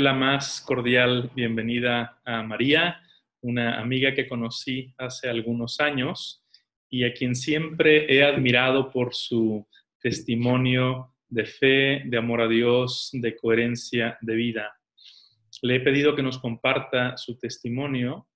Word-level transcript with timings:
la 0.00 0.14
más 0.14 0.62
cordial 0.62 1.30
bienvenida 1.34 2.20
a 2.24 2.42
María, 2.42 3.02
una 3.42 3.78
amiga 3.78 4.14
que 4.14 4.26
conocí 4.26 4.94
hace 4.96 5.28
algunos 5.28 5.78
años 5.78 6.42
y 6.88 7.04
a 7.04 7.12
quien 7.12 7.34
siempre 7.34 8.10
he 8.10 8.24
admirado 8.24 8.90
por 8.90 9.14
su 9.14 9.68
testimonio 10.00 11.14
de 11.28 11.44
fe, 11.44 12.02
de 12.06 12.16
amor 12.16 12.40
a 12.40 12.48
Dios, 12.48 13.10
de 13.12 13.36
coherencia 13.36 14.16
de 14.22 14.34
vida. 14.34 14.74
Le 15.60 15.76
he 15.76 15.80
pedido 15.80 16.16
que 16.16 16.22
nos 16.22 16.38
comparta 16.38 17.18
su 17.18 17.38
testimonio 17.38 18.26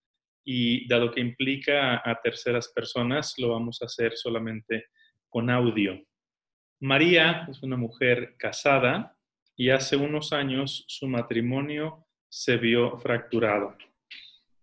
y 0.44 0.86
dado 0.86 1.12
que 1.12 1.20
implica 1.20 2.02
a 2.04 2.20
terceras 2.22 2.68
personas, 2.74 3.34
lo 3.38 3.48
vamos 3.48 3.80
a 3.80 3.86
hacer 3.86 4.18
solamente 4.18 4.88
con 5.30 5.48
audio. 5.48 5.98
María 6.80 7.46
es 7.50 7.62
una 7.62 7.78
mujer 7.78 8.34
casada 8.36 9.13
y 9.56 9.70
hace 9.70 9.96
unos 9.96 10.32
años 10.32 10.84
su 10.88 11.06
matrimonio 11.06 12.06
se 12.28 12.56
vio 12.56 12.98
fracturado. 12.98 13.76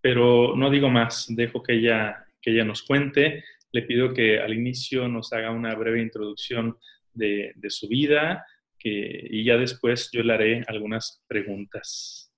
Pero 0.02 0.55
no 0.55 0.70
digo 0.70 0.90
más, 0.90 1.27
dejo 1.30 1.64
que 1.64 1.73
ella, 1.73 2.26
que 2.41 2.52
ella 2.52 2.66
nos 2.66 2.84
cuente. 2.84 3.44
Le 3.72 3.84
pido 3.84 4.14
que 4.14 4.40
al 4.40 4.54
inicio 4.54 5.08
nos 5.08 5.31
haga 5.31 5.52
una 5.52 5.73
breve 5.76 6.02
introducción 6.02 6.77
de, 7.14 7.54
su 7.70 7.88
vida 7.88 8.45
y 8.84 9.44
ya 9.44 9.58
después 9.58 10.09
yo 10.12 10.23
le 10.23 10.34
haré 10.34 10.64
algunas 10.67 11.23
preguntas. 11.28 12.34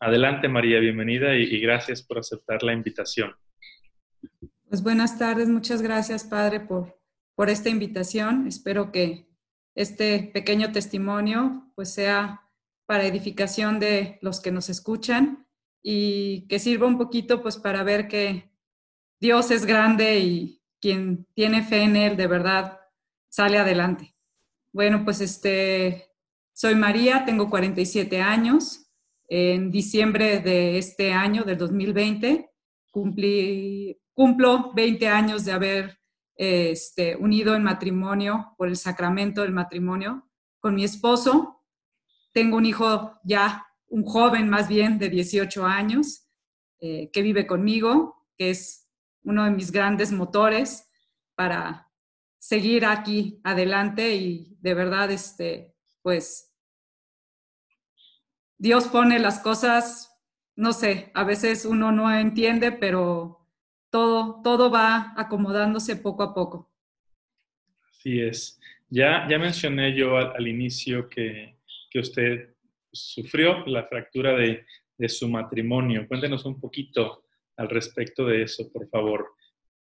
Adelante 0.00 0.48
María, 0.48 0.80
bienvenida 0.80 1.36
y, 1.36 1.42
y 1.42 1.60
gracias 1.60 2.02
por 2.02 2.18
aceptar 2.18 2.62
la 2.62 2.72
invitación. 2.72 3.34
Pues 4.68 4.82
buenas 4.82 5.18
tardes, 5.18 5.48
muchas 5.48 5.82
gracias 5.82 6.24
Padre 6.24 6.60
por, 6.60 6.98
por 7.36 7.50
esta 7.50 7.68
invitación. 7.68 8.48
Espero 8.48 8.90
que 8.90 9.26
este 9.74 10.30
pequeño 10.32 10.72
testimonio 10.72 11.72
pues 11.74 11.92
sea 11.92 12.48
para 12.86 13.06
edificación 13.06 13.80
de 13.80 14.18
los 14.20 14.40
que 14.40 14.52
nos 14.52 14.68
escuchan 14.68 15.46
y 15.82 16.46
que 16.48 16.58
sirva 16.58 16.86
un 16.86 16.98
poquito 16.98 17.42
pues 17.42 17.56
para 17.56 17.82
ver 17.82 18.08
que 18.08 18.50
Dios 19.20 19.50
es 19.50 19.66
grande 19.66 20.18
y 20.18 20.62
quien 20.80 21.26
tiene 21.34 21.62
fe 21.62 21.82
en 21.82 21.96
Él 21.96 22.16
de 22.16 22.26
verdad 22.26 22.80
sale 23.28 23.58
adelante. 23.58 24.14
Bueno, 24.72 25.04
pues 25.04 25.20
este, 25.20 26.08
soy 26.52 26.74
María, 26.74 27.24
tengo 27.24 27.48
47 27.48 28.20
años. 28.20 28.90
En 29.28 29.70
diciembre 29.70 30.40
de 30.40 30.76
este 30.76 31.12
año, 31.12 31.44
del 31.44 31.56
2020, 31.56 32.50
cumplí, 32.90 33.98
cumplo 34.12 34.72
20 34.74 35.08
años 35.08 35.44
de 35.44 35.52
haber 35.52 36.01
este, 36.44 37.14
unido 37.14 37.54
en 37.54 37.62
matrimonio 37.62 38.54
por 38.58 38.66
el 38.66 38.76
sacramento 38.76 39.42
del 39.42 39.52
matrimonio 39.52 40.28
con 40.58 40.74
mi 40.74 40.82
esposo. 40.82 41.62
Tengo 42.32 42.56
un 42.56 42.66
hijo 42.66 43.20
ya, 43.22 43.64
un 43.86 44.04
joven 44.04 44.48
más 44.50 44.66
bien 44.66 44.98
de 44.98 45.08
18 45.08 45.64
años, 45.64 46.26
eh, 46.80 47.10
que 47.12 47.22
vive 47.22 47.46
conmigo, 47.46 48.26
que 48.36 48.50
es 48.50 48.88
uno 49.22 49.44
de 49.44 49.52
mis 49.52 49.70
grandes 49.70 50.10
motores 50.10 50.90
para 51.36 51.88
seguir 52.40 52.86
aquí 52.86 53.40
adelante 53.44 54.16
y 54.16 54.56
de 54.60 54.74
verdad, 54.74 55.12
este, 55.12 55.76
pues, 56.02 56.52
Dios 58.58 58.88
pone 58.88 59.20
las 59.20 59.38
cosas, 59.38 60.10
no 60.56 60.72
sé, 60.72 61.12
a 61.14 61.22
veces 61.22 61.64
uno 61.64 61.92
no 61.92 62.12
entiende, 62.12 62.72
pero 62.72 63.41
todo, 63.92 64.40
todo 64.42 64.70
va 64.70 65.12
acomodándose 65.16 65.96
poco 65.96 66.22
a 66.22 66.34
poco. 66.34 66.72
Así 67.90 68.20
es. 68.20 68.58
Ya, 68.88 69.26
ya 69.28 69.38
mencioné 69.38 69.94
yo 69.94 70.16
al, 70.16 70.48
inicio 70.48 71.08
que, 71.08 71.58
que, 71.90 72.00
usted 72.00 72.54
sufrió 72.90 73.64
la 73.66 73.84
fractura 73.86 74.34
de, 74.34 74.66
de, 74.98 75.08
su 75.08 75.28
matrimonio. 75.28 76.08
Cuéntenos 76.08 76.44
un 76.44 76.60
poquito 76.60 77.24
al 77.56 77.68
respecto 77.68 78.26
de 78.26 78.42
eso, 78.42 78.70
por 78.72 78.88
favor. 78.88 79.34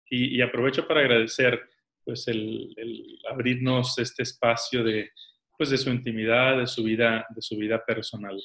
Y, 0.08 0.36
y 0.36 0.42
aprovecho 0.42 0.86
para 0.86 1.00
agradecer 1.00 1.60
pues 2.04 2.26
el, 2.28 2.74
el, 2.76 3.18
abrirnos 3.30 3.98
este 3.98 4.24
espacio 4.24 4.82
de, 4.82 5.10
pues 5.56 5.70
de 5.70 5.78
su 5.78 5.90
intimidad, 5.90 6.58
de 6.58 6.66
su 6.66 6.82
vida, 6.82 7.26
de 7.30 7.42
su 7.42 7.56
vida 7.56 7.84
personal. 7.84 8.40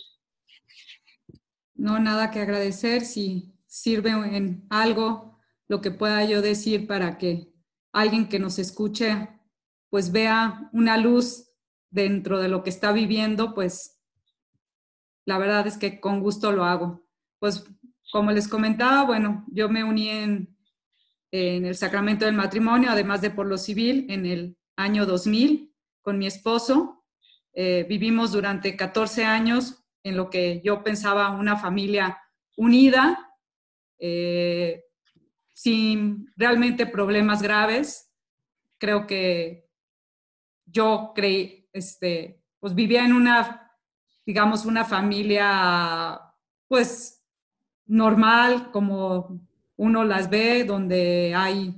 No, 1.73 1.99
nada 1.99 2.31
que 2.31 2.39
agradecer. 2.39 3.01
Si 3.01 3.53
sirve 3.67 4.11
en 4.11 4.65
algo, 4.69 5.34
lo 5.67 5.81
que 5.81 5.91
pueda 5.91 6.23
yo 6.25 6.41
decir 6.41 6.87
para 6.87 7.17
que 7.17 7.51
alguien 7.91 8.27
que 8.27 8.39
nos 8.39 8.59
escuche 8.59 9.29
pues 9.89 10.11
vea 10.11 10.69
una 10.73 10.97
luz 10.97 11.49
dentro 11.89 12.39
de 12.39 12.49
lo 12.49 12.63
que 12.63 12.69
está 12.69 12.91
viviendo, 12.91 13.53
pues 13.53 14.01
la 15.25 15.37
verdad 15.37 15.65
es 15.67 15.77
que 15.77 15.99
con 15.99 16.19
gusto 16.19 16.51
lo 16.51 16.65
hago. 16.65 17.07
Pues 17.39 17.63
como 18.11 18.31
les 18.31 18.47
comentaba, 18.47 19.03
bueno, 19.03 19.45
yo 19.47 19.69
me 19.69 19.83
uní 19.83 20.09
en, 20.09 20.57
en 21.31 21.65
el 21.65 21.75
sacramento 21.75 22.25
del 22.25 22.35
matrimonio, 22.35 22.91
además 22.91 23.21
de 23.21 23.31
por 23.31 23.47
lo 23.47 23.57
civil, 23.57 24.05
en 24.09 24.25
el 24.25 24.57
año 24.75 25.05
2000 25.05 25.73
con 26.01 26.17
mi 26.17 26.27
esposo. 26.27 27.03
Eh, 27.53 27.85
vivimos 27.87 28.31
durante 28.31 28.75
14 28.75 29.23
años 29.23 29.83
en 30.03 30.17
lo 30.17 30.29
que 30.29 30.61
yo 30.63 30.83
pensaba 30.83 31.31
una 31.31 31.57
familia 31.57 32.21
unida, 32.57 33.33
eh, 33.97 34.84
sin 35.55 36.33
realmente 36.35 36.85
problemas 36.85 37.41
graves. 37.41 38.11
Creo 38.77 39.07
que 39.07 39.69
yo 40.65 41.13
creí, 41.15 41.69
este, 41.71 42.43
pues 42.59 42.75
vivía 42.75 43.05
en 43.05 43.13
una, 43.13 43.71
digamos, 44.25 44.65
una 44.65 44.83
familia, 44.83 46.19
pues, 46.67 47.23
normal, 47.85 48.69
como 48.71 49.39
uno 49.77 50.03
las 50.03 50.29
ve, 50.29 50.65
donde 50.65 51.33
hay 51.33 51.73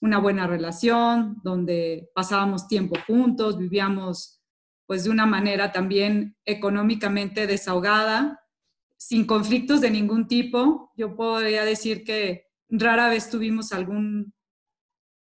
una 0.00 0.18
buena 0.18 0.46
relación, 0.46 1.40
donde 1.42 2.10
pasábamos 2.14 2.68
tiempo 2.68 2.96
juntos, 3.06 3.56
vivíamos 3.56 4.40
pues 4.84 5.04
de 5.04 5.10
una 5.10 5.24
manera 5.24 5.72
también 5.72 6.36
económicamente 6.44 7.46
desahogada, 7.46 8.40
sin 8.98 9.26
conflictos 9.26 9.80
de 9.80 9.90
ningún 9.90 10.26
tipo. 10.26 10.92
Yo 10.96 11.16
podría 11.16 11.64
decir 11.64 12.04
que 12.04 12.51
rara 12.72 13.08
vez 13.08 13.28
tuvimos 13.28 13.72
algún, 13.72 14.32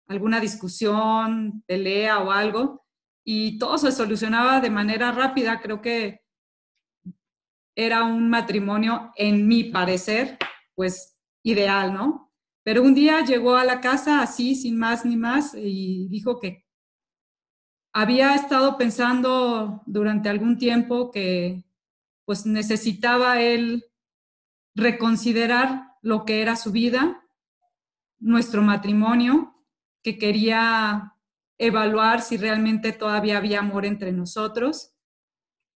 alguna 0.08 0.40
discusión, 0.40 1.62
pelea 1.66 2.20
o 2.20 2.30
algo, 2.30 2.86
y 3.24 3.58
todo 3.58 3.76
se 3.76 3.92
solucionaba 3.92 4.60
de 4.60 4.70
manera 4.70 5.12
rápida. 5.12 5.60
Creo 5.60 5.82
que 5.82 6.20
era 7.76 8.04
un 8.04 8.30
matrimonio, 8.30 9.12
en 9.16 9.46
mi 9.46 9.64
parecer, 9.64 10.38
pues 10.74 11.18
ideal, 11.42 11.92
¿no? 11.92 12.32
Pero 12.62 12.82
un 12.82 12.94
día 12.94 13.24
llegó 13.24 13.56
a 13.56 13.64
la 13.64 13.80
casa 13.80 14.22
así, 14.22 14.54
sin 14.54 14.78
más 14.78 15.04
ni 15.04 15.16
más, 15.16 15.54
y 15.54 16.08
dijo 16.08 16.38
que 16.38 16.66
había 17.92 18.34
estado 18.34 18.76
pensando 18.78 19.82
durante 19.86 20.28
algún 20.28 20.58
tiempo 20.58 21.10
que 21.10 21.64
pues 22.24 22.46
necesitaba 22.46 23.40
él 23.40 23.84
reconsiderar 24.76 25.96
lo 26.00 26.24
que 26.24 26.42
era 26.42 26.54
su 26.54 26.70
vida 26.70 27.19
nuestro 28.20 28.62
matrimonio, 28.62 29.54
que 30.02 30.18
quería 30.18 31.14
evaluar 31.58 32.22
si 32.22 32.36
realmente 32.36 32.92
todavía 32.92 33.38
había 33.38 33.60
amor 33.60 33.84
entre 33.84 34.12
nosotros. 34.12 34.94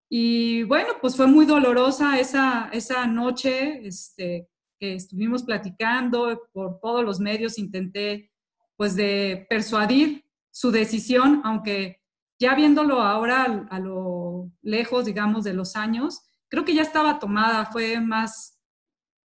Y 0.09 0.62
bueno, 0.65 0.94
pues 1.00 1.16
fue 1.16 1.27
muy 1.27 1.47
dolorosa 1.47 2.19
esa, 2.19 2.69
esa 2.72 3.06
noche 3.06 3.86
este, 3.86 4.48
que 4.78 4.95
estuvimos 4.95 5.42
platicando 5.42 6.48
por 6.53 6.78
todos 6.80 7.04
los 7.04 7.21
medios, 7.21 7.59
intenté 7.59 8.30
pues 8.77 8.97
de 8.97 9.47
persuadir 9.48 10.24
su 10.51 10.71
decisión, 10.71 11.42
aunque 11.45 12.01
ya 12.39 12.54
viéndolo 12.54 13.01
ahora 13.03 13.66
a, 13.71 13.78
lo 13.78 14.51
lejos, 14.63 15.04
digamos, 15.04 15.45
de 15.45 15.54
los 15.54 15.77
años, 15.77 16.22
creo 16.48 16.65
que 16.65 16.74
ya 16.74 16.83
estaba 16.83 17.19
tomada, 17.19 17.66
fue 17.66 18.01
más 18.01 18.60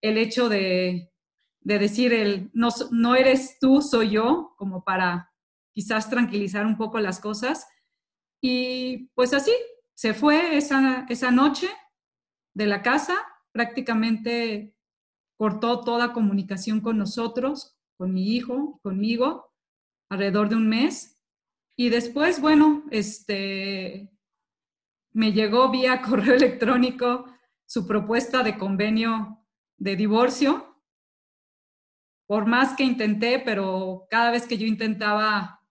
el 0.01 0.17
hecho 0.17 0.49
de, 0.49 1.10
de 1.61 1.79
decir 1.79 2.13
el 2.13 2.49
no, 2.53 2.69
no 2.91 3.15
eres 3.15 3.57
tú, 3.59 3.81
soy 3.81 4.11
yo, 4.11 4.53
como 4.57 4.83
para 4.83 5.31
quizás 5.73 6.09
tranquilizar 6.09 6.65
un 6.65 6.77
poco 6.77 6.99
las 6.99 7.19
cosas. 7.19 7.67
Y 8.41 9.09
pues 9.13 9.33
así, 9.33 9.51
se 9.93 10.13
fue 10.13 10.57
esa, 10.57 11.05
esa 11.09 11.31
noche 11.31 11.69
de 12.53 12.65
la 12.65 12.81
casa, 12.81 13.15
prácticamente 13.51 14.75
cortó 15.37 15.81
toda 15.81 16.13
comunicación 16.13 16.81
con 16.81 16.97
nosotros, 16.97 17.77
con 17.97 18.13
mi 18.13 18.35
hijo, 18.35 18.79
conmigo, 18.81 19.53
alrededor 20.09 20.49
de 20.49 20.55
un 20.55 20.67
mes. 20.67 21.19
Y 21.75 21.89
después, 21.89 22.41
bueno, 22.41 22.83
este, 22.91 24.11
me 25.13 25.31
llegó 25.31 25.69
vía 25.69 26.01
correo 26.07 26.35
electrónico 26.35 27.25
su 27.65 27.87
propuesta 27.87 28.43
de 28.43 28.57
convenio 28.57 29.45
de 29.77 29.95
divorcio 29.95 30.70
por 32.31 32.45
más 32.45 32.77
que 32.77 32.85
intenté, 32.85 33.39
pero 33.39 34.07
cada 34.09 34.31
vez 34.31 34.47
que 34.47 34.57
yo 34.57 34.65
intentaba 34.65 35.67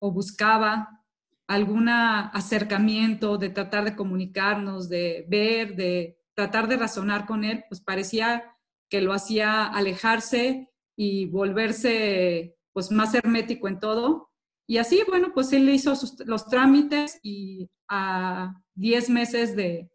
o 0.00 0.10
buscaba 0.10 1.04
algún 1.46 1.90
acercamiento, 1.90 3.36
de 3.36 3.50
tratar 3.50 3.84
de 3.84 3.94
comunicarnos, 3.94 4.88
de 4.88 5.26
ver, 5.28 5.76
de 5.76 6.18
tratar 6.34 6.68
de 6.68 6.78
razonar 6.78 7.26
con 7.26 7.44
él, 7.44 7.64
pues 7.68 7.82
parecía 7.82 8.56
que 8.88 9.02
lo 9.02 9.12
hacía 9.12 9.66
alejarse 9.66 10.72
y 10.96 11.26
volverse 11.26 12.56
pues 12.72 12.90
más 12.90 13.14
hermético 13.14 13.68
en 13.68 13.78
todo. 13.78 14.30
Y 14.66 14.78
así, 14.78 15.02
bueno, 15.06 15.32
pues 15.34 15.52
él 15.52 15.68
hizo 15.68 15.92
los 16.24 16.46
trámites 16.46 17.20
y 17.22 17.68
a 17.90 18.54
10 18.74 19.10
meses 19.10 19.54
de, 19.54 19.90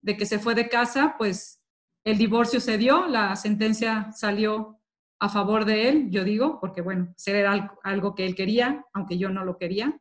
de 0.00 0.16
que 0.16 0.24
se 0.24 0.38
fue 0.38 0.54
de 0.54 0.70
casa, 0.70 1.16
pues 1.18 1.62
el 2.02 2.16
divorcio 2.16 2.60
se 2.60 2.78
dio, 2.78 3.06
la 3.08 3.36
sentencia 3.36 4.10
salió 4.12 4.79
a 5.20 5.28
favor 5.28 5.66
de 5.66 5.88
él, 5.88 6.10
yo 6.10 6.24
digo, 6.24 6.58
porque 6.60 6.80
bueno, 6.80 7.14
era 7.26 7.76
algo 7.82 8.14
que 8.14 8.24
él 8.24 8.34
quería, 8.34 8.86
aunque 8.94 9.18
yo 9.18 9.28
no 9.28 9.44
lo 9.44 9.58
quería. 9.58 10.00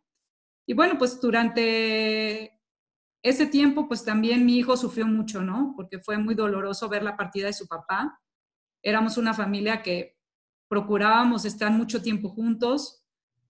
Y 0.65 0.73
bueno, 0.73 0.97
pues 0.97 1.19
durante 1.19 2.57
ese 3.21 3.45
tiempo, 3.47 3.87
pues 3.87 4.05
también 4.05 4.45
mi 4.45 4.57
hijo 4.57 4.77
sufrió 4.77 5.05
mucho, 5.07 5.41
¿no? 5.41 5.73
Porque 5.75 5.99
fue 5.99 6.17
muy 6.17 6.35
doloroso 6.35 6.87
ver 6.87 7.03
la 7.03 7.17
partida 7.17 7.47
de 7.47 7.53
su 7.53 7.67
papá. 7.67 8.21
Éramos 8.81 9.17
una 9.17 9.33
familia 9.33 9.81
que 9.81 10.17
procurábamos 10.69 11.43
estar 11.43 11.69
mucho 11.69 12.01
tiempo 12.01 12.29
juntos, 12.29 13.03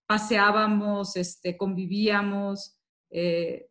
paseábamos, 0.07 1.15
este, 1.17 1.55
convivíamos, 1.55 2.79
eh, 3.11 3.69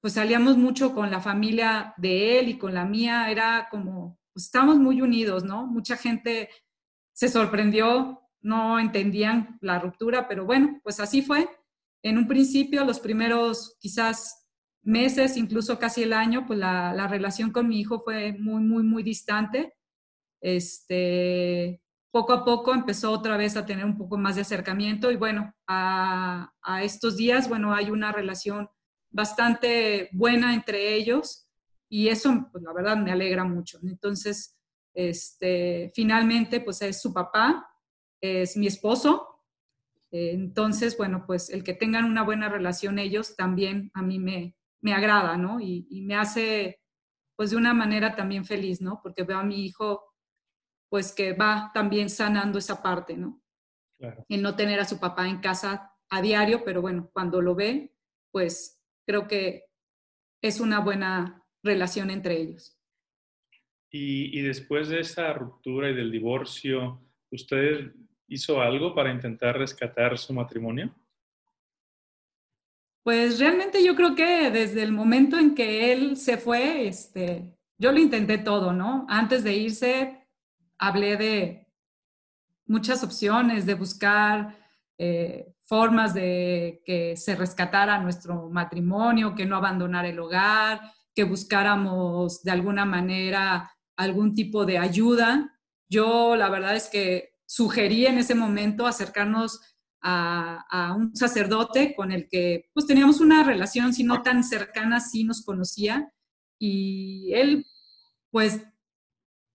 pues 0.00 0.14
salíamos 0.14 0.56
mucho 0.56 0.92
con 0.92 1.08
la 1.08 1.20
familia 1.20 1.94
de 1.98 2.40
él 2.40 2.48
y 2.48 2.58
con 2.58 2.74
la 2.74 2.84
mía, 2.84 3.30
era 3.30 3.68
como, 3.70 4.18
pues 4.32 4.46
estábamos 4.46 4.78
muy 4.78 5.00
unidos, 5.00 5.44
¿no? 5.44 5.68
Mucha 5.68 5.96
gente 5.96 6.48
se 7.12 7.28
sorprendió, 7.28 8.20
no 8.40 8.78
entendían 8.78 9.58
la 9.60 9.78
ruptura, 9.78 10.28
pero 10.28 10.44
bueno, 10.44 10.80
pues 10.82 11.00
así 11.00 11.22
fue. 11.22 11.48
En 12.02 12.18
un 12.18 12.26
principio, 12.26 12.84
los 12.84 12.98
primeros 12.98 13.76
quizás 13.78 14.48
meses, 14.82 15.36
incluso 15.36 15.78
casi 15.78 16.02
el 16.02 16.12
año, 16.12 16.46
pues 16.46 16.58
la, 16.58 17.06
relación 17.08 17.52
con 17.52 17.68
mi 17.68 17.80
hijo 17.80 18.00
fue 18.00 18.32
muy, 18.32 18.62
muy, 18.62 18.82
muy 18.82 19.02
distante. 19.02 19.74
Este, 20.40 21.80
poco 22.10 22.32
a 22.32 22.44
poco 22.44 22.74
empezó 22.74 23.12
otra 23.12 23.36
vez 23.36 23.56
a 23.56 23.64
tener 23.64 23.84
un 23.84 23.96
poco 23.96 24.18
más 24.18 24.34
de 24.34 24.42
acercamiento 24.42 25.12
y 25.12 25.16
bueno, 25.16 25.54
a, 25.68 26.52
a 26.62 26.82
estos 26.82 27.16
días, 27.16 27.48
bueno, 27.48 27.72
hay 27.72 27.90
una 27.90 28.10
relación 28.10 28.68
bastante 29.10 30.08
buena 30.12 30.54
entre 30.54 30.94
ellos 30.94 31.46
y 31.88 32.08
eso, 32.08 32.48
pues 32.50 32.64
la 32.64 32.72
verdad, 32.72 32.96
me 32.96 33.12
alegra 33.12 33.44
mucho. 33.44 33.78
Entonces, 33.84 34.56
este, 34.94 35.90
finalmente, 35.94 36.60
pues 36.60 36.82
es 36.82 37.00
su 37.00 37.12
papá, 37.12 37.68
es 38.20 38.56
mi 38.56 38.66
esposo. 38.66 39.28
entonces, 40.10 40.96
bueno, 40.96 41.24
pues 41.26 41.48
el 41.50 41.64
que 41.64 41.72
tengan 41.72 42.04
una 42.04 42.22
buena 42.22 42.48
relación 42.48 42.98
ellos 42.98 43.34
también 43.34 43.90
a 43.94 44.02
mí 44.02 44.18
me, 44.18 44.56
me 44.82 44.92
agrada, 44.92 45.38
¿no? 45.38 45.58
Y, 45.60 45.86
y, 45.90 46.02
me 46.02 46.16
hace, 46.16 46.80
pues 47.34 47.50
de 47.50 47.56
una 47.56 47.72
manera 47.72 48.14
también 48.14 48.44
feliz, 48.44 48.82
¿no? 48.82 49.00
Porque 49.02 49.22
veo 49.22 49.38
a 49.38 49.44
mi 49.44 49.64
hijo, 49.64 50.14
pues 50.90 51.12
que 51.12 51.32
va 51.32 51.70
también 51.72 52.10
sanando 52.10 52.58
esa 52.58 52.82
parte, 52.82 53.16
¿no? 53.16 53.42
Claro. 53.98 54.26
En 54.28 54.42
no 54.42 54.54
tener 54.54 54.80
a 54.80 54.84
su 54.84 55.00
papá 55.00 55.28
en 55.28 55.40
casa 55.40 55.94
a 56.10 56.20
diario, 56.20 56.62
pero 56.62 56.82
bueno, 56.82 57.08
cuando 57.14 57.40
lo 57.40 57.54
ve, 57.54 57.96
pues 58.30 58.82
creo 59.06 59.26
que 59.26 59.64
es 60.42 60.60
una 60.60 60.80
buena 60.80 61.42
relación 61.62 62.10
entre 62.10 62.38
ellos. 62.38 62.78
Y, 63.94 64.40
después 64.40 64.88
de 64.88 65.00
esa 65.00 65.34
ruptura 65.34 65.90
y 65.90 65.94
del 65.94 66.10
divorcio, 66.10 66.98
¿usted 67.30 67.92
hizo 68.26 68.62
algo 68.62 68.94
para 68.94 69.12
intentar 69.12 69.58
rescatar 69.58 70.16
su 70.16 70.32
matrimonio? 70.32 70.94
Pues 73.04 73.38
realmente 73.38 73.84
yo 73.84 73.94
creo 73.94 74.14
que 74.14 74.50
desde 74.50 74.82
el 74.82 74.92
momento 74.92 75.38
en 75.38 75.54
que 75.54 75.92
él 75.92 76.16
se 76.16 76.38
fue, 76.38 76.88
este, 76.88 77.54
yo 77.76 77.92
lo 77.92 77.98
intenté 77.98 78.38
todo, 78.38 78.72
¿no? 78.72 79.04
Antes 79.10 79.44
de 79.44 79.56
irse, 79.56 80.26
hablé 80.78 81.18
de 81.18 81.66
muchas 82.64 83.04
opciones, 83.04 83.66
de 83.66 83.74
buscar 83.74 84.56
eh, 84.96 85.52
formas 85.64 86.14
de 86.14 86.80
que 86.86 87.14
se 87.18 87.36
rescatara 87.36 87.98
nuestro 87.98 88.48
matrimonio, 88.48 89.34
que 89.34 89.44
no 89.44 89.56
abandonara 89.56 90.08
el 90.08 90.18
hogar, 90.18 90.80
que 91.14 91.24
buscáramos 91.24 92.42
de 92.42 92.52
alguna 92.52 92.86
manera 92.86 93.70
algún 93.96 94.34
tipo 94.34 94.64
de 94.64 94.78
ayuda. 94.78 95.58
Yo 95.88 96.36
la 96.36 96.48
verdad 96.48 96.76
es 96.76 96.88
que 96.88 97.30
sugerí 97.46 98.06
en 98.06 98.18
ese 98.18 98.34
momento 98.34 98.86
acercarnos 98.86 99.60
a, 100.02 100.94
un 100.96 101.14
sacerdote 101.14 101.94
con 101.94 102.10
el 102.10 102.28
que 102.28 102.70
pues 102.74 102.86
teníamos 102.86 103.20
una 103.20 103.44
relación, 103.44 103.94
si 103.94 104.04
no 104.04 104.22
tan 104.22 104.42
cercana, 104.42 105.00
sí 105.00 105.24
nos 105.24 105.44
conocía. 105.44 106.12
Y 106.58 107.32
él, 107.34 107.66
pues, 108.30 108.62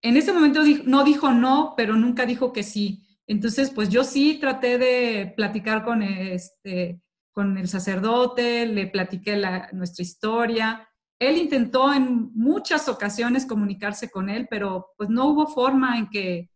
en 0.01 0.18
ese 0.18 0.34
momento 0.34 0.62
no 0.86 1.04
dijo 1.04 1.31
no, 1.31 1.74
pero 1.75 1.95
nunca 1.95 2.25
dijo 2.25 2.54
que 2.54 2.63
sí. 2.63 3.04
Entonces, 3.28 3.72
pues 3.72 3.89
yo 3.89 4.04
sí 4.04 4.38
traté 4.39 4.78
de 4.78 5.34
platicar 5.36 5.84
con, 5.84 6.01
este, 6.01 7.01
con 7.34 7.57
el 7.57 7.68
sacerdote, 7.68 8.66
le 8.66 8.88
platiqué 8.88 9.36
la, 9.36 9.69
nuestra 9.74 10.04
historia. 10.04 10.88
Él 11.19 11.37
intentó 11.37 11.93
en 11.93 12.31
muchas 12.33 12.87
ocasiones 12.87 13.45
comunicarse 13.45 14.09
con 14.09 14.29
él, 14.29 14.47
pero 14.49 14.93
pues 14.97 15.09
no 15.09 15.25
hubo 15.25 15.47
forma 15.47 15.97
en 15.97 16.09
que 16.09 16.49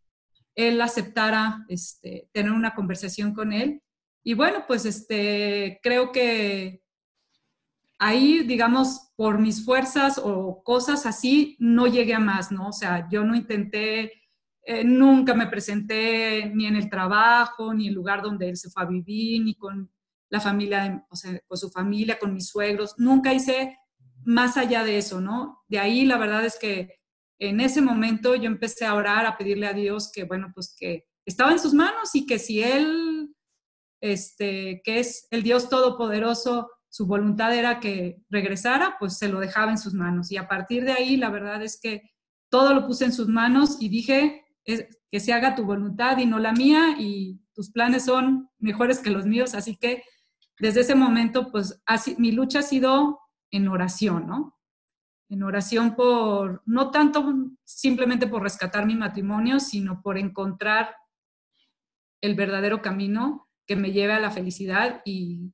él 0.56 0.82
aceptara 0.82 1.66
este, 1.68 2.30
tener 2.32 2.52
una 2.52 2.76
conversación 2.76 3.34
con 3.34 3.54
él. 3.54 3.82
Y 4.24 4.34
bueno, 4.36 4.66
pues 4.68 4.86
este, 4.86 5.80
creo 5.82 6.12
que 6.12 6.84
ahí, 7.98 8.44
digamos, 8.44 9.12
por 9.16 9.40
mis 9.40 9.66
fuerzas 9.66 10.20
o 10.24 10.64
cosas 10.64 11.06
así, 11.06 11.56
no 11.60 11.88
llegué 11.88 12.14
a 12.14 12.20
más, 12.20 12.52
¿no? 12.52 12.68
O 12.68 12.74
sea, 12.74 13.08
yo 13.10 13.24
no 13.24 13.36
intenté 13.36 14.22
eh, 14.64 14.84
nunca 14.84 15.34
me 15.34 15.48
presenté 15.48 16.52
ni 16.54 16.68
en 16.68 16.76
el 16.76 16.90
trabajo, 16.90 17.74
ni 17.74 17.86
en 17.86 17.90
el 17.90 17.96
lugar 17.96 18.22
donde 18.22 18.50
él 18.50 18.58
se 18.58 18.70
fue 18.70 18.84
a 18.84 18.86
vivir, 18.86 19.44
ni 19.44 19.56
con 19.56 19.92
la 20.30 20.40
familia, 20.40 21.06
o 21.10 21.16
sea, 21.16 21.40
con 21.48 21.58
su 21.58 21.70
familia, 21.70 22.20
con 22.20 22.34
mis 22.34 22.48
suegros. 22.48 22.94
Nunca 22.98 23.34
hice 23.34 23.78
más 24.24 24.58
allá 24.58 24.84
de 24.84 24.98
eso, 24.98 25.22
¿no? 25.22 25.64
De 25.68 25.80
ahí 25.80 26.06
la 26.06 26.18
verdad 26.18 26.46
es 26.46 26.58
que 26.60 27.00
en 27.40 27.60
ese 27.60 27.82
momento 27.82 28.36
yo 28.36 28.46
empecé 28.46 28.86
a 28.86 28.96
orar, 28.96 29.26
a 29.26 29.38
pedirle 29.38 29.68
a 29.68 29.74
Dios 29.74 30.12
que, 30.12 30.26
bueno, 30.26 30.52
pues 30.54 30.76
que 30.78 31.06
estaba 31.26 31.52
en 31.52 31.60
sus 31.60 31.74
manos 31.74 32.14
y 32.14 32.26
que 32.26 32.38
si 32.40 32.62
Él, 32.62 33.36
este, 34.02 34.82
que 34.84 35.00
es 35.00 35.28
el 35.32 35.44
Dios 35.44 35.70
Todopoderoso, 35.70 36.70
su 36.90 37.08
voluntad 37.08 37.56
era 37.56 37.80
que 37.80 38.22
regresara, 38.30 38.98
pues 39.00 39.18
se 39.18 39.30
lo 39.30 39.40
dejaba 39.40 39.72
en 39.72 39.78
sus 39.78 39.94
manos. 39.94 40.32
Y 40.32 40.38
a 40.38 40.48
partir 40.48 40.84
de 40.84 40.92
ahí, 40.92 41.18
la 41.18 41.30
verdad 41.30 41.64
es 41.64 41.80
que 41.82 42.02
todo 42.50 42.74
lo 42.74 42.86
puse 42.86 43.06
en 43.06 43.14
sus 43.14 43.28
manos 43.28 43.78
y 43.80 43.90
dije, 43.90 44.44
que 44.66 45.20
se 45.20 45.34
haga 45.34 45.56
tu 45.56 45.64
voluntad 45.64 46.18
y 46.18 46.26
no 46.26 46.38
la 46.38 46.52
mía 46.52 46.96
y 47.00 47.42
tus 47.54 47.72
planes 47.72 48.06
son 48.06 48.50
mejores 48.60 49.00
que 49.00 49.10
los 49.10 49.26
míos, 49.26 49.56
así 49.56 49.76
que 49.76 50.04
desde 50.60 50.82
ese 50.82 50.96
momento, 50.96 51.52
pues 51.52 51.82
así, 51.86 52.16
mi 52.20 52.32
lucha 52.32 52.60
ha 52.60 52.64
sido 52.64 53.20
en 53.52 53.68
oración, 53.68 54.28
¿no? 54.28 54.58
En 55.30 55.44
oración 55.44 55.96
por, 55.96 56.62
no 56.66 56.92
tanto 56.92 57.24
simplemente 57.64 58.28
por 58.28 58.44
rescatar 58.44 58.86
mi 58.86 58.96
matrimonio, 58.96 59.60
sino 59.60 60.02
por 60.02 60.18
encontrar 60.18 60.96
el 62.22 62.36
verdadero 62.36 62.82
camino 62.82 63.50
que 63.66 63.76
me 63.76 63.92
lleve 63.92 64.14
a 64.14 64.20
la 64.20 64.32
felicidad 64.32 65.02
y 65.06 65.54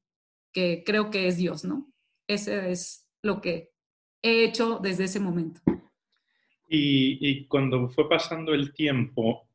que 0.53 0.83
creo 0.85 1.09
que 1.09 1.27
es 1.27 1.37
Dios, 1.37 1.63
¿no? 1.63 1.91
Ese 2.27 2.71
es 2.71 3.07
lo 3.21 3.41
que 3.41 3.71
he 4.21 4.43
hecho 4.43 4.79
desde 4.81 5.05
ese 5.05 5.19
momento. 5.19 5.61
Y, 6.69 7.45
cuando 7.47 7.87
fue 7.89 8.09
pasando 8.09 8.53
el 8.53 8.73
tiempo 8.73 9.47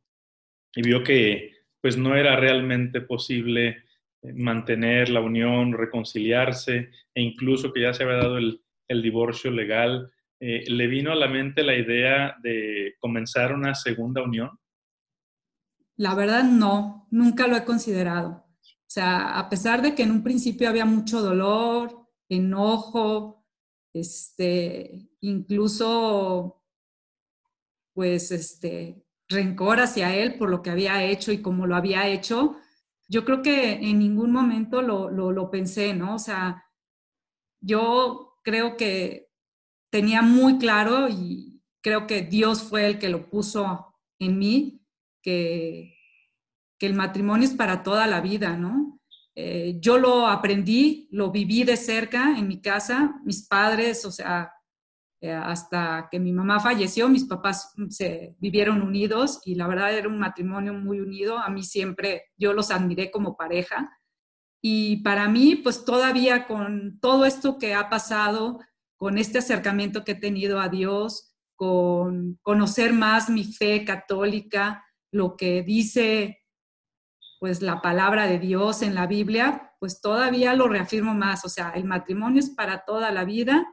y 0.75 0.83
vio 0.83 1.03
que 1.03 1.53
pues 1.81 1.97
no 1.97 2.17
era 2.17 2.37
realmente 2.37 3.01
posible 3.03 3.85
mantener 4.23 5.09
la 5.09 5.21
unión, 5.21 5.73
reconciliarse 5.73 6.91
e 7.15 7.23
incluso 7.23 7.73
que 7.73 7.83
ya 7.83 7.93
se 7.93 8.05
había 8.05 8.17
dado 8.17 8.39
el, 8.39 8.61
divorcio 8.89 9.51
legal, 9.51 10.13
eh, 10.39 10.65
¿le 10.69 10.87
vino 10.87 11.13
a 11.13 11.15
la 11.15 11.27
mente 11.27 11.63
la 11.63 11.75
idea 11.75 12.37
de 12.43 12.95
comenzar 12.99 13.55
una 13.55 13.75
segunda 13.75 14.23
unión? 14.23 14.51
La 15.97 16.15
verdad 16.15 16.45
no, 16.45 17.09
nunca 17.11 17.47
lo 17.47 17.57
he 17.57 17.65
considerado. 17.65 18.45
O 18.63 18.95
sea, 18.95 19.39
a 19.39 19.49
pesar 19.49 19.81
de 19.81 19.95
que 19.95 20.03
en 20.03 20.11
un 20.11 20.23
principio 20.23 20.69
había 20.69 20.85
mucho 20.85 21.23
dolor, 21.23 22.07
enojo, 22.29 23.47
este, 23.95 25.09
incluso 25.21 26.63
pues 27.95 28.31
este 28.31 29.07
rencor 29.29 29.81
hacia 29.81 30.15
él 30.15 30.37
por 30.39 30.51
lo 30.51 30.63
que 30.63 30.71
había 30.71 31.05
hecho 31.05 31.33
y 31.33 31.43
cómo 31.43 31.67
lo 31.67 31.77
había 31.77 32.09
hecho, 32.09 32.57
yo 33.13 33.27
creo 33.27 33.43
que 33.43 33.73
en 33.75 33.99
ningún 33.99 34.33
momento 34.33 34.81
lo, 34.81 35.11
lo, 35.11 35.51
pensé, 35.51 35.93
¿no? 35.93 36.15
O 36.15 36.19
sea, 36.19 36.65
yo 37.61 38.39
creo 38.43 38.79
que 38.79 39.29
tenía 39.91 40.23
muy 40.23 40.57
claro 40.57 41.11
y 41.11 41.63
creo 41.83 42.07
que 42.07 42.23
Dios 42.23 42.63
fue 42.63 42.87
el 42.87 42.99
que 42.99 43.11
lo 43.11 43.29
puso 43.29 43.99
en 44.19 44.39
mí, 44.39 44.87
que, 45.23 45.95
que 46.79 46.87
el 46.87 46.95
matrimonio 46.95 47.47
es 47.47 47.55
para 47.55 47.83
toda 47.83 48.07
la 48.07 48.23
vida, 48.23 48.57
¿no? 48.57 48.99
Eh, 49.35 49.77
yo 49.79 49.99
lo 49.99 50.27
aprendí, 50.27 51.07
lo 51.11 51.31
viví 51.31 51.65
de 51.65 51.77
cerca 51.77 52.39
en 52.39 52.49
mi 52.49 52.63
casa, 52.63 53.21
mis 53.27 53.47
padres, 53.47 54.07
o 54.07 54.11
sea, 54.11 54.55
hasta 55.31 56.09
que 56.11 56.19
mi 56.19 56.33
mamá 56.33 56.59
falleció, 56.59 57.09
mis 57.09 57.25
papás 57.25 57.73
se 57.91 58.35
vivieron 58.41 58.83
unidos 58.83 59.41
y 59.45 59.55
la 59.55 59.69
verdad 59.69 59.95
era 59.95 60.09
un 60.09 60.19
matrimonio 60.19 60.75
muy 60.75 61.01
unido. 61.01 61.39
A 61.39 61.49
mí 61.49 61.63
siempre, 61.63 62.25
yo 62.37 62.53
los 62.53 62.71
admiré 62.71 63.11
como 63.11 63.37
pareja. 63.37 63.97
Y 64.61 65.03
para 65.03 65.29
mí, 65.29 65.57
pues 65.57 65.85
todavía 65.85 66.47
con 66.47 66.99
todo 67.01 67.25
esto 67.25 67.59
que 67.59 67.75
ha 67.75 67.89
pasado, 67.89 68.61
con 68.97 69.17
este 69.17 69.39
acercamiento 69.39 70.05
que 70.05 70.13
he 70.13 70.17
tenido 70.17 70.61
a 70.61 70.69
Dios, 70.69 71.35
con 71.55 72.39
conocer 72.43 72.93
más 72.93 73.31
mi 73.31 73.45
fe 73.45 73.85
católica, 73.85 74.85
lo 75.13 75.37
que 75.37 75.63
dice 75.63 76.39
pues 77.39 77.61
la 77.61 77.83
palabra 77.83 78.29
de 78.29 78.39
Dios 78.39 78.83
en 78.83 78.95
la 78.95 79.09
Biblia, 79.09 79.75
pues 79.81 80.01
todavía 80.01 80.55
lo 80.55 80.69
reafirmo 80.69 81.13
más, 81.13 81.45
o 81.45 81.49
sea, 81.49 81.71
el 81.71 81.85
matrimonio 81.85 82.39
es 82.39 82.51
para 82.51 82.85
toda 82.85 83.11
la 83.11 83.25
vida 83.25 83.67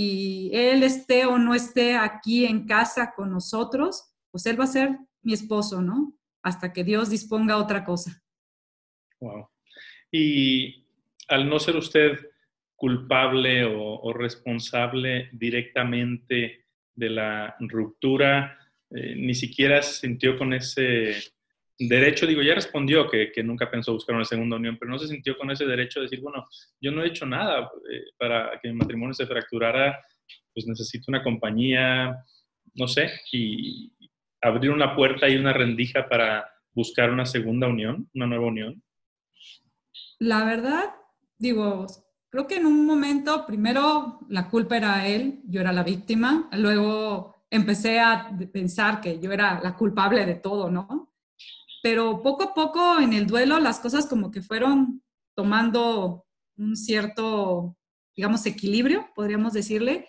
y 0.00 0.50
él 0.52 0.84
esté 0.84 1.26
o 1.26 1.38
no 1.38 1.56
esté 1.56 1.96
aquí 1.96 2.44
en 2.44 2.66
casa 2.66 3.12
con 3.16 3.32
nosotros, 3.32 4.14
pues 4.30 4.46
él 4.46 4.58
va 4.58 4.62
a 4.62 4.68
ser 4.68 4.96
mi 5.22 5.32
esposo, 5.32 5.82
¿no? 5.82 6.16
Hasta 6.40 6.72
que 6.72 6.84
Dios 6.84 7.10
disponga 7.10 7.56
otra 7.56 7.84
cosa. 7.84 8.22
Wow. 9.18 9.48
Y 10.12 10.86
al 11.26 11.48
no 11.48 11.58
ser 11.58 11.74
usted 11.74 12.16
culpable 12.76 13.64
o, 13.64 14.12
responsable 14.12 15.30
directamente 15.32 16.66
de 16.94 17.10
la 17.10 17.56
ruptura, 17.58 18.56
eh, 18.90 19.16
ni 19.16 19.34
siquiera 19.34 19.82
se 19.82 20.06
sintió 20.06 20.38
con 20.38 20.52
ese 20.52 21.16
derecho, 21.78 22.26
digo, 22.26 22.42
ya 22.42 22.54
respondió 22.54 23.08
que, 23.08 23.32
nunca 23.44 23.70
pensó 23.70 23.92
buscar 23.92 24.16
una 24.16 24.24
segunda 24.24 24.56
unión, 24.56 24.76
pero 24.78 24.90
no 24.90 24.98
se 24.98 25.08
sintió 25.08 25.36
con 25.38 25.50
ese 25.50 25.64
derecho 25.64 26.00
de 26.00 26.06
decir, 26.06 26.20
bueno, 26.20 26.46
yo 26.80 26.90
no 26.90 27.02
he 27.02 27.08
hecho 27.08 27.24
nada 27.24 27.70
eh, 27.90 28.04
para 28.18 28.58
que 28.60 28.68
mi 28.68 28.74
matrimonio 28.74 29.14
se 29.14 29.26
fracturara, 29.26 29.98
pues 30.52 30.66
necesito 30.66 31.04
una 31.08 31.22
compañía, 31.22 32.16
no 32.74 32.88
sé, 32.88 33.10
y 33.32 33.92
abrir 34.40 34.70
una 34.70 34.94
puerta 34.94 35.28
y 35.28 35.36
una 35.36 35.52
rendija 35.52 36.08
para 36.08 36.50
buscar 36.72 37.10
una 37.10 37.26
segunda 37.26 37.68
unión, 37.68 38.08
una 38.14 38.26
nueva 38.26 38.46
unión. 38.46 38.82
La 40.18 40.44
verdad, 40.44 40.94
digo, 41.38 41.86
creo 42.28 42.46
que 42.46 42.56
en 42.56 42.66
un 42.66 42.86
momento, 42.86 43.46
primero 43.46 44.20
la 44.28 44.48
culpa 44.48 44.76
era 44.76 45.06
él, 45.06 45.40
yo 45.44 45.60
era 45.60 45.72
la 45.72 45.82
víctima, 45.84 46.48
luego 46.52 47.36
empecé 47.50 48.00
a 48.00 48.30
pensar 48.52 49.00
que 49.00 49.18
yo 49.20 49.32
era 49.32 49.60
la 49.62 49.76
culpable 49.76 50.26
de 50.26 50.34
todo, 50.34 50.70
¿no? 50.70 51.08
Pero 51.82 52.22
poco 52.22 52.44
a 52.44 52.54
poco 52.54 52.98
en 53.00 53.12
el 53.12 53.26
duelo 53.26 53.58
las 53.60 53.80
cosas 53.80 54.06
como 54.06 54.30
que 54.30 54.42
fueron 54.42 55.02
tomando 55.34 56.24
un 56.56 56.76
cierto, 56.76 57.76
digamos, 58.16 58.44
equilibrio, 58.46 59.08
podríamos 59.14 59.52
decirle, 59.52 60.08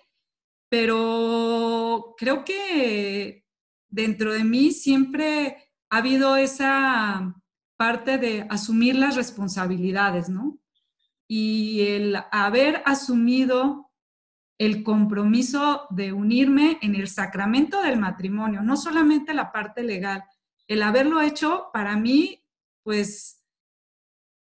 pero 0.70 2.16
creo 2.18 2.44
que 2.44 3.46
dentro 3.90 4.34
de 4.34 4.44
mí 4.44 4.72
siempre 4.72 5.58
ha 5.90 5.98
habido 5.98 6.36
esa 6.36 7.36
parte 7.78 8.18
de 8.18 8.46
asumir 8.50 8.96
las 8.96 9.16
responsabilidades, 9.16 10.30
¿no? 10.30 10.60
Y 11.28 11.82
el 11.82 12.18
haber 12.32 12.82
asumido 12.86 13.92
el 14.60 14.84
compromiso 14.84 15.88
de 15.90 16.12
unirme 16.12 16.78
en 16.82 16.96
el 16.96 17.08
sacramento 17.08 17.82
del 17.82 17.98
matrimonio, 17.98 18.62
no 18.62 18.76
solamente 18.76 19.34
la 19.34 19.52
parte 19.52 19.84
legal, 19.84 20.24
el 20.70 20.84
haberlo 20.84 21.20
hecho 21.20 21.70
para 21.74 21.98
mí, 21.98 22.46
pues 22.84 23.44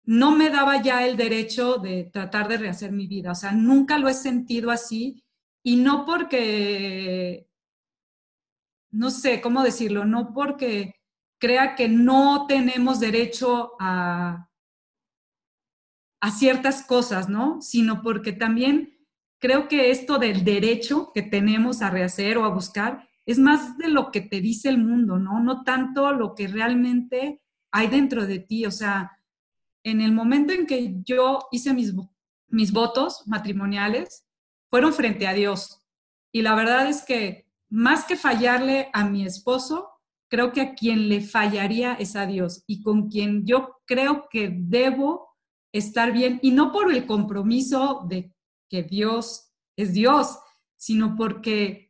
no 0.04 0.35
me 0.35 0.49
daba 0.49 0.80
ya 0.82 1.06
el 1.06 1.16
derecho 1.16 1.76
de 1.76 2.04
tratar 2.04 2.49
de 2.49 2.56
rehacer 2.56 2.90
mi 2.90 3.06
vida. 3.06 3.32
O 3.32 3.35
sea, 3.35 3.52
nunca 3.52 3.99
lo 3.99 4.08
he 4.08 4.14
sentido 4.14 4.70
así 4.70 5.23
y 5.62 5.76
no 5.76 6.06
porque, 6.06 7.50
no 8.90 9.11
sé 9.11 9.42
cómo 9.42 9.62
decirlo, 9.62 10.06
no 10.06 10.32
porque 10.32 10.94
crea 11.38 11.75
que 11.75 11.88
no 11.88 12.46
tenemos 12.46 12.99
derecho 12.99 13.73
a, 13.78 14.49
a 16.23 16.30
ciertas 16.30 16.82
cosas, 16.82 17.28
¿no? 17.28 17.61
Sino 17.61 18.00
porque 18.00 18.32
también 18.32 19.06
creo 19.38 19.68
que 19.68 19.90
esto 19.90 20.18
del 20.18 20.44
derecho 20.44 21.12
que 21.12 21.23
tenemos 21.23 21.82
a 21.82 21.90
rehacer 21.90 22.38
o 22.38 22.44
a 22.44 22.49
buscar 22.49 23.06
es 23.26 23.38
más 23.38 23.76
de 23.76 23.88
lo 23.88 24.11
que 24.11 24.21
te 24.21 24.40
dice 24.40 24.68
el 24.68 24.78
mundo, 24.78 25.18
¿no? 25.18 25.40
No 25.40 25.64
tanto 25.64 26.12
lo 26.12 26.35
que 26.35 26.47
realmente 26.47 27.42
hay 27.73 27.88
dentro 27.88 28.26
de 28.26 28.38
ti. 28.38 28.64
O 28.64 28.71
sea, 28.71 29.21
en 29.85 30.00
el 30.00 30.12
momento 30.12 30.52
en 30.52 30.66
que 30.66 30.95
yo 31.04 31.40
hice 31.50 31.75
mis, 31.75 31.92
mis 32.49 32.73
votos 32.73 33.25
matrimoniales, 33.26 34.25
fueron 34.71 34.92
frente 34.92 35.26
a 35.26 35.33
Dios. 35.33 35.83
Y 36.33 36.42
la 36.42 36.54
verdad 36.54 36.88
es 36.88 37.02
que 37.02 37.47
más 37.68 38.04
que 38.04 38.16
fallarle 38.16 38.90
a 38.92 39.04
mi 39.04 39.26
esposo, 39.26 39.90
creo 40.28 40.52
que 40.52 40.61
a 40.61 40.75
quien 40.75 41.09
le 41.09 41.21
fallaría 41.21 41.95
es 41.95 42.16
a 42.16 42.26
Dios 42.26 42.62
y 42.66 42.83
con 42.83 43.09
quien 43.09 43.45
yo 43.45 43.80
creo 43.87 44.28
que 44.30 44.52
debo 44.56 45.37
estar 45.73 46.12
bien, 46.12 46.38
y 46.42 46.52
no 46.52 46.73
por 46.73 46.92
el 46.92 47.06
compromiso 47.06 48.06
de 48.09 48.33
que 48.68 48.83
Dios 48.83 49.52
es 49.76 49.92
Dios, 49.92 50.38
sino 50.76 51.16
porque 51.16 51.85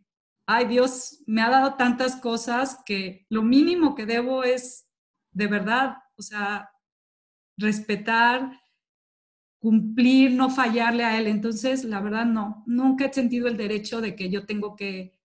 ay 0.47 0.67
Dios, 0.67 1.23
me 1.27 1.43
ha 1.43 1.51
dado 1.51 1.75
tantas 1.75 2.17
cosas 2.17 2.83
que 2.87 3.27
lo 3.29 3.43
mínimo 3.43 3.95
que 3.95 4.07
debo 4.07 4.45
es, 4.45 4.89
de 5.33 5.49
verdad, 5.49 5.97
o 6.17 6.23
sea, 6.23 6.71
respetar, 7.57 8.51
cumplir, 9.59 10.31
no 10.33 10.49
fallarle 10.49 11.05
a 11.05 11.19
Él. 11.19 11.27
Entonces, 11.27 11.85
la 11.85 12.01
verdad, 12.01 12.25
no, 12.27 12.63
nunca 12.67 13.07
he 13.07 13.13
sentido 13.13 13.49
el 13.49 13.57
derecho 13.57 14.01
de 14.01 14.15
que 14.15 14.31
yo 14.31 14.47
tengo 14.47 14.77
que, 14.77 15.19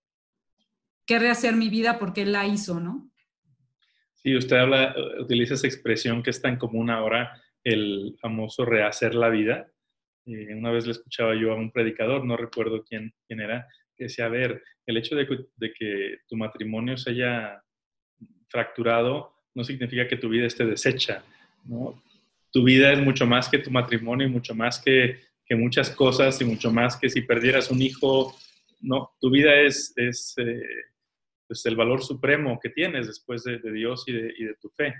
que 1.05 1.19
rehacer 1.19 1.55
mi 1.55 1.69
vida 1.69 1.99
porque 1.99 2.23
Él 2.23 2.31
la 2.31 2.47
hizo, 2.47 2.79
¿no? 2.79 3.11
Sí, 4.15 4.35
usted 4.35 4.57
habla, 4.57 4.95
utiliza 5.19 5.55
esa 5.55 5.67
expresión 5.67 6.21
que 6.21 6.29
es 6.29 6.41
tan 6.41 6.57
común 6.57 6.89
ahora, 6.89 7.41
el 7.63 8.17
famoso 8.19 8.65
rehacer 8.65 9.15
la 9.15 9.29
vida. 9.29 9.71
Eh, 10.25 10.53
una 10.55 10.71
vez 10.71 10.85
le 10.85 10.91
escuchaba 10.91 11.35
yo 11.35 11.51
a 11.51 11.55
un 11.55 11.71
predicador, 11.71 12.25
no 12.25 12.37
recuerdo 12.37 12.83
quién, 12.83 13.13
quién 13.27 13.41
era, 13.41 13.67
decía, 14.05 14.25
a 14.25 14.29
ver, 14.29 14.63
el 14.85 14.97
hecho 14.97 15.15
de 15.15 15.73
que, 15.73 16.17
tu 16.27 16.37
matrimonio 16.37 16.97
se 16.97 17.11
haya 17.11 17.63
fracturado 18.47 19.33
no 19.53 19.63
significa 19.63 20.07
que 20.07 20.17
tu 20.17 20.29
vida 20.29 20.47
esté 20.47 20.65
deshecha, 20.65 21.23
¿no? 21.65 22.01
Tu 22.51 22.63
vida 22.63 22.91
es 22.91 22.99
mucho 22.99 23.25
más 23.25 23.49
que 23.49 23.59
tu 23.59 23.71
matrimonio 23.71 24.27
y 24.27 24.29
mucho 24.29 24.53
más 24.55 24.81
que, 24.81 25.19
muchas 25.53 25.89
cosas 25.89 26.39
y 26.39 26.45
mucho 26.45 26.71
más 26.71 26.95
que 26.95 27.09
si 27.09 27.23
perdieras 27.23 27.69
un 27.71 27.81
hijo, 27.81 28.33
no, 28.79 29.11
tu 29.19 29.29
vida 29.29 29.53
es, 29.59 29.91
es 29.97 30.33
eh, 30.37 30.63
pues, 31.45 31.65
el 31.65 31.75
valor 31.75 32.01
supremo 32.01 32.57
que 32.57 32.69
tienes 32.69 33.07
después 33.07 33.43
de, 33.43 33.59
Dios 33.59 34.05
y 34.07 34.13
de, 34.13 34.55
tu 34.61 34.69
fe. 34.69 34.93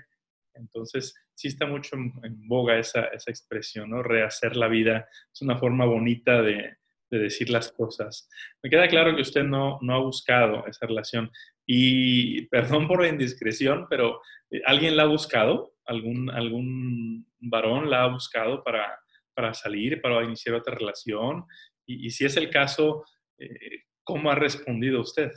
Entonces, 0.52 1.14
sí 1.34 1.48
está 1.48 1.64
mucho 1.64 1.96
en, 1.96 2.46
boga 2.46 2.78
esa, 2.78 3.06
esa, 3.06 3.30
expresión, 3.30 3.88
¿no? 3.88 4.02
Rehacer 4.02 4.54
la 4.54 4.68
vida. 4.68 5.08
Es 5.32 5.40
una 5.40 5.56
forma 5.56 5.86
bonita 5.86 6.42
de, 6.42 6.76
de 7.12 7.24
decir 7.24 7.50
las 7.50 7.70
cosas. 7.70 8.28
Me 8.62 8.70
queda 8.70 8.88
claro 8.88 9.14
que 9.14 9.20
usted 9.20 9.44
no, 9.44 9.78
no 9.82 9.94
ha 9.94 10.00
buscado 10.00 10.66
esa 10.66 10.86
relación. 10.86 11.30
Y 11.66 12.46
perdón 12.46 12.88
por 12.88 13.02
la 13.02 13.08
indiscreción, 13.08 13.86
pero 13.88 14.20
eh, 14.50 14.62
¿alguien 14.64 14.96
la 14.96 15.02
ha 15.02 15.06
buscado? 15.06 15.76
¿Algún, 15.84 16.30
algún 16.30 17.30
varón 17.38 17.90
la 17.90 18.04
ha 18.04 18.08
buscado 18.08 18.64
para, 18.64 18.98
para 19.34 19.52
salir, 19.52 20.00
para 20.00 20.24
iniciar 20.24 20.54
otra 20.54 20.74
relación? 20.74 21.44
Y, 21.84 22.10
si 22.10 22.24
es 22.24 22.36
el 22.38 22.48
caso, 22.48 23.04
eh, 23.38 23.82
¿cómo 24.04 24.30
ha 24.30 24.34
respondido 24.34 25.02
usted? 25.02 25.30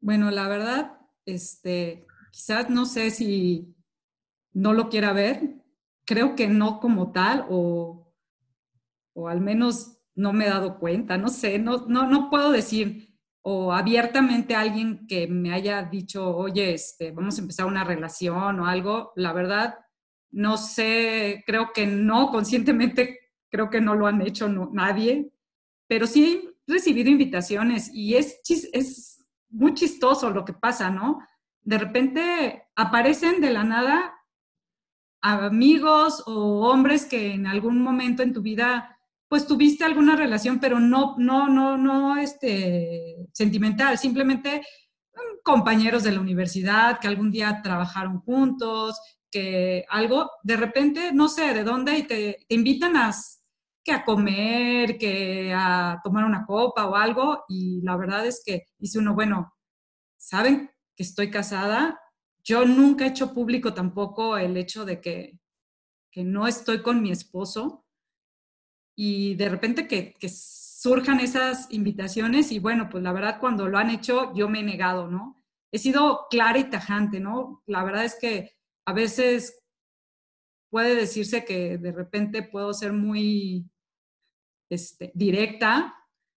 Bueno, 0.00 0.30
la 0.30 0.48
verdad, 0.48 0.92
este, 1.26 2.06
quizás 2.32 2.70
no 2.70 2.86
sé 2.86 3.10
si 3.10 3.74
no 4.54 4.72
lo 4.72 4.88
quiera 4.88 5.12
ver. 5.12 5.40
Creo 6.06 6.34
que 6.34 6.48
no 6.48 6.80
como 6.80 7.12
tal, 7.12 7.44
o, 7.50 8.14
o 9.12 9.28
al 9.28 9.40
menos 9.40 10.01
no 10.14 10.32
me 10.32 10.46
he 10.46 10.48
dado 10.48 10.78
cuenta, 10.78 11.16
no 11.16 11.28
sé, 11.28 11.58
no, 11.58 11.86
no, 11.86 12.06
no 12.06 12.30
puedo 12.30 12.50
decir 12.50 13.12
o 13.42 13.72
abiertamente 13.72 14.54
alguien 14.54 15.06
que 15.08 15.26
me 15.26 15.52
haya 15.52 15.82
dicho, 15.82 16.36
oye, 16.36 16.74
este, 16.74 17.10
vamos 17.10 17.38
a 17.38 17.40
empezar 17.40 17.66
una 17.66 17.82
relación 17.82 18.60
o 18.60 18.66
algo, 18.66 19.12
la 19.16 19.32
verdad, 19.32 19.78
no 20.30 20.56
sé, 20.56 21.42
creo 21.46 21.72
que 21.74 21.86
no, 21.86 22.30
conscientemente 22.30 23.18
creo 23.50 23.68
que 23.68 23.80
no 23.80 23.94
lo 23.94 24.06
han 24.06 24.22
hecho 24.22 24.48
nadie, 24.48 25.32
pero 25.88 26.06
sí 26.06 26.48
he 26.66 26.72
recibido 26.72 27.10
invitaciones 27.10 27.90
y 27.92 28.14
es, 28.14 28.40
es 28.72 29.26
muy 29.50 29.74
chistoso 29.74 30.30
lo 30.30 30.44
que 30.44 30.54
pasa, 30.54 30.88
¿no? 30.90 31.18
De 31.62 31.78
repente 31.78 32.64
aparecen 32.74 33.40
de 33.40 33.50
la 33.50 33.64
nada 33.64 34.14
amigos 35.20 36.24
o 36.26 36.68
hombres 36.68 37.04
que 37.06 37.34
en 37.34 37.46
algún 37.46 37.80
momento 37.82 38.22
en 38.22 38.32
tu 38.32 38.42
vida 38.42 38.98
pues 39.32 39.46
tuviste 39.46 39.82
alguna 39.82 40.14
relación, 40.14 40.60
pero 40.60 40.78
no, 40.78 41.14
no, 41.16 41.48
no, 41.48 41.78
no, 41.78 42.18
este, 42.18 43.16
sentimental, 43.32 43.96
simplemente 43.96 44.60
mm, 45.14 45.40
compañeros 45.42 46.02
de 46.02 46.12
la 46.12 46.20
universidad 46.20 46.98
que 47.00 47.08
algún 47.08 47.30
día 47.30 47.62
trabajaron 47.62 48.20
juntos, 48.20 49.00
que 49.30 49.86
algo, 49.88 50.30
de 50.42 50.58
repente, 50.58 51.14
no 51.14 51.30
sé 51.30 51.54
de 51.54 51.64
dónde, 51.64 51.96
y 51.96 52.02
te, 52.02 52.44
invitan 52.50 52.94
a, 52.94 53.10
que 53.82 53.92
a 53.92 54.04
comer, 54.04 54.98
que 54.98 55.50
a 55.56 55.98
tomar 56.04 56.26
una 56.26 56.44
copa 56.44 56.86
o 56.86 56.94
algo. 56.94 57.44
Y 57.48 57.80
la 57.80 57.96
verdad 57.96 58.26
es 58.26 58.42
que 58.44 58.66
dice 58.76 58.98
uno, 58.98 59.14
bueno, 59.14 59.54
¿saben 60.18 60.70
que 60.94 61.04
estoy 61.04 61.30
casada? 61.30 61.98
Yo 62.44 62.66
nunca 62.66 63.06
he 63.06 63.08
hecho 63.08 63.32
público 63.32 63.72
tampoco 63.72 64.36
el 64.36 64.58
hecho 64.58 64.84
de 64.84 65.00
que, 65.00 65.38
que 66.10 66.22
no 66.22 66.46
estoy 66.46 66.82
con 66.82 67.00
mi 67.00 67.10
esposo. 67.10 67.81
Y 68.96 69.34
de 69.36 69.48
repente 69.48 69.88
que, 69.88 70.14
surjan 70.28 71.20
esas 71.20 71.70
invitaciones 71.70 72.50
y 72.50 72.58
bueno, 72.58 72.88
pues 72.90 73.04
la 73.04 73.12
verdad 73.12 73.38
cuando 73.38 73.68
lo 73.68 73.78
han 73.78 73.88
hecho 73.88 74.34
yo 74.34 74.48
me 74.48 74.60
he 74.60 74.62
negado, 74.64 75.06
¿no? 75.06 75.40
He 75.70 75.78
sido 75.78 76.26
clara 76.28 76.58
y 76.58 76.64
tajante, 76.70 77.20
¿no? 77.20 77.62
La 77.66 77.84
verdad 77.84 78.04
es 78.04 78.16
que 78.16 78.56
a 78.84 78.92
veces 78.92 79.62
puede 80.70 80.96
decirse 80.96 81.44
que 81.44 81.78
de 81.78 81.92
repente 81.92 82.42
puedo 82.42 82.74
ser 82.74 82.92
muy 82.92 83.70
este, 84.70 85.12
directa, 85.14 85.94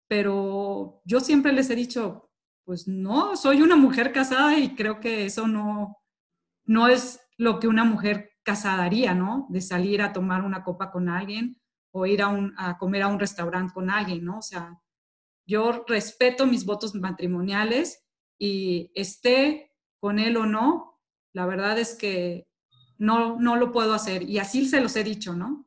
pero 0.09 1.03
yo 1.05 1.21
siempre 1.21 1.53
les 1.53 1.71
he 1.71 1.77
dicho, 1.77 2.33
pues 2.65 2.89
no, 2.89 3.37
soy 3.37 3.63
una 3.63 3.77
mujer 3.77 4.13
casada 4.13 4.59
y 4.59 4.75
creo 4.75 4.99
que 4.99 5.25
eso 5.25 5.47
no, 5.47 5.99
no 6.65 6.89
es 6.89 7.21
lo 7.37 7.61
que 7.61 7.69
una 7.69 7.85
mujer 7.85 8.33
casada 8.43 8.83
haría, 8.83 9.15
¿no? 9.15 9.47
De 9.51 9.61
salir 9.61 10.03
a 10.03 10.13
tomar 10.13 10.43
una 10.43 10.65
copa 10.65 10.91
con 10.91 11.09
alguien 11.09 11.62
o 11.93 12.07
ir 12.07 12.23
a, 12.23 12.29
un, 12.29 12.55
a 12.57 12.79
comer 12.79 13.03
a 13.03 13.09
un 13.09 13.21
restaurante 13.21 13.73
con 13.75 13.91
alguien, 13.91 14.25
¿no? 14.25 14.39
O 14.39 14.43
sea, 14.43 14.81
yo 15.47 15.85
respeto 15.87 16.47
mis 16.47 16.65
votos 16.65 16.95
matrimoniales 16.95 18.05
y 18.39 18.91
esté 18.95 19.73
con 20.01 20.19
él 20.19 20.37
o 20.37 20.47
no, 20.47 21.01
la 21.33 21.47
verdad 21.47 21.79
es 21.79 21.95
que 21.95 22.49
no, 22.99 23.39
no 23.39 23.57
lo 23.57 23.73
puedo 23.73 23.95
hacer. 23.95 24.23
Y 24.29 24.39
así 24.39 24.67
se 24.67 24.81
los 24.81 24.97
he 24.97 25.05
dicho, 25.05 25.35
¿no? 25.35 25.67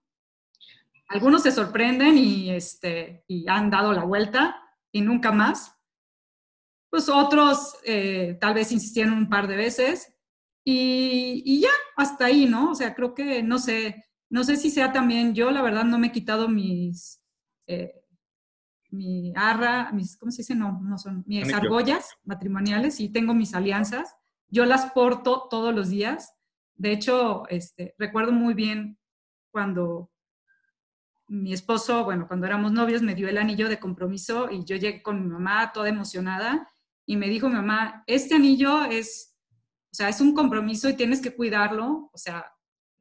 Algunos 1.08 1.44
se 1.44 1.51
sorprenden 1.51 2.17
y, 2.17 2.50
este, 2.50 3.24
y 3.27 3.48
han 3.48 3.70
dado 3.70 3.94
la 3.94 4.03
vuelta 4.03 4.62
y 4.91 5.01
nunca 5.01 5.32
más. 5.32 5.75
Pues 6.89 7.10
otros 7.10 7.77
eh, 7.84 8.38
tal 8.39 8.53
vez 8.53 8.72
insistieron 8.72 9.13
un 9.13 9.29
par 9.29 9.48
de 9.48 9.58
veces 9.58 10.13
y, 10.63 11.44
y, 11.46 11.62
ya, 11.62 11.70
hasta 11.96 12.25
ahí, 12.25 12.46
¿no? 12.46 12.72
O 12.72 12.75
sea, 12.75 12.96
creo 12.96 13.13
que, 13.13 13.44
no 13.44 13.60
sé, 13.60 14.05
no 14.29 14.44
sé 14.44 14.58
si 14.58 14.70
sea 14.70 14.91
también, 14.91 15.34
yo 15.34 15.51
la 15.51 15.62
verdad 15.62 15.84
no 15.84 15.98
me 15.98 16.08
he 16.08 16.12
quitado 16.12 16.50
mis, 16.50 17.22
eh, 17.67 18.03
mi 18.89 19.34
arra, 19.36 19.91
mis, 19.91 20.17
¿cómo 20.17 20.32
se 20.32 20.41
dice? 20.41 20.55
No, 20.55 20.79
no 20.82 20.98
son, 20.98 21.24
mis 21.27 21.53
argollas 21.53 22.10
matrimoniales 22.24 23.00
y 23.00 23.10
tengo 23.10 23.34
mis 23.34 23.53
alianzas. 23.53 24.15
Yo 24.48 24.65
las 24.65 24.91
porto 24.91 25.48
todos 25.50 25.74
los 25.74 25.89
días 25.89 26.36
de 26.75 26.91
hecho, 26.91 27.48
este, 27.48 27.96
recuerdo 27.98 28.32
muy 28.32 28.53
bien 28.53 28.98
cuando 29.51 30.12
mi 31.27 31.53
esposo, 31.53 32.03
bueno, 32.03 32.27
cuando 32.27 32.46
éramos 32.46 32.72
novios, 32.72 33.01
me 33.01 33.15
dio 33.15 33.27
el 33.27 33.38
anillo 33.38 33.70
de 33.70 33.79
compromiso 33.79 34.51
y 34.51 34.63
yo 34.65 34.75
llegué 34.75 35.01
con 35.01 35.22
mi 35.22 35.27
mamá 35.27 35.72
toda 35.74 35.89
emocionada 35.89 36.70
y 37.05 37.17
me 37.17 37.29
dijo 37.29 37.48
mi 37.48 37.55
mamá, 37.55 38.03
este 38.08 38.36
anillo 38.36 38.84
es, 38.86 39.36
o 39.91 39.96
sea, 39.96 40.10
es 40.10 40.20
un 40.22 40.36
compromiso 40.36 40.89
y 40.89 40.96
tienes 40.96 41.22
que 41.22 41.34
cuidarlo, 41.34 42.10
o 42.12 42.17
sea, 42.17 42.46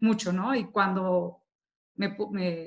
mucho, 0.00 0.32
¿no? 0.32 0.54
Y 0.54 0.70
cuando 0.70 1.42
me, 1.94 2.16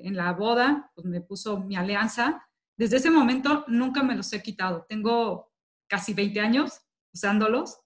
en 0.05 0.15
la 0.15 0.33
boda, 0.33 0.91
pues 0.95 1.05
me 1.05 1.21
puso 1.21 1.59
mi 1.59 1.75
alianza, 1.75 2.47
desde 2.77 2.97
ese 2.97 3.09
momento 3.09 3.65
nunca 3.67 4.03
me 4.03 4.15
los 4.15 4.31
he 4.33 4.41
quitado. 4.41 4.85
Tengo 4.87 5.51
casi 5.87 6.13
20 6.13 6.39
años 6.39 6.81
usándolos 7.13 7.81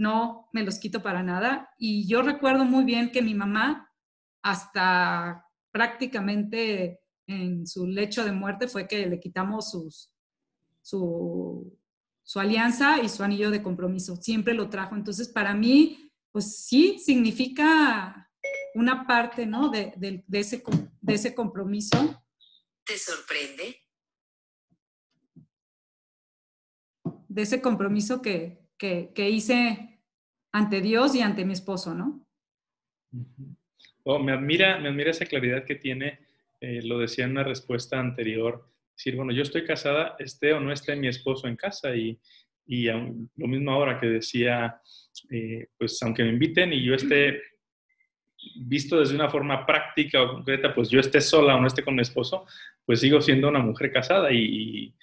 no 0.00 0.48
me 0.54 0.62
los 0.62 0.78
quito 0.78 1.02
para 1.02 1.22
nada. 1.22 1.70
Y 1.78 2.08
yo 2.08 2.22
recuerdo 2.22 2.64
muy 2.64 2.84
bien 2.84 3.12
que 3.12 3.20
mi 3.20 3.34
mamá, 3.34 3.92
hasta 4.42 5.46
prácticamente 5.70 7.00
en 7.26 7.66
su 7.66 7.86
lecho 7.86 8.24
de 8.24 8.32
muerte, 8.32 8.66
fue 8.66 8.88
que 8.88 9.06
le 9.06 9.20
quitamos 9.20 9.70
sus, 9.70 10.10
su, 10.80 11.76
alianza 12.34 12.98
y 13.02 13.10
su 13.10 13.22
anillo 13.22 13.50
de 13.50 13.62
compromiso. 13.62 14.16
Siempre 14.16 14.54
lo 14.54 14.70
trajo. 14.70 14.96
Entonces, 14.96 15.28
para 15.28 15.54
mí, 15.54 16.10
pues 16.32 16.64
sí, 16.64 16.98
significa 16.98 18.29
una 18.74 19.06
parte, 19.06 19.46
¿no? 19.46 19.70
De, 19.70 19.92
ese, 20.32 20.62
de 21.00 21.14
ese 21.14 21.34
compromiso. 21.34 22.22
¿Te 22.84 22.96
sorprende? 22.98 23.76
De 27.28 27.42
ese 27.42 27.60
compromiso 27.60 28.20
que, 28.20 28.66
que 28.78 29.30
hice 29.30 29.90
ante 30.52 30.80
Dios 30.80 31.14
y 31.14 31.20
ante 31.20 31.44
mi 31.44 31.52
esposo, 31.52 31.94
¿no? 31.94 32.26
Oh, 34.04 34.18
me, 34.18 34.32
admira, 34.32 34.78
me 34.78 34.88
admira 34.88 35.10
esa 35.10 35.26
claridad 35.26 35.64
que 35.64 35.76
tiene, 35.76 36.20
eh, 36.60 36.80
lo 36.82 36.98
decía 36.98 37.24
en 37.24 37.32
una 37.32 37.44
respuesta 37.44 37.98
anterior, 37.98 38.68
decir, 38.96 39.16
bueno, 39.16 39.32
yo 39.32 39.42
estoy 39.42 39.64
casada, 39.64 40.16
esté 40.18 40.52
o 40.52 40.60
no 40.60 40.72
esté 40.72 40.96
mi 40.96 41.08
esposo 41.08 41.46
en 41.46 41.56
casa 41.56 41.94
y, 41.94 42.18
y 42.66 42.84
lo 42.84 43.46
mismo 43.46 43.72
ahora 43.72 43.98
que 43.98 44.06
decía, 44.06 44.80
eh, 45.30 45.68
pues 45.76 46.00
aunque 46.02 46.22
me 46.22 46.30
inviten 46.30 46.72
y 46.72 46.84
yo 46.84 46.94
esté 46.94 47.40
visto 48.56 48.98
desde 48.98 49.14
una 49.14 49.28
forma 49.28 49.66
práctica 49.66 50.22
o 50.22 50.32
concreta, 50.34 50.74
pues 50.74 50.88
yo 50.88 51.00
esté 51.00 51.20
sola 51.20 51.56
o 51.56 51.60
no 51.60 51.66
esté 51.66 51.82
con 51.82 51.94
mi 51.94 52.02
esposo, 52.02 52.46
pues 52.84 53.00
sigo 53.00 53.20
siendo 53.20 53.48
una 53.48 53.60
mujer 53.60 53.92
casada 53.92 54.30
y, 54.32 54.94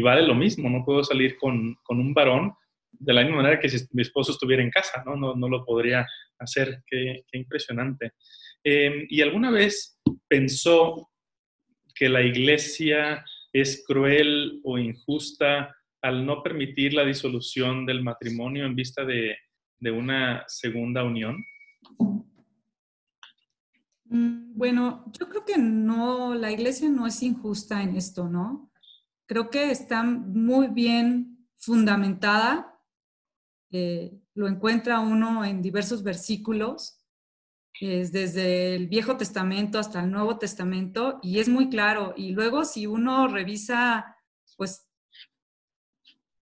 vale 0.00 0.26
lo 0.26 0.34
mismo, 0.34 0.70
no 0.70 0.84
puedo 0.84 1.04
salir 1.04 1.36
con, 1.36 1.76
con 1.82 1.98
un 1.98 2.14
varón 2.14 2.54
de 2.90 3.12
la 3.12 3.22
misma 3.22 3.38
manera 3.38 3.60
que 3.60 3.68
si 3.68 3.84
mi 3.92 4.02
esposo 4.02 4.32
estuviera 4.32 4.62
en 4.62 4.70
casa, 4.70 5.02
¿no? 5.04 5.16
No, 5.16 5.34
no 5.34 5.48
lo 5.48 5.64
podría 5.64 6.06
hacer. 6.38 6.82
Qué, 6.86 7.24
qué 7.30 7.38
impresionante. 7.38 8.12
Em, 8.62 9.06
¿Y 9.08 9.22
alguna 9.22 9.50
vez 9.50 9.98
pensó 10.28 11.10
que 11.94 12.08
la 12.08 12.22
iglesia 12.22 13.24
es 13.52 13.84
cruel 13.86 14.60
o 14.64 14.78
injusta 14.78 15.74
al 16.00 16.26
no 16.26 16.42
permitir 16.42 16.94
la 16.94 17.04
disolución 17.04 17.86
del 17.86 18.02
matrimonio 18.02 18.66
en 18.66 18.74
vista 18.74 19.04
de, 19.04 19.36
de 19.78 19.90
una 19.90 20.44
segunda 20.46 21.04
unión? 21.04 21.44
Mm, 24.12 24.56
bueno, 24.56 25.04
yo 25.18 25.28
creo 25.28 25.44
que 25.44 25.58
no, 25.58 26.34
la 26.34 26.52
iglesia 26.52 26.88
no 26.88 27.06
es 27.06 27.22
injusta 27.22 27.82
en 27.82 27.96
esto, 27.96 28.28
¿no? 28.28 28.70
Creo 29.26 29.50
que 29.50 29.70
está 29.70 30.02
muy 30.02 30.68
bien 30.68 31.48
fundamentada 31.56 32.72
eh, 33.72 34.20
lo 34.34 34.48
encuentra 34.48 35.00
uno 35.00 35.46
en 35.46 35.62
diversos 35.62 36.02
versículos, 36.02 36.98
es 37.80 38.12
desde 38.12 38.76
el 38.76 38.86
Viejo 38.86 39.16
Testamento 39.16 39.78
hasta 39.78 40.00
el 40.04 40.10
Nuevo 40.10 40.38
Testamento, 40.38 41.18
y 41.22 41.38
es 41.38 41.48
muy 41.48 41.70
claro. 41.70 42.12
Y 42.14 42.32
luego 42.32 42.66
si 42.66 42.86
uno 42.86 43.28
revisa, 43.28 44.16
pues, 44.58 44.86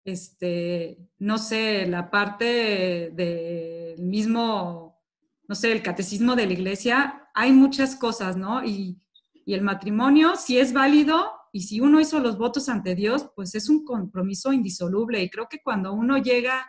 este, 0.06 1.00
no 1.18 1.40
sé, 1.40 1.88
la 1.88 2.12
parte 2.12 3.10
del 3.12 4.06
mismo, 4.06 5.02
no 5.48 5.56
sé, 5.56 5.72
el 5.72 5.82
catecismo 5.82 6.36
de 6.36 6.46
la 6.46 6.54
iglesia, 6.54 7.25
hay 7.36 7.52
muchas 7.52 7.96
cosas, 7.96 8.38
¿no? 8.38 8.64
Y, 8.66 9.02
el 9.48 9.62
matrimonio, 9.62 10.38
si 10.38 10.58
es 10.58 10.74
válido, 10.74 11.32
y 11.54 11.62
si 11.62 11.80
uno 11.80 12.00
hizo 12.00 12.20
los 12.20 12.36
votos 12.36 12.68
ante 12.68 12.96
Dios, 12.96 13.30
pues 13.36 13.54
es 13.54 13.70
un 13.70 13.86
compromiso 13.86 14.52
indisoluble. 14.52 15.22
Y 15.22 15.30
creo 15.30 15.48
que 15.48 15.62
cuando 15.62 15.94
uno 15.94 16.18
llega 16.18 16.68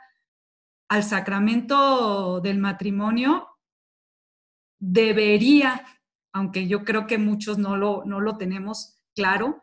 al 0.90 1.02
sacramento 1.02 2.42
del 2.42 2.58
matrimonio, 2.58 3.48
debería, 4.78 5.86
aunque 6.34 6.68
yo 6.68 6.84
creo 6.84 7.06
que 7.06 7.16
muchos 7.16 7.56
no 7.56 7.78
lo, 7.78 8.04
no 8.04 8.20
lo 8.20 8.36
tenemos 8.36 9.00
claro, 9.14 9.62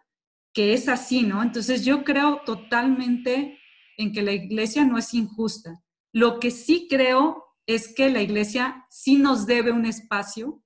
que 0.51 0.73
es 0.73 0.89
así, 0.89 1.21
¿no? 1.21 1.43
Entonces 1.43 1.85
yo 1.85 2.03
creo 2.03 2.41
totalmente 2.47 3.59
en 3.97 4.11
que 4.11 4.23
la 4.23 4.31
iglesia 4.31 4.85
no 4.85 4.97
es 4.97 5.13
injusta. 5.13 5.83
Lo 6.11 6.39
que 6.39 6.49
sí 6.49 6.87
creo 6.89 7.45
es 7.67 7.93
que 7.93 8.09
la 8.09 8.23
iglesia 8.23 8.87
sí 8.89 9.17
nos 9.17 9.45
debe 9.45 9.71
un 9.71 9.85
espacio 9.85 10.62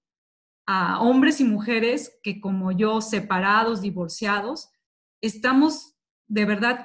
a 0.68 1.00
hombres 1.00 1.40
y 1.40 1.46
mujeres 1.46 2.20
que 2.22 2.42
como 2.42 2.74
yo, 2.74 3.02
separados, 3.02 3.82
divorciados, 3.82 4.70
estamos 5.22 5.96
de 6.28 6.46
verdad 6.46 6.84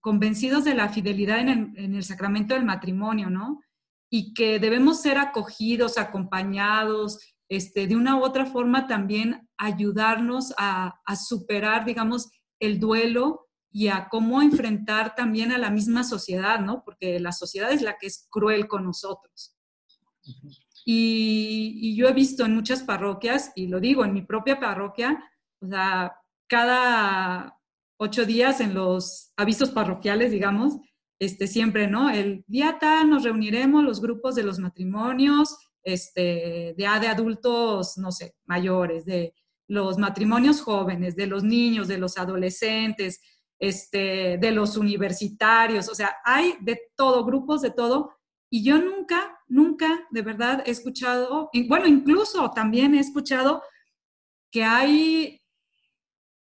convencidos 0.00 0.64
de 0.64 0.74
la 0.74 0.90
fidelidad 0.90 1.40
en 1.40 1.94
el, 1.94 2.04
sacramento 2.04 2.54
del 2.54 2.66
matrimonio, 2.66 3.30
¿no? 3.30 3.62
Y 4.10 4.34
que 4.34 4.60
debemos 4.60 5.00
ser 5.00 5.16
acogidos, 5.16 5.96
acompañados, 5.96 7.18
este, 7.48 7.86
de 7.86 7.96
una 7.96 8.16
u 8.16 8.24
otra 8.24 8.44
forma 8.44 8.86
también 8.86 9.48
ayudarnos 9.56 10.52
a, 10.58 11.00
superar, 11.16 11.86
digamos, 11.86 12.28
el 12.60 12.78
duelo 12.78 13.48
y 13.70 13.88
a 13.88 14.08
cómo 14.08 14.42
enfrentar 14.42 15.14
también 15.14 15.52
a 15.52 15.58
la 15.58 15.70
misma 15.70 16.04
sociedad, 16.04 16.60
¿no? 16.60 16.82
Porque 16.84 17.18
la 17.18 17.32
sociedad 17.32 17.72
es 17.72 17.82
la 17.82 17.96
que 17.98 18.08
es 18.08 18.26
cruel 18.30 18.68
con 18.68 18.84
nosotros. 18.84 19.56
Y, 20.88 21.96
yo 21.96 22.08
he 22.08 22.12
visto 22.12 22.44
en 22.44 22.54
muchas 22.54 22.82
parroquias, 22.82 23.52
y 23.56 23.66
lo 23.66 23.80
digo, 23.80 24.04
en 24.04 24.12
mi 24.12 24.22
propia 24.22 24.60
parroquia, 24.60 25.22
o 25.60 25.66
sea, 25.66 26.14
cada 26.48 27.58
ocho 27.98 28.24
días 28.24 28.60
en 28.60 28.74
los 28.74 29.32
avisos 29.36 29.70
parroquiales, 29.70 30.30
digamos, 30.30 30.78
este, 31.18 31.46
siempre, 31.48 31.88
¿no? 31.88 32.10
El 32.10 32.44
día 32.46 32.78
tal 32.78 33.10
nos 33.10 33.24
reuniremos 33.24 33.82
los 33.82 34.00
grupos 34.00 34.34
de 34.34 34.44
los 34.44 34.58
matrimonios, 34.58 35.56
este, 35.82 36.74
de, 36.76 36.98
de 37.00 37.08
adultos, 37.08 37.98
no 37.98 38.12
sé, 38.12 38.36
mayores, 38.44 39.04
de, 39.04 39.34
los 39.68 39.98
matrimonios 39.98 40.60
jóvenes, 40.60 41.16
de 41.16 41.26
los 41.26 41.42
niños, 41.42 41.88
de 41.88 41.98
los 41.98 42.18
adolescentes, 42.18 43.20
este, 43.58 44.38
de 44.38 44.50
los 44.52 44.76
universitarios, 44.76 45.88
o 45.88 45.94
sea, 45.94 46.16
hay 46.24 46.54
de 46.60 46.80
todo, 46.94 47.24
grupos 47.24 47.62
de 47.62 47.70
todo, 47.70 48.12
y 48.50 48.64
yo 48.64 48.78
nunca, 48.78 49.35
nunca 49.48 50.06
de 50.10 50.22
verdad 50.22 50.62
he 50.66 50.70
escuchado, 50.70 51.50
bueno, 51.68 51.86
incluso 51.86 52.50
también 52.50 52.94
he 52.94 53.00
escuchado 53.00 53.62
que 54.50 54.64
hay 54.64 55.40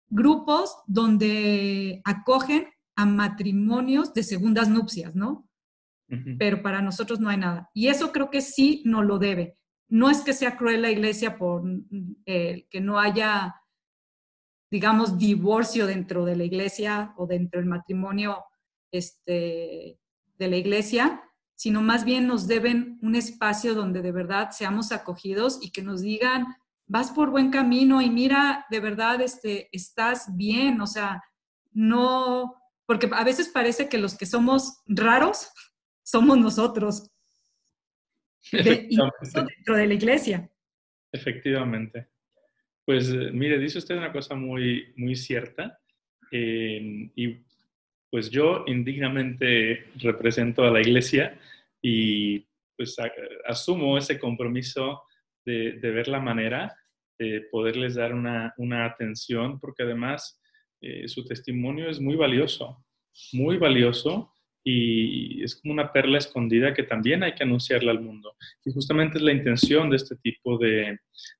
grupos 0.08 0.76
donde 0.86 2.00
acogen 2.04 2.68
a 2.96 3.06
matrimonios 3.06 4.12
de 4.12 4.22
segundas 4.22 4.68
nupcias, 4.68 5.14
¿no? 5.14 5.46
Pero 6.40 6.60
para 6.60 6.82
nosotros 6.82 7.20
no 7.20 7.28
hay 7.28 7.36
nada. 7.36 7.70
Y 7.72 7.86
eso 7.86 8.10
creo 8.10 8.30
que 8.30 8.40
sí 8.40 8.82
no 8.84 9.04
lo 9.04 9.20
debe. 9.20 9.54
No 9.88 10.10
es 10.10 10.22
que 10.22 10.32
sea 10.32 10.56
cruel 10.56 10.82
la 10.82 10.90
iglesia 10.90 11.38
por 11.38 11.62
eh, 12.26 12.66
que 12.68 12.80
no 12.80 12.98
haya, 12.98 13.54
digamos, 14.72 15.18
divorcio 15.18 15.86
dentro 15.86 16.24
de 16.24 16.34
la 16.34 16.42
iglesia 16.42 17.14
o 17.16 17.28
dentro 17.28 17.60
del 17.60 17.68
matrimonio 17.68 18.42
este, 18.90 20.00
de 20.36 20.48
la 20.48 20.56
iglesia, 20.56 21.22
sino 21.60 21.82
más 21.82 22.06
bien 22.06 22.26
nos 22.26 22.48
deben 22.48 22.98
un 23.02 23.14
espacio 23.14 23.74
donde 23.74 24.00
de 24.00 24.12
verdad 24.12 24.48
seamos 24.50 24.92
acogidos 24.92 25.58
y 25.60 25.72
que 25.72 25.82
nos 25.82 26.00
digan, 26.00 26.46
vas 26.86 27.10
por 27.10 27.28
buen 27.28 27.50
camino 27.50 28.00
y 28.00 28.08
mira, 28.08 28.64
de 28.70 28.80
verdad, 28.80 29.20
este, 29.20 29.68
estás 29.70 30.34
bien, 30.38 30.80
o 30.80 30.86
sea, 30.86 31.22
no, 31.72 32.54
porque 32.86 33.10
a 33.12 33.24
veces 33.24 33.50
parece 33.50 33.90
que 33.90 33.98
los 33.98 34.16
que 34.16 34.24
somos 34.24 34.80
raros 34.86 35.52
somos 36.02 36.38
nosotros, 36.38 37.10
dentro 38.50 39.76
de 39.76 39.86
la 39.86 39.92
iglesia. 39.92 40.50
Efectivamente. 41.12 42.08
Pues 42.86 43.10
eh, 43.10 43.32
mire, 43.34 43.58
dice 43.58 43.76
usted 43.76 43.98
una 43.98 44.12
cosa 44.12 44.34
muy, 44.34 44.94
muy 44.96 45.14
cierta. 45.14 45.78
Eh, 46.32 47.10
y 47.14 47.44
pues 48.10 48.30
yo 48.30 48.64
indignamente 48.66 49.84
represento 49.96 50.64
a 50.64 50.70
la 50.70 50.80
iglesia 50.80 51.38
y 51.80 52.46
pues 52.76 52.96
asumo 53.46 53.96
ese 53.96 54.18
compromiso 54.18 55.02
de, 55.44 55.78
ver 55.80 56.08
la 56.08 56.20
manera 56.20 56.76
de 57.18 57.42
poderles 57.50 57.94
dar 57.94 58.14
una, 58.14 58.84
atención, 58.84 59.60
porque 59.60 59.82
además 59.82 60.40
eh, 60.80 61.08
su 61.08 61.24
testimonio 61.24 61.88
es 61.88 62.00
muy 62.00 62.16
valioso, 62.16 62.84
muy 63.32 63.58
valioso 63.58 64.32
y 64.64 65.42
es 65.42 65.56
como 65.56 65.72
una 65.72 65.92
perla 65.92 66.18
escondida 66.18 66.74
que 66.74 66.82
también 66.82 67.22
hay 67.22 67.34
que 67.34 67.44
anunciarla 67.44 67.92
al 67.92 68.00
mundo. 68.00 68.36
Y 68.64 68.72
justamente 68.72 69.18
es 69.18 69.22
la 69.22 69.32
intención 69.32 69.90
de 69.90 69.96
este 69.96 70.16
tipo 70.16 70.58
de, 70.58 70.98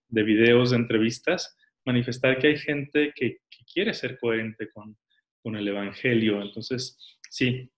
de 0.09 0.23
videos, 0.23 0.71
de 0.71 0.77
entrevistas, 0.77 1.57
manifestar 1.85 2.39
que 2.39 2.49
hay 2.49 2.59
gente 2.59 3.13
que 3.15 3.39
quiere 3.73 3.95
ser 3.95 4.19
coherente 4.19 4.71
con, 4.71 4.97
con 5.43 5.57
el 5.57 5.67
Evangelio. 5.69 6.41
Entonces, 6.43 6.99
sí, 7.29 7.71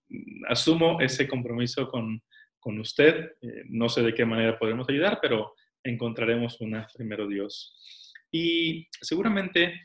asumo 0.48 1.01
ese 1.01 1.29
compromiso 1.29 1.88
con, 1.88 2.22
con 2.59 2.79
usted. 2.79 3.33
Eh, 3.40 3.64
no 3.68 3.88
sé 3.88 4.03
de 4.03 4.14
qué 4.14 4.25
manera 4.25 4.59
podemos 4.59 4.88
ayudar, 4.88 5.18
pero 5.20 5.55
encontraremos 5.83 6.61
una 6.61 6.87
primero 6.94 7.27
Dios. 7.27 7.77
Y 8.31 8.87
seguramente 9.01 9.83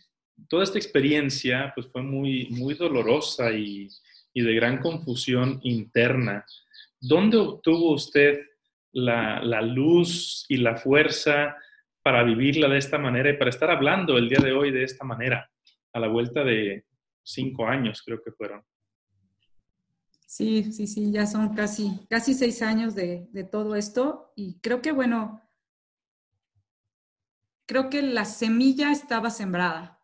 toda 0.48 0.64
esta 0.64 0.78
experiencia 0.78 1.72
pues, 1.76 1.88
fue 1.88 2.02
muy, 2.02 2.48
muy 2.52 2.76
dolorosa 2.76 3.52
y, 3.52 3.90
y 4.34 4.42
de 4.42 4.56
gran 4.56 4.80
confusión 4.80 5.60
interna. 5.64 6.46
¿Dónde 7.00 7.38
obtuvo 7.38 7.94
usted 7.94 8.42
la, 8.94 9.42
la, 9.44 9.62
luz 9.62 10.46
y 10.48 10.58
la 10.58 10.78
fuerza 10.78 11.56
para 12.02 12.24
vivirla 12.24 12.70
de 12.70 12.78
esta 12.78 12.98
manera 12.98 13.30
y 13.30 13.38
para 13.38 13.50
estar 13.50 13.70
hablando 13.70 14.18
el 14.18 14.30
día 14.30 14.40
de 14.40 14.54
hoy 14.54 14.72
de 14.72 14.84
esta 14.84 15.04
manera, 15.04 15.52
a 15.94 16.00
la 16.00 16.08
vuelta 16.08 16.44
de, 16.44 16.86
cinco 17.28 17.68
años, 17.68 18.02
creo 18.04 18.22
que 18.24 18.32
fueron. 18.32 18.64
Sí, 20.26 20.72
sí, 20.72 20.88
sí, 20.88 21.12
ya 21.12 21.26
son 21.26 21.54
casi, 21.54 22.06
casi 22.10 22.34
seis 22.34 22.62
años 22.62 22.96
de, 22.96 23.28
de 23.32 23.44
todo 23.44 23.76
esto 23.76 24.34
y 24.36 24.60
creo 24.60 24.82
que, 24.82 24.92
bueno, 24.92 25.42
creo 27.66 27.90
que 27.90 28.02
la 28.02 28.26
semilla 28.26 28.92
estaba 28.92 29.30
sembrada. 29.30 30.02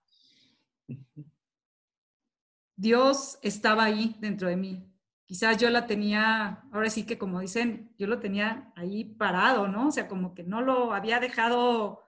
Dios 2.76 3.40
estaba 3.42 3.86
ahí 3.86 4.16
dentro 4.20 4.50
de 4.50 4.58
mí. 4.58 4.90
Quizás 5.26 5.58
yo 5.58 5.70
la 5.70 5.88
tenía, 5.88 6.64
ahora 6.72 6.90
sí 6.90 7.06
que 7.06 7.18
como 7.18 7.40
dicen, 7.40 7.94
yo 7.98 8.08
lo 8.08 8.20
tenía 8.20 8.72
ahí 8.76 9.06
parado, 9.06 9.68
¿no? 9.68 9.88
O 9.88 9.92
sea, 9.92 10.08
como 10.08 10.34
que 10.34 10.44
no 10.44 10.62
lo 10.62 10.94
había 10.94 11.20
dejado 11.20 12.04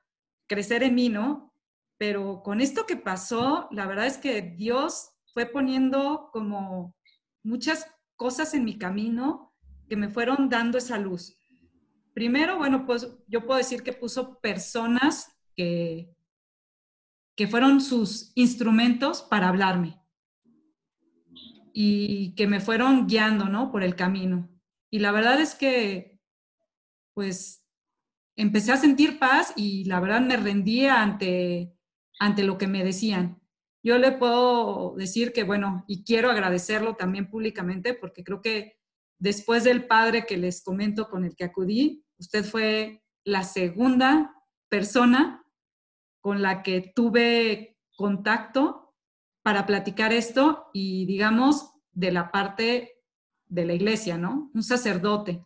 crecer 0.47 0.83
en 0.83 0.95
mí, 0.95 1.09
¿no? 1.09 1.54
Pero 1.97 2.41
con 2.43 2.61
esto 2.61 2.85
que 2.85 2.97
pasó, 2.97 3.67
la 3.71 3.87
verdad 3.87 4.07
es 4.07 4.17
que 4.17 4.41
Dios 4.41 5.11
fue 5.33 5.45
poniendo 5.45 6.29
como 6.31 6.95
muchas 7.43 7.87
cosas 8.15 8.53
en 8.53 8.65
mi 8.65 8.77
camino 8.77 9.53
que 9.87 9.95
me 9.95 10.09
fueron 10.09 10.49
dando 10.49 10.77
esa 10.77 10.97
luz. 10.97 11.39
Primero, 12.13 12.57
bueno, 12.57 12.85
pues 12.85 13.07
yo 13.27 13.45
puedo 13.45 13.57
decir 13.57 13.83
que 13.83 13.93
puso 13.93 14.39
personas 14.39 15.37
que, 15.55 16.15
que 17.35 17.47
fueron 17.47 17.81
sus 17.81 18.31
instrumentos 18.35 19.21
para 19.21 19.49
hablarme 19.49 20.01
y 21.73 22.33
que 22.35 22.47
me 22.47 22.61
fueron 22.61 23.05
guiando, 23.05 23.49
¿no? 23.49 23.71
Por 23.71 23.83
el 23.83 23.95
camino. 23.95 24.49
Y 24.89 24.99
la 24.99 25.11
verdad 25.11 25.41
es 25.41 25.55
que, 25.55 26.21
pues, 27.13 27.65
empecé 28.37 28.71
a 28.71 28.77
sentir 28.77 29.19
paz 29.19 29.53
y 29.57 29.83
la 29.83 29.99
verdad 29.99 30.21
me 30.21 30.37
rendía 30.37 31.01
ante 31.01 31.74
ante 32.19 32.43
lo 32.43 32.57
que 32.57 32.67
me 32.67 32.83
decían. 32.83 33.41
Yo 33.83 33.97
le 33.97 34.11
puedo 34.11 34.95
decir 34.95 35.31
que, 35.31 35.43
bueno, 35.43 35.83
y 35.87 36.03
quiero 36.03 36.31
agradecerlo 36.31 36.95
también 36.95 37.29
públicamente 37.29 37.93
porque 37.93 38.23
creo 38.23 38.41
que 38.41 38.79
después 39.19 39.63
del 39.63 39.85
padre 39.85 40.25
que 40.25 40.37
les 40.37 40.63
comento 40.63 41.09
con 41.09 41.23
el 41.23 41.35
que 41.35 41.43
acudí, 41.43 42.03
usted 42.17 42.43
fue 42.43 43.03
la 43.23 43.43
segunda 43.43 44.33
persona 44.69 45.43
con 46.19 46.41
la 46.41 46.63
que 46.63 46.91
tuve 46.95 47.77
contacto 47.95 48.95
para 49.43 49.65
platicar 49.65 50.11
esto 50.11 50.71
y 50.73 51.05
digamos 51.05 51.71
de 51.91 52.11
la 52.11 52.31
parte 52.31 53.03
de 53.47 53.65
la 53.65 53.73
iglesia, 53.73 54.17
¿no? 54.17 54.49
Un 54.53 54.63
sacerdote. 54.63 55.45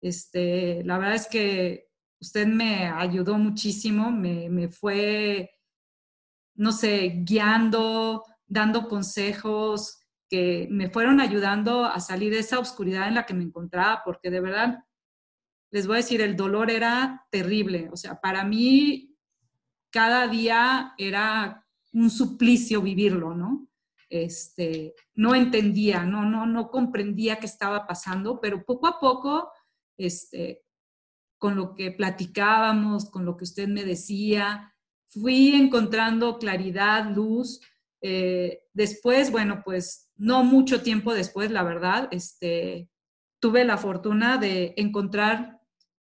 Este, 0.00 0.84
la 0.84 0.98
verdad 0.98 1.16
es 1.16 1.26
que 1.26 1.88
usted 2.20 2.46
me 2.46 2.86
ayudó 2.86 3.36
muchísimo, 3.38 4.12
me, 4.12 4.48
me 4.48 4.68
fue 4.68 5.50
no 6.62 6.70
sé, 6.70 7.24
guiando, 7.24 8.24
dando 8.46 8.88
consejos 8.88 9.98
que 10.28 10.68
me 10.70 10.88
fueron 10.90 11.20
ayudando 11.20 11.84
a 11.84 11.98
salir 11.98 12.32
de 12.32 12.38
esa 12.38 12.60
oscuridad 12.60 13.08
en 13.08 13.16
la 13.16 13.26
que 13.26 13.34
me 13.34 13.42
encontraba, 13.42 14.02
porque 14.04 14.30
de 14.30 14.40
verdad, 14.40 14.78
les 15.72 15.88
voy 15.88 15.94
a 15.94 16.04
decir, 16.04 16.20
el 16.20 16.36
dolor 16.36 16.70
era 16.70 17.26
terrible. 17.32 17.88
O 17.92 17.96
sea, 17.96 18.20
para 18.20 18.44
mí, 18.44 19.18
cada 19.90 20.28
día 20.28 20.94
era 20.98 21.66
un 21.94 22.10
suplicio 22.10 22.80
vivirlo, 22.80 23.34
¿no? 23.34 23.66
Este, 24.08 24.94
no 25.14 25.34
entendía, 25.34 26.04
no, 26.04 26.24
no, 26.24 26.46
no 26.46 26.70
comprendía 26.70 27.40
qué 27.40 27.46
estaba 27.46 27.88
pasando, 27.88 28.40
pero 28.40 28.64
poco 28.64 28.86
a 28.86 29.00
poco, 29.00 29.50
este, 29.98 30.62
con 31.38 31.56
lo 31.56 31.74
que 31.74 31.90
platicábamos, 31.90 33.10
con 33.10 33.24
lo 33.24 33.36
que 33.36 33.42
usted 33.42 33.66
me 33.66 33.84
decía, 33.84 34.71
fui 35.12 35.54
encontrando 35.54 36.38
claridad, 36.38 37.10
luz. 37.10 37.60
Eh, 38.00 38.64
después, 38.72 39.30
bueno, 39.30 39.62
pues 39.64 40.10
no 40.16 40.44
mucho 40.44 40.82
tiempo 40.82 41.14
después, 41.14 41.50
la 41.50 41.62
verdad, 41.62 42.08
este, 42.10 42.88
tuve 43.40 43.64
la 43.64 43.76
fortuna 43.76 44.38
de 44.38 44.74
encontrar 44.76 45.60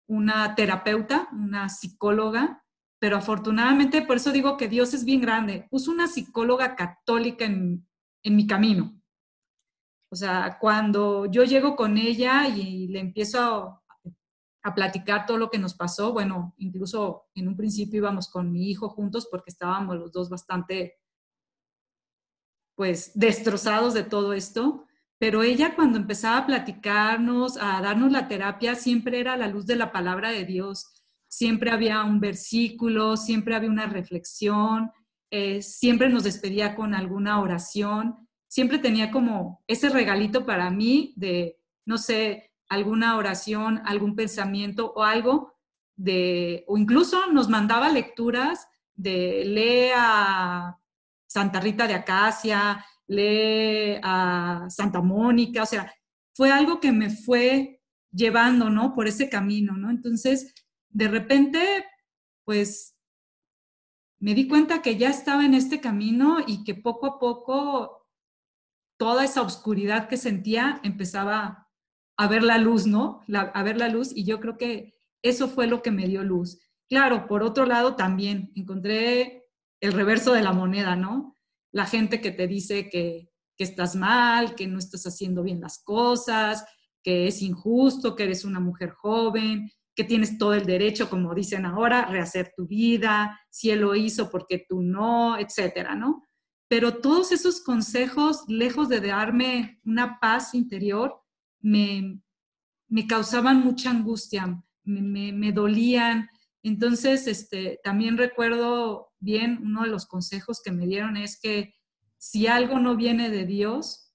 una 0.08 0.56
terapeuta, 0.56 1.30
una 1.32 1.70
psicóloga, 1.70 2.64
pero 3.00 3.18
afortunadamente, 3.18 4.02
por 4.02 4.18
eso 4.18 4.32
digo 4.32 4.58
que 4.58 4.68
Dios 4.68 4.94
es 4.94 5.06
bien 5.06 5.22
grande, 5.22 5.68
puso 5.70 5.92
una 5.92 6.08
psicóloga 6.08 6.76
católica 6.76 7.46
en, 7.46 7.88
en 8.24 8.36
mi 8.36 8.46
camino. 8.46 9.00
O 10.12 10.16
sea, 10.16 10.58
cuando 10.60 11.28
yo 11.28 11.44
llego 11.44 11.76
con 11.76 11.98
ella 11.98 12.48
y 12.48 12.88
le 12.88 13.00
empiezo 13.00 13.79
a, 14.64 14.76
platicar 14.76 15.26
todo 15.26 15.38
lo 15.38 15.50
que 15.50 15.60
nos 15.60 15.74
pasó. 15.74 16.14
Bueno, 16.14 16.54
incluso 16.58 17.26
en 17.36 17.48
un 17.48 17.56
principio 17.56 18.00
íbamos 18.00 18.30
con 18.30 18.52
mi 18.52 18.70
hijo 18.70 18.90
juntos 18.90 19.28
porque 19.30 19.50
estábamos 19.52 19.98
los 19.98 20.12
dos 20.12 20.30
bastante, 20.30 21.00
pues, 22.76 23.12
destrozados 23.16 23.94
de 23.94 24.04
todo 24.04 24.34
esto. 24.34 24.86
Pero 25.20 25.44
ella 25.44 25.76
cuando 25.76 25.98
empezaba 25.98 26.38
a 26.38 26.46
platicarnos, 26.46 27.58
a 27.58 27.82
darnos 27.82 28.12
la 28.12 28.28
terapia, 28.28 28.76
siempre 28.76 29.20
era 29.20 29.36
la 29.36 29.48
luz 29.48 29.66
de 29.66 29.76
la 29.76 29.92
palabra 29.92 30.32
de 30.32 30.46
Dios. 30.46 31.04
Siempre 31.28 31.72
había 31.72 32.04
un 32.04 32.20
versículo, 32.20 33.18
siempre 33.18 33.56
había 33.56 33.70
una 33.70 33.86
reflexión, 33.86 34.92
eh, 35.30 35.62
siempre 35.62 36.10
nos 36.10 36.24
despedía 36.24 36.76
con 36.76 36.96
alguna 36.96 37.42
oración. 37.42 38.28
Siempre 38.48 38.80
tenía 38.80 39.12
como 39.12 39.64
ese 39.68 39.90
regalito 39.90 40.46
para 40.46 40.72
mí 40.72 41.14
de, 41.18 41.60
no 41.86 41.98
sé, 41.98 42.49
alguna 42.70 43.18
oración, 43.18 43.82
algún 43.86 44.16
pensamiento 44.16 44.94
o 44.96 45.04
algo 45.04 45.56
de, 45.96 46.64
o 46.68 46.78
incluso 46.78 47.28
nos 47.28 47.50
mandaba 47.50 47.90
lecturas 47.90 48.68
de 48.96 49.44
lee 49.46 49.92
a 49.96 50.78
Santa 51.28 51.60
Rita 51.60 51.88
de 51.88 51.96
Acacia, 51.96 52.86
lee 53.08 54.00
a 54.04 54.68
Santa 54.70 55.02
Mónica, 55.02 55.64
o 55.64 55.66
sea, 55.66 55.94
fue 56.34 56.52
algo 56.52 56.80
que 56.80 56.92
me 56.92 57.10
fue 57.10 57.82
llevando, 58.12 58.70
¿no? 58.70 58.94
Por 58.94 59.08
ese 59.08 59.30
camino, 59.30 59.78
¿no? 59.78 59.90
Entonces, 59.90 60.54
de 60.90 61.08
repente, 61.08 61.86
pues, 62.46 62.96
me 64.20 64.34
di 64.34 64.48
cuenta 64.48 64.82
que 64.82 64.98
ya 64.98 65.10
estaba 65.10 65.46
en 65.46 65.54
este 65.54 65.80
camino 65.80 66.38
y 66.46 66.64
que 66.64 66.76
poco 66.76 67.08
a 67.08 67.20
poco 67.20 68.08
toda 68.98 69.24
esa 69.24 69.42
oscuridad 69.42 70.10
que 70.10 70.18
sentía 70.18 70.80
empezaba 70.84 71.69
a 72.20 72.28
ver 72.28 72.44
la 72.44 72.58
luz, 72.58 72.86
¿no? 72.86 73.22
a 73.34 73.64
ver 73.64 73.78
la 73.78 73.88
luz 73.88 74.12
y 74.14 74.26
yo 74.26 74.42
creo 74.42 74.58
que 74.58 74.94
eso 75.22 75.48
fue 75.48 75.68
lo 75.68 75.82
que 75.82 75.90
me 75.90 76.06
dio 76.06 76.22
luz. 76.22 76.60
Claro, 76.90 77.28
por 77.28 77.44
otro 77.44 77.66
lado 77.66 77.96
también 77.96 78.52
encontré 78.56 79.46
el 79.80 79.94
reverso 79.94 80.34
de 80.34 80.42
la 80.42 80.52
moneda, 80.52 80.98
¿no? 80.98 81.34
La 81.72 81.86
gente 81.86 82.20
que 82.20 82.32
te 82.32 82.46
dice 82.46 82.90
que, 82.90 83.30
que 83.56 83.64
estás 83.64 83.96
mal, 83.96 84.56
que 84.56 84.68
no 84.68 84.80
estás 84.80 85.08
haciendo 85.08 85.44
bien 85.44 85.62
las 85.62 85.82
cosas, 85.82 86.66
que 87.02 87.26
es 87.26 87.42
injusto, 87.42 88.18
que 88.18 88.24
eres 88.24 88.44
una 88.44 88.60
mujer 88.60 88.90
joven, 88.90 89.72
que 89.96 90.04
tienes 90.04 90.38
todo 90.38 90.54
el 90.54 90.66
derecho, 90.66 91.10
como 91.10 91.34
dicen 91.34 91.66
ahora, 91.66 92.06
rehacer 92.06 92.52
tu 92.54 92.68
vida, 92.68 93.40
si 93.50 93.72
él 93.72 93.80
lo 93.80 93.96
hizo 93.96 94.30
porque 94.30 94.66
tú 94.68 94.82
no, 94.82 95.38
etcétera, 95.40 95.96
¿no? 95.96 96.26
Pero 96.68 96.98
todos 96.98 97.32
esos 97.32 97.62
consejos, 97.62 98.44
lejos 98.50 98.90
de 98.90 99.00
darme 99.00 99.80
una 99.86 100.20
paz 100.20 100.54
interior, 100.54 101.16
me, 101.62 102.22
me 102.88 103.08
causaban 103.08 103.64
mucha 103.64 103.92
angustia, 103.92 104.62
me, 104.84 105.32
me, 105.32 105.52
dolían. 105.52 106.30
Entonces, 106.64 107.28
este, 107.28 107.80
también 107.84 108.18
recuerdo 108.18 109.12
bien, 109.20 109.60
uno 109.62 109.84
de 109.84 109.90
los 109.90 110.06
consejos 110.06 110.62
que 110.64 110.72
me 110.72 110.88
dieron 110.88 111.18
es 111.18 111.40
que 111.40 111.76
si 112.18 112.48
algo 112.48 112.80
no 112.80 112.96
viene 112.96 113.30
de 113.30 113.46
Dios, 113.46 114.14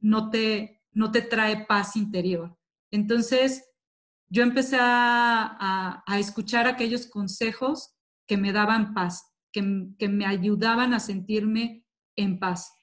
no 0.00 0.30
te, 0.30 0.82
no 0.92 1.10
te 1.12 1.22
trae 1.22 1.66
paz 1.66 1.96
interior. 1.96 2.58
Entonces, 2.90 3.64
yo 4.28 4.42
empecé 4.42 4.78
a, 4.80 6.02
a, 6.06 6.18
escuchar 6.18 6.66
aquellos 6.66 7.06
consejos 7.06 7.94
que 8.26 8.36
me 8.36 8.52
daban 8.52 8.94
paz, 8.94 9.32
que, 9.52 9.88
que, 9.98 10.08
me 10.08 10.26
ayudaban 10.26 10.94
a 10.94 11.00
sentirme 11.00 11.84
en 12.16 12.38
paz. 12.38 12.74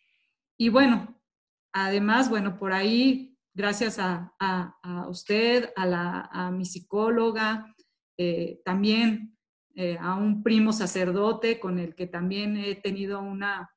Y 0.58 0.69
bueno, 0.69 1.19
además, 1.74 2.30
bueno, 2.30 2.58
por 2.58 2.71
ahí, 2.71 3.31
gracias 3.62 3.97
a, 4.00 5.08
usted, 5.08 5.69
a 5.76 6.52
mi 6.52 6.65
psicóloga, 6.65 7.76
eh, 8.17 8.60
también 8.65 9.38
eh, 9.76 10.00
a 10.02 10.15
un 10.15 10.41
primo 10.41 10.74
sacerdote 10.74 11.60
con 11.60 11.78
el 11.78 11.93
que 11.93 12.08
también 12.08 12.58
he 12.58 12.74
tenido 12.74 13.21
una 13.21 13.69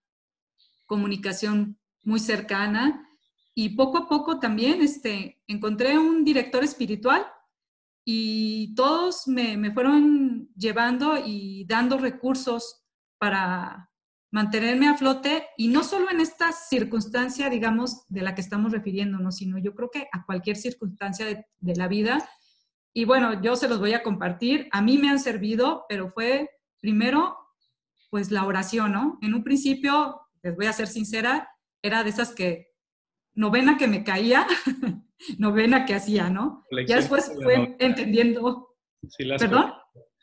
comunicación 0.86 1.78
muy 2.02 2.18
cercana, 2.18 3.06
y 3.54 3.76
poco 3.76 3.98
a 3.98 4.08
poco 4.08 4.40
también 4.40 4.80
este, 4.80 5.42
encontré 5.46 5.98
un 5.98 6.24
director 6.24 6.64
espiritual 6.64 7.26
y 8.04 8.74
todos 8.74 9.28
me, 9.28 9.56
me, 9.58 9.70
fueron 9.70 10.48
llevando 10.56 11.18
y 11.24 11.66
dando 11.66 11.98
recursos 11.98 12.82
para 13.18 13.90
mantenerme 14.34 14.88
a 14.88 14.96
flote 14.96 15.46
y 15.56 15.68
no 15.68 15.84
solo 15.84 16.10
en 16.10 16.18
esta 16.18 16.50
circunstancia, 16.50 17.48
digamos, 17.48 18.04
de 18.08 18.22
la 18.22 18.34
que 18.34 18.40
estamos 18.40 18.72
refiriéndonos, 18.72 19.36
sino 19.36 19.58
yo 19.58 19.76
creo 19.76 19.92
que 19.92 20.08
a 20.10 20.26
cualquier 20.26 20.56
circunstancia 20.56 21.24
de, 21.24 21.46
de 21.60 21.76
la 21.76 21.86
vida. 21.86 22.28
Y 22.92 23.04
bueno, 23.04 23.40
yo 23.40 23.54
se 23.54 23.68
los 23.68 23.78
voy 23.78 23.92
a 23.92 24.02
compartir. 24.02 24.66
A 24.72 24.82
mí 24.82 24.98
me 24.98 25.08
han 25.08 25.20
servido, 25.20 25.84
pero 25.88 26.10
fue 26.10 26.50
primero, 26.80 27.36
pues 28.10 28.32
la 28.32 28.44
oración, 28.44 28.90
¿no? 28.90 29.20
En 29.22 29.34
un 29.34 29.44
principio, 29.44 30.22
les 30.42 30.56
voy 30.56 30.66
a 30.66 30.72
ser 30.72 30.88
sincera, 30.88 31.48
era 31.80 32.02
de 32.02 32.10
esas 32.10 32.34
que 32.34 32.72
novena 33.34 33.78
que 33.78 33.86
me 33.86 34.02
caía, 34.02 34.48
novena 35.38 35.84
que 35.84 35.94
hacía, 35.94 36.28
¿no? 36.28 36.64
Ya 36.88 36.96
después 36.96 37.30
fue 37.40 37.76
entendiendo. 37.78 38.74
Sí, 39.10 39.28
¿Perdón? 39.38 39.74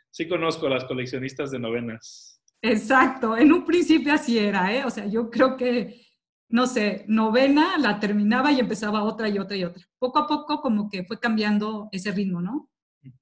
Sí 0.10 0.28
conozco 0.28 0.67
las 0.67 0.84
coleccionistas 0.84 1.50
de 1.50 1.60
novenas. 1.60 2.31
Exacto, 2.62 3.36
en 3.36 3.52
un 3.52 3.65
principio 3.65 4.13
así 4.13 4.38
era, 4.38 4.74
¿eh? 4.74 4.86
O 4.86 4.89
sea, 4.89 5.06
yo 5.08 5.30
creo 5.30 5.58
que, 5.58 6.06
no 6.50 6.67
sé, 6.67 7.06
novena 7.08 7.78
la 7.78 8.00
terminaba 8.00 8.52
y 8.52 8.60
empezaba 8.60 9.04
otra 9.04 9.30
y 9.30 9.39
otra 9.39 9.58
y 9.58 9.63
otra. 9.63 9.84
Poco 9.97 10.19
a 10.19 10.28
poco 10.28 10.62
como 10.62 10.89
que 10.89 11.04
fue 11.04 11.19
cambiando 11.19 11.89
ese 11.91 12.12
ritmo, 12.12 12.41
¿no? 12.41 12.69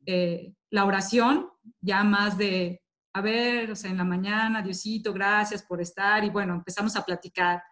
Eh, 0.05 0.53
la 0.71 0.85
oración, 0.85 1.49
ya 1.81 2.03
más 2.03 2.37
de, 2.37 2.81
a 3.13 3.21
ver, 3.21 3.71
o 3.71 3.75
sea, 3.75 3.91
en 3.91 3.97
la 3.97 4.03
mañana, 4.03 4.61
Diosito, 4.61 5.13
gracias 5.13 5.63
por 5.63 5.81
estar, 5.81 6.23
y 6.23 6.29
bueno, 6.29 6.55
empezamos 6.55 6.95
a 6.95 7.05
platicar. 7.05 7.63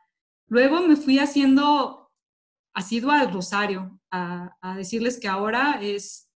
Luego 0.48 0.82
me 0.82 0.96
fui 0.96 1.20
haciendo 1.20 2.08
ha 2.78 2.82
sido 2.84 3.10
al 3.10 3.34
rosario, 3.34 4.00
a, 4.12 4.56
decirles 4.76 5.20
que 5.20 5.28
ahora 5.28 5.80
es 5.82 6.30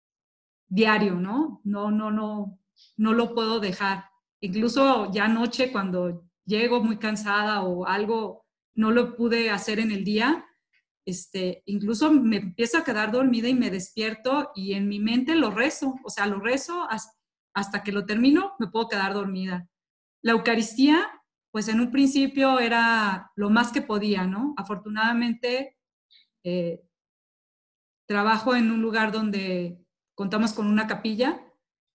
diario, 0.69 1.16
¿no? 1.16 1.61
No, 1.64 1.90
no, 1.90 2.11
no, 2.11 2.59
no 2.97 3.12
lo 3.12 3.35
puedo 3.35 3.61
dejar. 3.61 4.10
Incluso 4.42 5.11
ya 5.12 5.26
anoche 5.26 5.70
cuando 5.70 6.24
llego 6.44 6.83
muy 6.83 6.98
cansada 6.98 7.62
o 7.62 7.87
algo 7.87 8.46
no 8.74 8.90
lo 8.90 9.16
pude 9.16 9.50
hacer 9.50 9.79
en 9.79 9.92
el 9.92 10.05
día, 10.05 10.46
este, 11.07 11.62
incluso 11.66 12.12
me 12.12 12.37
empiezo 12.37 12.79
a 12.79 12.85
quedar 12.85 13.11
dormida 13.11 13.48
y 13.48 13.55
me 13.55 13.70
despierto 13.70 14.50
y 14.55 14.74
en 14.74 14.88
mi 14.88 14.98
mente 14.98 15.35
lo 15.35 15.50
rezo, 15.50 15.96
o 16.05 16.11
sea, 16.11 16.26
lo 16.26 16.40
rezo 16.40 16.87
hasta 17.55 17.83
que 17.83 17.92
lo 17.92 18.07
termino, 18.07 18.55
me 18.59 18.68
puedo 18.68 18.88
quedar 18.88 19.12
dormida. 19.14 19.68
La 20.22 20.33
Eucaristía, 20.33 21.09
pues 21.50 21.68
en 21.68 21.81
un 21.81 21.90
principio 21.90 22.59
era 22.61 23.33
lo 23.35 23.50
más 23.50 23.72
que 23.72 23.83
podía, 23.83 24.26
¿no? 24.26 24.55
Afortunadamente 24.57 25.76
eh, 26.44 26.83
trabajo 28.07 28.55
en 28.55 28.70
un 28.70 28.83
lugar 28.83 29.12
donde 29.12 29.85
contamos 30.14 30.53
con 30.53 30.66
una 30.66 30.87
capilla 30.87 31.40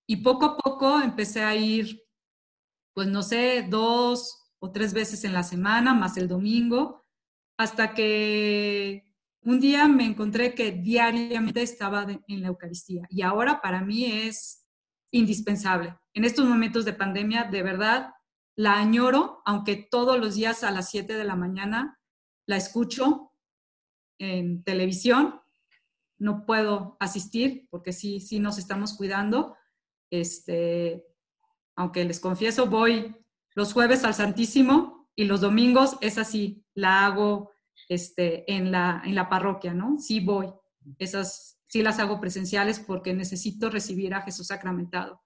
y 0.07 0.17
poco 0.17 0.45
a 0.45 0.57
poco 0.57 1.01
empecé 1.01 1.43
a 1.43 1.55
ir, 1.55 2.04
pues 2.95 3.07
no 3.07 3.21
sé, 3.21 3.67
dos 3.69 4.51
o 4.59 4.71
tres 4.71 4.93
veces 4.93 5.23
en 5.25 5.33
la 5.33 5.43
semana, 5.43 5.93
más 5.93 6.17
el 6.17 6.27
domingo, 6.27 7.05
hasta 7.57 7.93
que 7.93 9.03
un 9.41 9.59
día 9.59 9.87
me 9.87 10.05
encontré 10.05 10.55
que 10.55 10.71
diariamente 10.71 11.61
estaba 11.61 12.07
en 12.27 12.41
la 12.41 12.47
Eucaristía 12.47 13.05
y 13.09 13.21
ahora 13.21 13.61
para 13.61 13.81
mí 13.81 14.05
es 14.05 14.65
indispensable. 15.11 15.95
En 16.13 16.25
estos 16.25 16.45
momentos 16.45 16.85
de 16.85 16.93
pandemia, 16.93 17.43
de 17.43 17.61
verdad, 17.61 18.13
la 18.55 18.79
añoro, 18.79 19.41
aunque 19.45 19.75
todos 19.75 20.17
los 20.17 20.35
días 20.35 20.63
a 20.63 20.71
las 20.71 20.89
7 20.89 21.13
de 21.15 21.23
la 21.25 21.35
mañana 21.35 21.99
la 22.47 22.55
escucho 22.55 23.33
en 24.19 24.63
televisión. 24.63 25.41
No 26.17 26.45
puedo 26.45 26.95
asistir 27.01 27.67
porque 27.69 27.91
sí, 27.91 28.21
sí 28.21 28.39
nos 28.39 28.57
estamos 28.57 28.95
cuidando. 28.95 29.57
Este, 30.09 31.05
aunque 31.75 32.05
les 32.05 32.19
confieso, 32.19 32.67
voy 32.67 33.15
los 33.53 33.73
jueves 33.73 34.03
al 34.03 34.13
Santísimo 34.13 35.09
y 35.15 35.25
los 35.25 35.41
domingos 35.41 35.97
es 36.01 36.17
así, 36.17 36.65
la 36.73 37.05
hago 37.05 37.51
este, 37.89 38.51
en, 38.51 38.71
la, 38.71 39.01
en 39.05 39.15
la 39.15 39.29
parroquia, 39.29 39.73
¿no? 39.73 39.97
Sí 39.97 40.19
voy. 40.19 40.53
Esas 40.99 41.59
sí 41.67 41.81
las 41.81 41.99
hago 41.99 42.19
presenciales 42.19 42.79
porque 42.79 43.13
necesito 43.13 43.69
recibir 43.69 44.13
a 44.13 44.21
Jesús 44.21 44.47
sacramentado. 44.47 45.21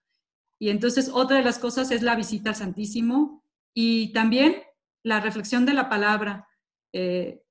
Y 0.59 0.69
entonces 0.69 1.09
otra 1.13 1.37
de 1.37 1.43
las 1.43 1.57
cosas 1.57 1.91
es 1.91 2.01
la 2.01 2.15
visita 2.15 2.49
al 2.49 2.55
Santísimo 2.55 3.43
y 3.73 4.11
también 4.13 4.63
la 5.03 5.21
reflexión 5.21 5.65
de 5.65 5.73
la 5.73 5.89
palabra. 5.89 6.47
Eh, 6.93 7.43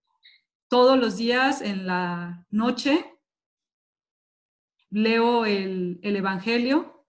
todos 0.68 0.98
los 0.98 1.16
días 1.16 1.62
en 1.62 1.86
la 1.86 2.46
noche 2.50 3.18
leo 4.90 5.44
el, 5.46 6.00
Evangelio, 6.02 7.06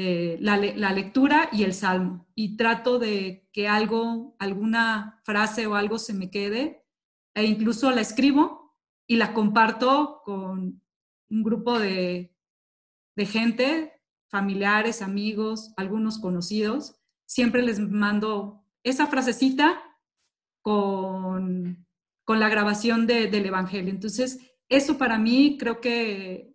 eh, 0.00 0.36
la, 0.40 0.56
la, 0.56 0.92
lectura 0.92 1.48
y 1.50 1.64
el 1.64 1.74
Salmo 1.74 2.28
y 2.34 2.56
trato 2.56 2.98
de 2.98 3.48
que 3.52 3.66
algo, 3.66 4.36
alguna 4.38 5.20
frase 5.24 5.66
o 5.66 5.74
algo 5.74 5.98
se 5.98 6.14
me 6.14 6.30
quede 6.30 6.84
e 7.34 7.44
incluso 7.44 7.90
la 7.90 8.00
escribo 8.00 8.76
y 9.06 9.16
la 9.16 9.34
comparto 9.34 10.22
con 10.24 10.82
un 11.30 11.42
grupo 11.42 11.78
de, 11.78 12.36
de 13.16 13.26
gente, 13.26 14.02
familiares, 14.28 15.02
amigos, 15.02 15.72
algunos 15.76 16.18
conocidos. 16.18 17.00
Siempre 17.26 17.62
les 17.62 17.80
mando 17.80 18.64
esa 18.84 19.06
frasecita 19.06 19.82
con 20.62 21.88
con 22.28 22.40
la 22.40 22.50
grabación 22.50 23.06
del 23.06 23.46
Evangelio. 23.46 23.90
Entonces, 23.90 24.38
eso 24.68 24.98
para 24.98 25.18
mí 25.18 25.56
creo 25.58 25.80
que 25.80 26.54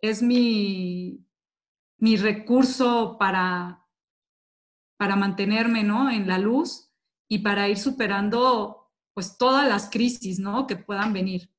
es 0.00 0.20
mi, 0.20 1.24
mi 2.00 2.16
recurso 2.16 3.16
para, 3.18 3.84
para 4.96 5.16
mantenerme 5.16 5.84
¿no? 5.84 6.10
en 6.10 6.26
la 6.26 6.38
luz 6.38 6.90
y 7.28 7.38
para 7.38 7.68
ir 7.68 7.76
superando 7.76 8.90
pues 9.14 9.36
todas 9.38 9.68
las 9.68 9.90
crisis 9.90 10.38
¿no? 10.38 10.66
que 10.66 10.76
puedan 10.76 11.12
venir. 11.12 11.50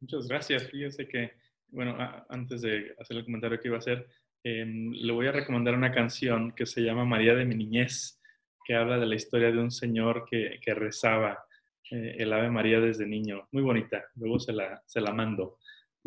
Muchas 0.00 0.28
gracias. 0.28 0.64
Fíjese 0.70 1.08
que, 1.08 1.32
bueno, 1.68 1.96
antes 2.28 2.60
de 2.62 2.94
hacer 3.00 3.16
el 3.16 3.24
comentario 3.24 3.58
que 3.58 3.68
iba 3.68 3.76
a 3.76 3.80
hacer, 3.80 4.06
em, 4.44 4.92
le 4.92 5.12
voy 5.12 5.26
a 5.26 5.32
recomendar 5.32 5.74
una 5.74 5.92
canción 5.92 6.52
que 6.52 6.66
se 6.66 6.82
llama 6.82 7.04
María 7.04 7.34
de 7.34 7.44
mi 7.44 7.56
niñez, 7.56 8.20
que 8.64 8.74
habla 8.74 8.98
de 8.98 9.06
la 9.06 9.16
historia 9.16 9.50
de 9.50 9.58
un 9.58 9.70
señor 9.70 10.26
que, 10.30 10.60
que 10.62 10.74
rezaba 10.74 11.44
eh, 11.90 12.16
el 12.18 12.32
Ave 12.32 12.50
María 12.50 12.80
desde 12.80 13.06
niño. 13.06 13.48
Muy 13.50 13.62
bonita, 13.62 14.04
luego 14.16 14.38
se 14.38 14.52
la, 14.52 14.82
se 14.86 15.00
la 15.00 15.12
mando. 15.12 15.58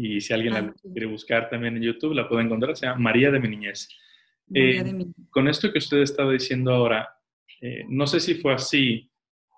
Y 0.04 0.20
si 0.20 0.34
alguien 0.34 0.54
la 0.54 0.74
quiere 0.94 1.06
buscar 1.06 1.48
también 1.50 1.78
en 1.78 1.84
YouTube, 1.84 2.14
la 2.16 2.28
puede 2.28 2.44
encontrar, 2.44 2.76
se 2.76 2.88
llama 2.88 3.00
María 3.00 3.30
de 3.30 3.40
mi 3.40 3.50
niñez. 3.50 3.88
María 4.48 4.82
Eh, 4.82 4.84
de 4.84 4.94
mi- 4.94 5.14
Con 5.30 5.48
esto 5.48 5.72
que 5.72 5.78
usted 5.78 6.00
estaba 6.00 6.32
diciendo 6.32 6.72
ahora, 6.74 7.08
eh, 7.62 7.86
no 7.88 8.08
sé 8.08 8.20
si 8.20 8.34
fue 8.36 8.54
así, 8.54 9.12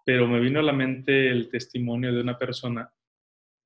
pero 0.05 0.27
me 0.27 0.41
vino 0.41 0.59
a 0.59 0.63
la 0.63 0.73
mente 0.73 1.29
el 1.29 1.49
testimonio 1.49 2.13
de 2.13 2.19
una 2.21 2.37
persona 2.37 2.91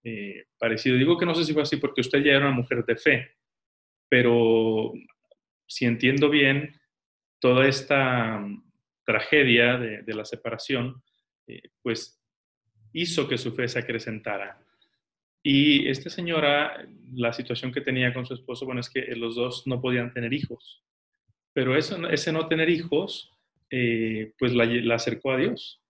eh, 0.04 0.46
parecido. 0.60 0.96
Digo 0.96 1.18
que 1.18 1.26
no 1.26 1.34
sé 1.36 1.44
si 1.44 1.54
fue 1.54 1.64
así 1.64 1.78
porque 1.78 2.02
usted 2.02 2.20
ya 2.24 2.34
era 2.34 2.46
una 2.48 2.56
mujer 2.56 2.86
de 2.86 2.96
fe, 2.96 3.32
pero 4.08 4.94
si 5.66 5.86
entiendo 5.86 6.30
bien, 6.30 6.80
toda 7.40 7.68
esta 7.68 8.40
mm, 8.40 8.64
tragedia 9.04 9.78
de, 9.78 10.04
de 10.04 10.14
la 10.14 10.24
separación, 10.26 11.02
eh, 11.48 11.62
pues 11.82 12.22
hizo 12.94 13.28
que 13.28 13.38
su 13.38 13.52
fe 13.54 13.68
se 13.68 13.80
acrecentara. 13.80 14.60
Y 15.50 15.88
esta 15.88 16.10
señora, 16.10 16.86
la 17.14 17.32
situación 17.32 17.72
que 17.72 17.80
tenía 17.80 18.14
con 18.14 18.26
su 18.26 18.34
esposo, 18.34 18.66
bueno, 18.66 18.82
es 18.82 18.90
que 18.90 19.16
los 19.16 19.36
dos 19.36 19.66
no 19.66 19.80
podían 19.80 20.14
tener 20.14 20.34
hijos. 20.34 20.84
Pero 21.54 21.78
eso, 21.78 22.06
ese 22.10 22.34
no 22.34 22.50
tener 22.50 22.70
hijos, 22.70 23.32
eh, 23.70 24.34
pues 24.38 24.52
la, 24.54 24.66
acercó 24.94 25.32
a 25.32 25.38
Dios. 25.38 25.82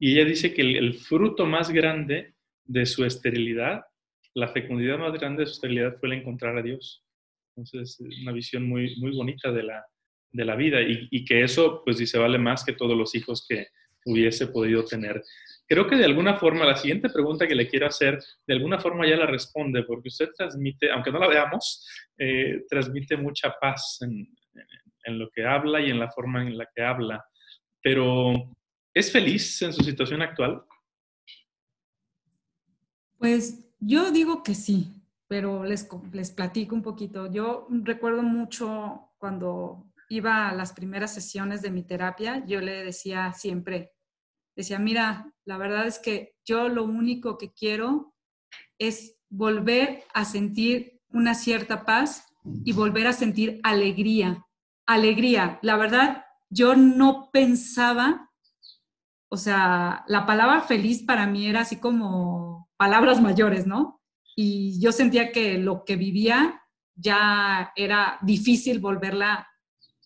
Y 0.00 0.14
ella 0.14 0.24
dice 0.24 0.52
que 0.52 0.62
el, 0.62 0.94
fruto 0.94 1.46
más 1.46 1.70
grande 1.70 2.34
de 2.64 2.86
su 2.86 3.04
esterilidad, 3.04 3.82
la 4.34 4.48
fecundidad 4.48 4.98
más 4.98 5.12
grande 5.12 5.42
de 5.42 5.46
su 5.46 5.52
esterilidad 5.52 5.94
fue 6.00 6.08
el 6.08 6.18
encontrar 6.18 6.58
a 6.58 6.62
Dios. 6.62 7.04
Entonces, 7.54 8.00
es 8.00 8.20
una 8.20 8.32
visión 8.32 8.68
muy, 8.68 8.96
muy 8.96 9.14
bonita 9.14 9.52
de 9.52 9.62
la, 9.62 9.86
de 10.32 10.44
la 10.44 10.56
vida 10.56 10.82
y, 10.82 11.06
y, 11.12 11.24
que 11.24 11.44
eso, 11.44 11.82
pues 11.84 11.98
dice, 11.98 12.18
vale 12.18 12.38
más 12.38 12.64
que 12.64 12.72
todos 12.72 12.98
los 12.98 13.14
hijos 13.14 13.46
que 13.48 13.68
hubiese 14.06 14.48
podido 14.48 14.84
tener. 14.84 15.22
Creo 15.66 15.86
que 15.86 15.96
de 15.96 16.04
alguna 16.04 16.36
forma, 16.36 16.64
la 16.64 16.76
siguiente 16.76 17.08
pregunta 17.08 17.46
que 17.46 17.54
le 17.54 17.68
quiero 17.68 17.86
hacer, 17.86 18.18
de 18.46 18.54
alguna 18.54 18.78
forma 18.78 19.08
ya 19.08 19.16
la 19.16 19.26
responde, 19.26 19.82
porque 19.84 20.08
usted 20.08 20.30
transmite, 20.36 20.90
aunque 20.90 21.10
no 21.10 21.18
la 21.18 21.28
veamos, 21.28 21.88
eh, 22.18 22.64
transmite 22.68 23.16
mucha 23.16 23.54
paz 23.60 23.98
en, 24.02 24.28
en 25.04 25.18
lo 25.18 25.30
que 25.30 25.46
habla 25.46 25.80
y 25.80 25.90
en 25.90 25.98
la 25.98 26.10
forma 26.10 26.42
en 26.42 26.58
la 26.58 26.68
que 26.74 26.82
habla. 26.82 27.24
Pero, 27.82 28.32
¿es 28.92 29.12
feliz 29.12 29.62
en 29.62 29.72
su 29.72 29.82
situación 29.82 30.22
actual? 30.22 30.62
Pues 33.18 33.70
yo 33.80 34.10
digo 34.10 34.42
que 34.42 34.54
sí, 34.54 35.02
pero 35.28 35.64
les, 35.64 35.88
les 36.12 36.30
platico 36.30 36.74
un 36.74 36.82
poquito. 36.82 37.30
Yo 37.30 37.66
recuerdo 37.70 38.22
mucho 38.22 39.12
cuando 39.18 39.86
iba 40.08 40.48
a 40.48 40.54
las 40.54 40.72
primeras 40.72 41.14
sesiones 41.14 41.62
de 41.62 41.70
mi 41.70 41.82
terapia, 41.82 42.44
yo 42.46 42.60
le 42.60 42.84
decía 42.84 43.32
siempre, 43.32 43.93
decía, 44.56 44.78
mira, 44.78 45.32
la 45.44 45.58
verdad 45.58 45.86
es 45.86 45.98
que 45.98 46.34
yo 46.44 46.68
lo 46.68 46.84
único 46.84 47.38
que 47.38 47.52
quiero 47.52 48.14
es 48.78 49.16
volver 49.28 50.04
a 50.14 50.24
sentir 50.24 51.00
una 51.08 51.34
cierta 51.34 51.84
paz 51.84 52.26
y 52.64 52.72
volver 52.72 53.06
a 53.06 53.12
sentir 53.12 53.60
alegría. 53.62 54.44
Alegría. 54.86 55.58
La 55.62 55.76
verdad, 55.76 56.24
yo 56.50 56.76
no 56.76 57.30
pensaba, 57.32 58.30
o 59.28 59.36
sea, 59.36 60.04
la 60.06 60.26
palabra 60.26 60.62
feliz 60.62 61.02
para 61.02 61.26
mí 61.26 61.46
era 61.46 61.60
así 61.60 61.76
como 61.76 62.68
palabras 62.76 63.20
mayores, 63.20 63.66
¿no? 63.66 64.00
Y 64.36 64.80
yo 64.80 64.92
sentía 64.92 65.32
que 65.32 65.58
lo 65.58 65.84
que 65.84 65.96
vivía 65.96 66.60
ya 66.94 67.72
era 67.76 68.18
difícil 68.22 68.78
volverla 68.78 69.48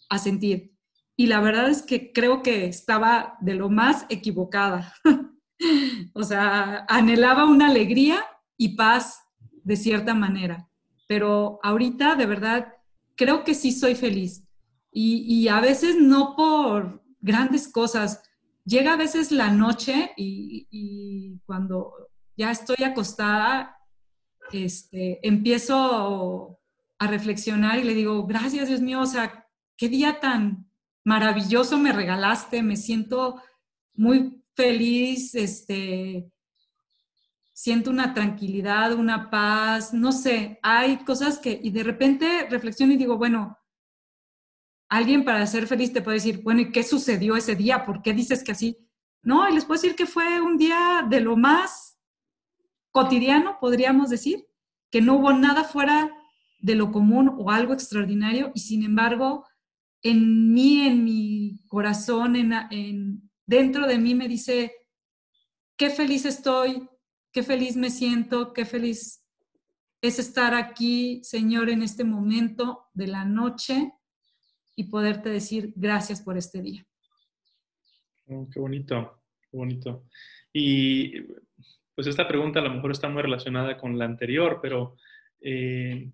a 0.09 0.19
sentir. 0.19 0.78
Y 1.21 1.27
la 1.27 1.41
verdad 1.41 1.69
es 1.69 1.83
que 1.83 2.13
creo 2.13 2.45
que 2.45 2.67
estaba 2.67 3.37
de 3.41 3.55
lo 3.55 3.69
más 3.69 4.07
equivocada. 4.09 4.95
o 6.15 6.23
sea, 6.23 6.87
anhelaba 6.89 7.45
una 7.45 7.67
alegría 7.67 8.25
y 8.57 8.77
paz 8.77 9.21
de 9.65 9.75
cierta 9.75 10.15
manera. 10.15 10.69
Pero 11.09 11.59
ahorita, 11.65 12.15
de 12.15 12.27
verdad, 12.27 12.73
creo 13.17 13.43
que 13.43 13.55
sí 13.55 13.73
soy 13.73 13.97
feliz. 13.97 14.45
Y, 14.93 15.49
a 15.49 15.61
veces 15.61 15.97
no 15.97 16.37
por 16.37 17.03
grandes 17.21 17.67
cosas. 17.67 18.23
Llega 18.65 18.93
a 18.93 18.97
veces 18.97 19.33
la 19.33 19.51
noche 19.51 20.13
y, 20.17 20.69
y 20.71 21.41
cuando 21.47 21.95
ya 22.37 22.53
estoy 22.53 22.85
acostada, 22.85 23.77
este, 24.53 25.19
empiezo 25.27 26.61
a 27.01 27.07
reflexionar 27.09 27.81
y 27.81 27.85
le 27.85 27.95
digo, 27.95 28.25
gracias 28.25 28.69
Dios 28.69 28.83
mío, 28.83 29.01
o 29.01 29.07
sea, 29.07 29.47
qué 29.77 29.89
día 29.89 30.21
tan 30.21 30.68
maravilloso 31.09 31.79
me 31.79 31.91
regalaste, 31.91 32.63
me 32.63 32.77
siento 32.77 33.43
muy 33.95 34.45
feliz, 34.55 35.35
este, 35.35 36.31
siento 37.55 37.89
una 37.89 38.13
tranquilidad, 38.13 38.93
una 38.93 39.31
paz, 39.31 39.95
no 39.95 40.13
sé, 40.13 40.59
hay 40.63 40.99
cosas 40.99 41.39
que, 41.39 41.59
y 41.63 41.71
de 41.71 41.83
repente 41.83 42.47
reflexiono 42.51 42.93
y 42.93 42.99
digo, 42.99 43.17
bueno, 43.17 43.57
alguien 44.91 45.25
para 45.25 45.47
ser 45.47 45.67
feliz 45.67 45.95
te 45.95 46.03
puede 46.03 46.19
decir, 46.19 46.43
bueno, 46.43 46.61
¿y 46.61 46.73
qué 46.73 46.83
sucedió 46.83 47.37
ese 47.37 47.57
día? 47.57 47.87
¿Por 47.87 48.03
qué 48.03 48.13
dices 48.13 48.45
que 48.45 48.53
así? 48.53 48.77
No, 49.23 49.49
y 49.49 49.55
les 49.55 49.65
puedo 49.65 49.81
decir 49.81 49.97
que 49.97 50.05
fue 50.05 50.43
un 50.43 50.59
día 50.59 51.07
de 51.09 51.21
lo 51.23 51.39
más 51.39 51.99
cotidiano, 52.91 53.57
podríamos 53.59 54.11
decir, 54.11 54.47
que 54.91 55.01
no 55.01 55.15
hubo 55.15 55.33
nada 55.33 55.65
fuera 55.65 56.11
de 56.61 56.75
lo 56.75 56.93
común 56.93 57.35
o 57.39 57.51
algo 57.51 57.73
extraordinario, 57.73 58.53
y 58.55 58.61
sin 58.61 58.83
embargo, 58.83 59.48
en 60.03 60.53
mí, 60.53 60.87
en 60.87 61.05
mi 61.05 61.61
corazón, 61.67 62.37
en, 62.37 62.53
en, 62.71 63.31
dentro 63.47 63.87
de 63.87 63.99
mí 63.99 64.15
me 64.15 64.29
dice, 64.29 64.73
qué 65.77 65.91
feliz 65.91 66.25
estoy, 66.25 66.89
qué 67.33 67.43
feliz 67.43 67.77
me 67.77 67.91
siento, 67.91 68.53
qué 68.53 68.65
feliz 68.65 69.25
es 70.01 70.19
estar 70.19 70.55
aquí, 70.55 71.21
Señor, 71.23 71.71
en 71.71 71.83
este 71.83 72.05
momento 72.05 72.87
de 72.95 73.09
la 73.09 73.25
noche 73.25 73.93
y 74.77 74.85
poderte 74.85 75.29
decir 75.29 75.73
gracias 75.75 76.21
por 76.21 76.37
este 76.37 76.63
día. 76.63 76.87
Oh, 78.27 78.49
qué 78.53 78.61
bonito, 78.61 79.23
qué 79.51 79.57
bonito. 79.57 80.05
Y 80.53 81.21
pues 81.95 82.07
esta 82.07 82.29
pregunta 82.29 82.61
a 82.61 82.63
lo 82.63 82.71
mejor 82.71 82.93
está 82.93 83.09
muy 83.09 83.23
relacionada 83.23 83.77
con 83.77 83.99
la 83.99 84.05
anterior, 84.05 84.61
pero 84.63 84.97
eh, 85.41 86.13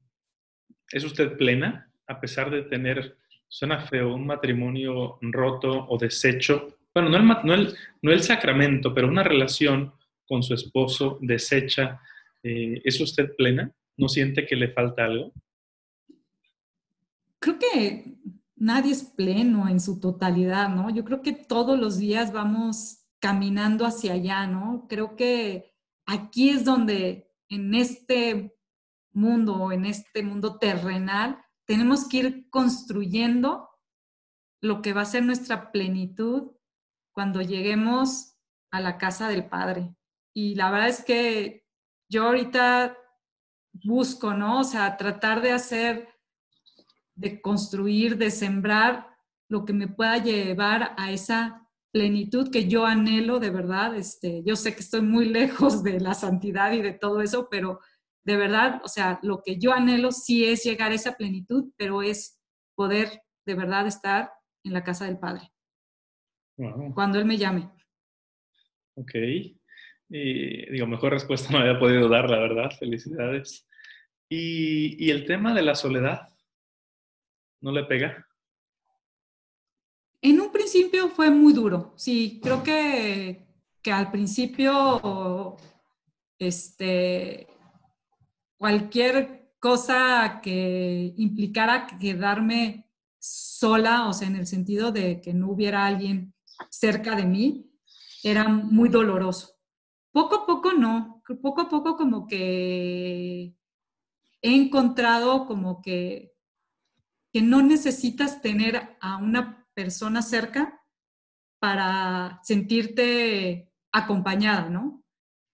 ¿es 0.90 1.05
usted 1.05 1.37
plena 1.37 1.90
a 2.07 2.20
pesar 2.20 2.51
de 2.51 2.62
tener, 2.62 3.18
suena 3.55 3.79
feo, 3.79 4.12
un 4.12 4.27
matrimonio 4.27 5.17
roto 5.21 5.87
o 5.88 5.97
deshecho? 5.97 6.77
Bueno, 6.93 7.09
no 7.09 7.17
el, 7.19 7.47
no 7.47 7.55
el, 7.55 7.75
no 8.03 8.11
el 8.11 8.21
sacramento, 8.21 8.93
pero 8.93 9.07
una 9.07 9.23
relación 9.23 9.93
con 10.27 10.43
su 10.43 10.55
esposo 10.55 11.19
deshecha. 11.21 12.01
Eh, 12.43 12.83
¿Es 12.85 13.01
usted 13.01 13.37
plena? 13.37 13.71
¿No 13.97 14.09
siente 14.09 14.45
que 14.45 14.57
le 14.57 14.73
falta 14.73 15.05
algo? 15.05 15.33
Creo 17.38 17.59
que 17.61 18.17
nadie 18.57 18.90
es 18.90 19.05
pleno 19.05 19.69
en 19.69 19.79
su 19.79 20.01
totalidad, 20.01 20.69
¿no? 20.69 20.90
Yo 20.90 21.05
creo 21.05 21.23
que 21.23 21.33
todos 21.33 21.79
los 21.79 21.99
días 21.99 22.33
vamos 22.33 23.05
caminando 23.21 23.87
hacia 23.87 24.14
allá, 24.14 24.49
¿no? 24.49 24.87
Creo 24.88 25.14
que 25.14 25.73
aquí 26.07 26.51
es 26.51 26.64
donde 26.64 27.31
en 27.49 27.73
este 27.77 28.57
mundo, 29.12 29.71
en 29.71 29.85
este 29.85 30.25
mundo 30.25 30.59
terrenal, 30.59 31.38
tenemos 31.66 32.09
que 32.09 32.16
ir 32.18 32.50
construyendo 32.50 33.70
lo 34.61 34.83
que 34.83 34.92
va 34.92 35.03
a 35.03 35.07
ser 35.07 35.24
nuestra 35.24 35.72
plenitud 35.72 36.52
cuando 37.12 37.42
lleguemos 37.42 38.37
a 38.71 38.81
la 38.81 38.98
casa 38.98 39.29
del 39.29 39.48
Padre. 39.48 39.94
Y 40.35 40.54
la 40.54 40.71
verdad 40.71 40.88
es 40.88 41.04
que 41.04 41.65
yo 42.08 42.25
ahorita 42.25 42.96
busco, 43.73 44.35
¿no? 44.35 44.60
O 44.60 44.65
sea, 44.65 44.96
tratar 44.96 45.42
de 45.42 45.52
hacer, 45.52 46.08
de 47.15 47.40
construir, 47.40 48.17
de 48.17 48.31
sembrar 48.31 49.08
lo 49.48 49.65
que 49.65 49.73
me 49.73 49.88
pueda 49.88 50.19
llevar 50.19 50.94
a 50.96 51.12
esa 51.12 51.69
plenitud 51.92 52.50
que 52.50 52.67
yo 52.67 52.85
anhelo 52.87 53.38
de 53.38 53.50
verdad. 53.50 53.94
Este, 53.94 54.42
yo 54.44 54.56
sé 54.56 54.75
que 54.75 54.81
estoy 54.81 55.02
muy 55.02 55.25
lejos 55.40 55.83
de 55.83 56.00
la 56.00 56.15
santidad 56.15 56.73
y 56.73 56.83
de 56.83 56.92
todo 56.92 57.21
eso, 57.21 57.48
pero 57.50 57.81
de 58.25 58.37
verdad, 58.37 58.81
o 58.83 58.88
sea, 58.88 59.20
lo 59.22 59.42
que 59.42 59.58
yo 59.58 59.72
anhelo 59.72 60.10
sí 60.10 60.44
es 60.44 60.64
llegar 60.64 60.92
a 60.92 60.94
esa 60.94 61.16
plenitud, 61.16 61.72
pero 61.77 62.02
es 62.02 62.40
poder 62.75 63.22
de 63.46 63.54
verdad 63.54 63.87
estar 63.87 64.31
en 64.64 64.72
la 64.72 64.83
casa 64.83 65.04
del 65.04 65.18
Padre. 65.18 65.50
Wow. 66.56 66.94
Cuando 66.94 67.18
Él 67.18 67.27
me 67.27 67.37
llame. 67.37 67.70
Ok. 68.96 69.14
Y, 70.08 70.70
digo, 70.70 70.87
mejor 70.87 71.12
respuesta 71.12 71.48
no 71.52 71.58
había 71.58 71.79
podido 71.79 72.08
dar, 72.08 72.31
la 72.31 72.38
verdad. 72.38 72.70
Felicidades. 72.79 73.68
Y, 74.29 75.04
y 75.04 75.10
el 75.10 75.27
tema 75.27 75.54
de 75.54 75.62
la 75.62 75.75
soledad, 75.75 76.29
¿no 77.60 77.72
le 77.72 77.85
pega? 77.85 78.27
En 80.22 80.40
un 80.40 80.50
principio 80.50 81.10
fue 81.10 81.31
muy 81.31 81.52
duro, 81.52 81.92
sí, 81.98 82.40
creo 82.42 82.62
que, 82.62 83.46
que 83.83 83.92
al 83.92 84.10
principio, 84.10 85.58
este, 86.38 87.46
cualquier 88.57 89.52
cosa 89.59 90.40
que 90.42 91.15
implicara 91.17 91.87
quedarme 91.98 92.90
sola, 93.19 94.09
o 94.09 94.13
sea, 94.13 94.29
en 94.29 94.37
el 94.37 94.46
sentido 94.46 94.92
de 94.92 95.21
que 95.21 95.33
no 95.33 95.50
hubiera 95.50 95.87
alguien 95.87 96.35
cerca 96.71 97.17
de 97.17 97.25
mí, 97.25 97.71
era 98.23 98.48
muy 98.48 98.88
doloroso. 98.88 99.55
Poco 100.13 100.37
a 100.37 100.46
poco 100.46 100.73
no, 100.73 101.23
poco 101.42 101.63
a 101.63 101.69
poco 101.69 101.96
como 101.96 102.27
que 102.27 103.55
he 104.42 104.55
encontrado 104.55 105.46
como 105.46 105.81
que, 105.81 106.35
que 107.33 107.40
no 107.40 107.63
necesitas 107.63 108.42
tener 108.42 108.96
a 109.00 109.17
una 109.17 109.67
persona 109.75 110.23
cerca 110.23 110.81
para 111.59 112.40
sentirte 112.42 113.73
acompañada, 113.90 114.69
¿no? 114.69 115.02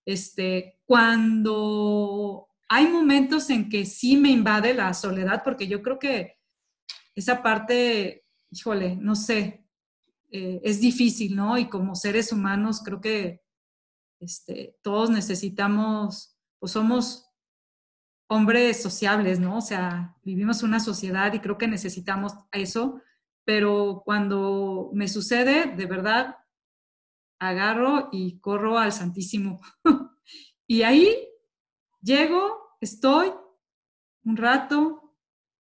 Este, 0.04 0.80
cuando 0.84 2.49
hay 2.72 2.86
momentos 2.86 3.50
en 3.50 3.68
que 3.68 3.84
sí 3.84 4.16
me 4.16 4.30
invade 4.30 4.72
la 4.74 4.94
soledad, 4.94 5.42
porque 5.42 5.66
yo 5.66 5.82
creo 5.82 5.98
que 5.98 6.38
esa 7.16 7.42
parte, 7.42 8.24
híjole, 8.48 8.94
no 8.94 9.16
sé, 9.16 9.66
eh, 10.30 10.60
es 10.62 10.80
difícil, 10.80 11.34
¿no? 11.34 11.58
Y 11.58 11.68
como 11.68 11.96
seres 11.96 12.32
humanos 12.32 12.80
creo 12.84 13.00
que 13.00 13.42
este, 14.20 14.78
todos 14.82 15.10
necesitamos, 15.10 16.38
pues 16.60 16.70
somos 16.70 17.28
hombres 18.28 18.80
sociables, 18.80 19.40
¿no? 19.40 19.58
O 19.58 19.62
sea, 19.62 20.16
vivimos 20.22 20.62
una 20.62 20.78
sociedad 20.78 21.32
y 21.34 21.40
creo 21.40 21.58
que 21.58 21.66
necesitamos 21.66 22.34
eso, 22.52 23.02
pero 23.44 24.02
cuando 24.04 24.92
me 24.94 25.08
sucede, 25.08 25.74
de 25.74 25.86
verdad, 25.86 26.36
agarro 27.40 28.10
y 28.12 28.38
corro 28.38 28.78
al 28.78 28.92
Santísimo. 28.92 29.60
y 30.68 30.82
ahí 30.82 31.29
llego, 32.02 32.76
estoy 32.80 33.32
un 34.24 34.36
rato, 34.36 35.16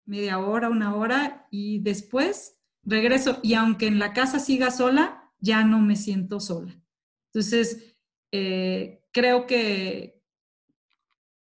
media 0.06 0.40
hora, 0.40 0.70
una 0.70 0.96
hora, 0.96 1.48
y 1.52 1.80
después 1.80 2.60
regreso. 2.84 3.40
Y 3.44 3.54
aunque 3.54 3.88
en 3.88 4.00
la 4.00 4.14
casa 4.14 4.40
siga 4.40 4.72
sola, 4.72 5.32
ya 5.40 5.64
no 5.64 5.80
me 5.80 5.96
siento 5.96 6.40
sola. 6.40 6.76
Entonces, 7.28 7.98
eh, 8.32 9.04
creo 9.12 9.46
que, 9.46 10.24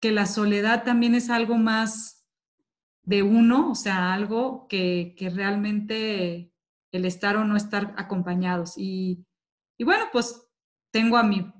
que 0.02 0.12
la 0.12 0.26
soledad 0.26 0.84
también 0.84 1.16
es 1.16 1.30
algo 1.30 1.58
más 1.58 2.28
de 3.04 3.24
uno, 3.24 3.72
o 3.72 3.76
sea, 3.76 4.14
algo 4.14 4.68
que, 4.68 5.16
que 5.18 5.30
realmente 5.30 6.54
el 6.92 7.06
estar 7.06 7.38
o 7.38 7.46
no 7.46 7.56
estar 7.56 7.94
acompañados. 7.98 8.78
Y, 8.78 9.26
y 9.78 9.84
bueno, 9.84 10.06
pues 10.12 10.48
tengo 10.92 11.18
a 11.18 11.24
mi 11.24 11.52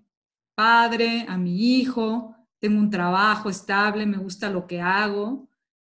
padre, 0.56 1.26
a 1.28 1.38
mi 1.38 1.78
hijo, 1.78 2.36
tengo 2.60 2.80
un 2.80 2.90
trabajo 2.90 3.50
estable, 3.50 4.06
me 4.06 4.18
gusta 4.18 4.50
lo 4.50 4.68
que 4.68 4.82
hago, 4.82 5.50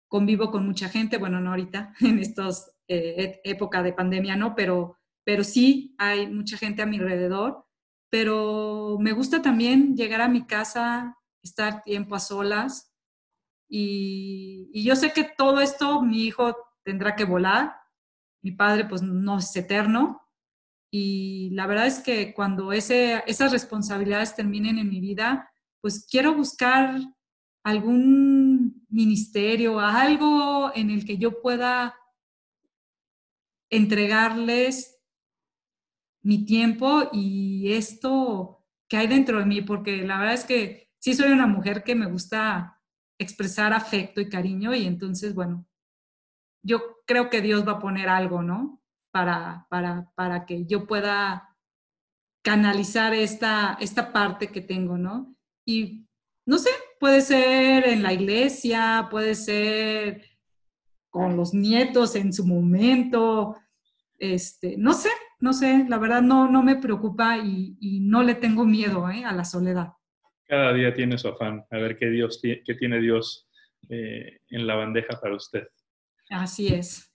convivo 0.08 0.50
con 0.50 0.66
mucha 0.66 0.88
gente, 0.88 1.18
bueno, 1.18 1.40
no 1.40 1.50
ahorita, 1.50 1.94
en 2.00 2.18
estas 2.18 2.76
eh, 2.88 3.40
época 3.44 3.82
de 3.82 3.92
pandemia, 3.92 4.36
no, 4.36 4.54
pero, 4.54 4.98
pero 5.24 5.44
sí 5.44 5.94
hay 5.98 6.26
mucha 6.26 6.56
gente 6.56 6.82
a 6.82 6.86
mi 6.86 6.98
alrededor, 6.98 7.66
pero 8.10 8.98
me 9.00 9.12
gusta 9.12 9.40
también 9.40 9.96
llegar 9.96 10.20
a 10.20 10.28
mi 10.28 10.46
casa, 10.46 11.18
estar 11.42 11.82
tiempo 11.82 12.14
a 12.14 12.20
solas 12.20 12.92
y, 13.68 14.70
y 14.72 14.84
yo 14.84 14.94
sé 14.96 15.12
que 15.12 15.24
todo 15.24 15.60
esto 15.60 16.02
mi 16.02 16.24
hijo 16.24 16.56
tendrá 16.84 17.16
que 17.16 17.24
volar, 17.24 17.74
mi 18.42 18.52
padre 18.52 18.84
pues 18.84 19.02
no 19.02 19.38
es 19.38 19.56
eterno 19.56 20.22
y 20.94 21.48
la 21.52 21.66
verdad 21.66 21.86
es 21.86 22.00
que 22.00 22.34
cuando 22.34 22.70
ese, 22.72 23.24
esas 23.26 23.50
responsabilidades 23.50 24.36
terminen 24.36 24.78
en 24.78 24.90
mi 24.90 25.00
vida, 25.00 25.51
pues 25.82 26.06
quiero 26.08 26.34
buscar 26.34 26.98
algún 27.64 28.86
ministerio, 28.88 29.80
algo 29.80 30.72
en 30.74 30.90
el 30.90 31.04
que 31.04 31.18
yo 31.18 31.42
pueda 31.42 31.94
entregarles 33.70 35.00
mi 36.22 36.44
tiempo 36.44 37.08
y 37.12 37.72
esto 37.72 38.64
que 38.88 38.96
hay 38.96 39.08
dentro 39.08 39.38
de 39.38 39.46
mí, 39.46 39.62
porque 39.62 40.02
la 40.02 40.18
verdad 40.18 40.34
es 40.34 40.44
que 40.44 40.90
sí 40.98 41.14
soy 41.14 41.32
una 41.32 41.46
mujer 41.46 41.82
que 41.82 41.94
me 41.94 42.06
gusta 42.06 42.80
expresar 43.18 43.72
afecto 43.72 44.20
y 44.20 44.28
cariño 44.28 44.74
y 44.74 44.86
entonces, 44.86 45.34
bueno, 45.34 45.66
yo 46.64 46.80
creo 47.06 47.28
que 47.28 47.40
Dios 47.40 47.66
va 47.66 47.72
a 47.72 47.78
poner 47.80 48.08
algo, 48.08 48.42
¿no? 48.42 48.80
Para, 49.10 49.66
para, 49.68 50.12
para 50.14 50.46
que 50.46 50.64
yo 50.64 50.86
pueda 50.86 51.56
canalizar 52.44 53.14
esta, 53.14 53.76
esta 53.80 54.12
parte 54.12 54.48
que 54.48 54.60
tengo, 54.60 54.96
¿no? 54.96 55.31
Y 55.64 56.06
no 56.44 56.58
sé, 56.58 56.70
puede 56.98 57.20
ser 57.20 57.86
en 57.86 58.02
la 58.02 58.12
iglesia, 58.12 59.06
puede 59.10 59.34
ser 59.34 60.22
con 61.10 61.36
los 61.36 61.52
nietos 61.54 62.16
en 62.16 62.32
su 62.32 62.46
momento, 62.46 63.56
este, 64.18 64.76
no 64.78 64.92
sé, 64.92 65.10
no 65.40 65.52
sé, 65.52 65.84
la 65.88 65.98
verdad 65.98 66.22
no, 66.22 66.50
no 66.50 66.62
me 66.62 66.76
preocupa 66.76 67.38
y, 67.38 68.00
no 68.00 68.22
le 68.22 68.34
tengo 68.34 68.64
miedo 68.64 69.08
¿eh? 69.10 69.24
a 69.24 69.32
la 69.32 69.44
soledad. 69.44 69.92
Cada 70.46 70.72
día 70.72 70.94
tiene 70.94 71.18
su 71.18 71.28
afán, 71.28 71.64
a 71.70 71.76
ver 71.78 71.96
qué, 71.96 72.06
Dios, 72.06 72.40
qué 72.42 72.74
tiene 72.74 73.00
Dios 73.00 73.48
eh, 73.88 74.40
en 74.48 74.66
la 74.66 74.74
bandeja 74.74 75.18
para 75.20 75.36
usted. 75.36 75.66
Así 76.30 76.68
es. 76.68 77.12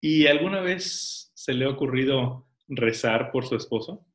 ¿Y 0.00 0.26
alguna 0.26 0.60
vez 0.60 1.32
se 1.34 1.52
le 1.52 1.64
ha 1.64 1.70
ocurrido 1.70 2.48
rezar 2.68 3.30
por 3.32 3.46
su 3.46 3.56
esposo? 3.56 4.06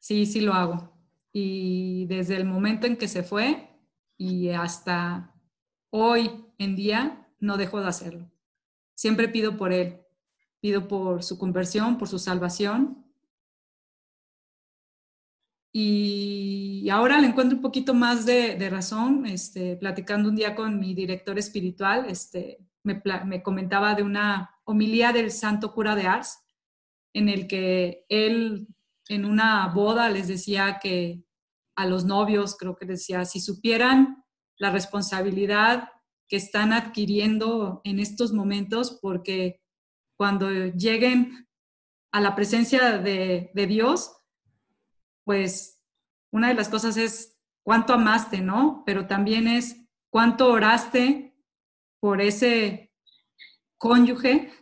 Sí, 0.00 0.26
sí 0.26 0.40
lo 0.40 0.52
hago 0.52 0.93
y 1.36 2.06
desde 2.06 2.36
el 2.36 2.44
momento 2.44 2.86
en 2.86 2.96
que 2.96 3.08
se 3.08 3.24
fue 3.24 3.68
y 4.16 4.50
hasta 4.50 5.34
hoy 5.90 6.30
en 6.58 6.76
día 6.76 7.28
no 7.40 7.56
dejo 7.56 7.80
de 7.80 7.88
hacerlo. 7.88 8.30
Siempre 8.94 9.28
pido 9.28 9.56
por 9.56 9.72
él, 9.72 10.00
pido 10.60 10.86
por 10.86 11.24
su 11.24 11.36
conversión, 11.36 11.98
por 11.98 12.06
su 12.06 12.20
salvación. 12.20 13.04
Y 15.72 16.88
ahora 16.88 17.20
le 17.20 17.26
encuentro 17.26 17.56
un 17.56 17.62
poquito 17.62 17.94
más 17.94 18.24
de, 18.24 18.70
razón, 18.70 19.26
este, 19.26 19.76
platicando 19.76 20.28
un 20.28 20.36
día 20.36 20.54
con 20.54 20.78
mi 20.78 20.94
director 20.94 21.36
espiritual, 21.36 22.06
este, 22.08 22.60
me, 22.84 23.02
me 23.26 23.42
comentaba 23.42 23.96
de 23.96 24.04
una 24.04 24.56
homilía 24.62 25.12
del 25.12 25.32
santo 25.32 25.74
cura 25.74 25.96
de 25.96 26.06
Ars, 26.06 26.38
en 27.12 27.28
el 27.28 27.48
que 27.48 28.06
él 28.08 28.68
en 29.08 29.24
una 29.24 29.68
boda 29.68 30.08
les 30.08 30.28
decía 30.28 30.78
que 30.80 31.24
a 31.76 31.86
los 31.86 32.04
novios, 32.04 32.56
creo 32.56 32.76
que 32.76 32.86
decía, 32.86 33.24
si 33.24 33.40
supieran 33.40 34.24
la 34.56 34.70
responsabilidad 34.70 35.90
que 36.28 36.36
están 36.36 36.72
adquiriendo 36.72 37.80
en 37.84 37.98
estos 37.98 38.32
momentos, 38.32 38.98
porque 39.02 39.60
cuando 40.16 40.50
lleguen 40.50 41.48
a 42.12 42.20
la 42.20 42.34
presencia 42.36 42.98
de, 42.98 43.50
Dios, 43.68 44.16
pues 45.24 45.82
una 46.30 46.48
de 46.48 46.54
las 46.54 46.68
cosas 46.68 46.96
es 46.96 47.36
cuánto 47.62 47.92
amaste, 47.94 48.40
¿no? 48.40 48.82
Pero 48.86 49.06
también 49.06 49.48
es 49.48 49.76
cuánto 50.10 50.48
oraste 50.48 51.36
por 52.00 52.20
ese 52.20 52.92
cónyuge, 53.78 54.52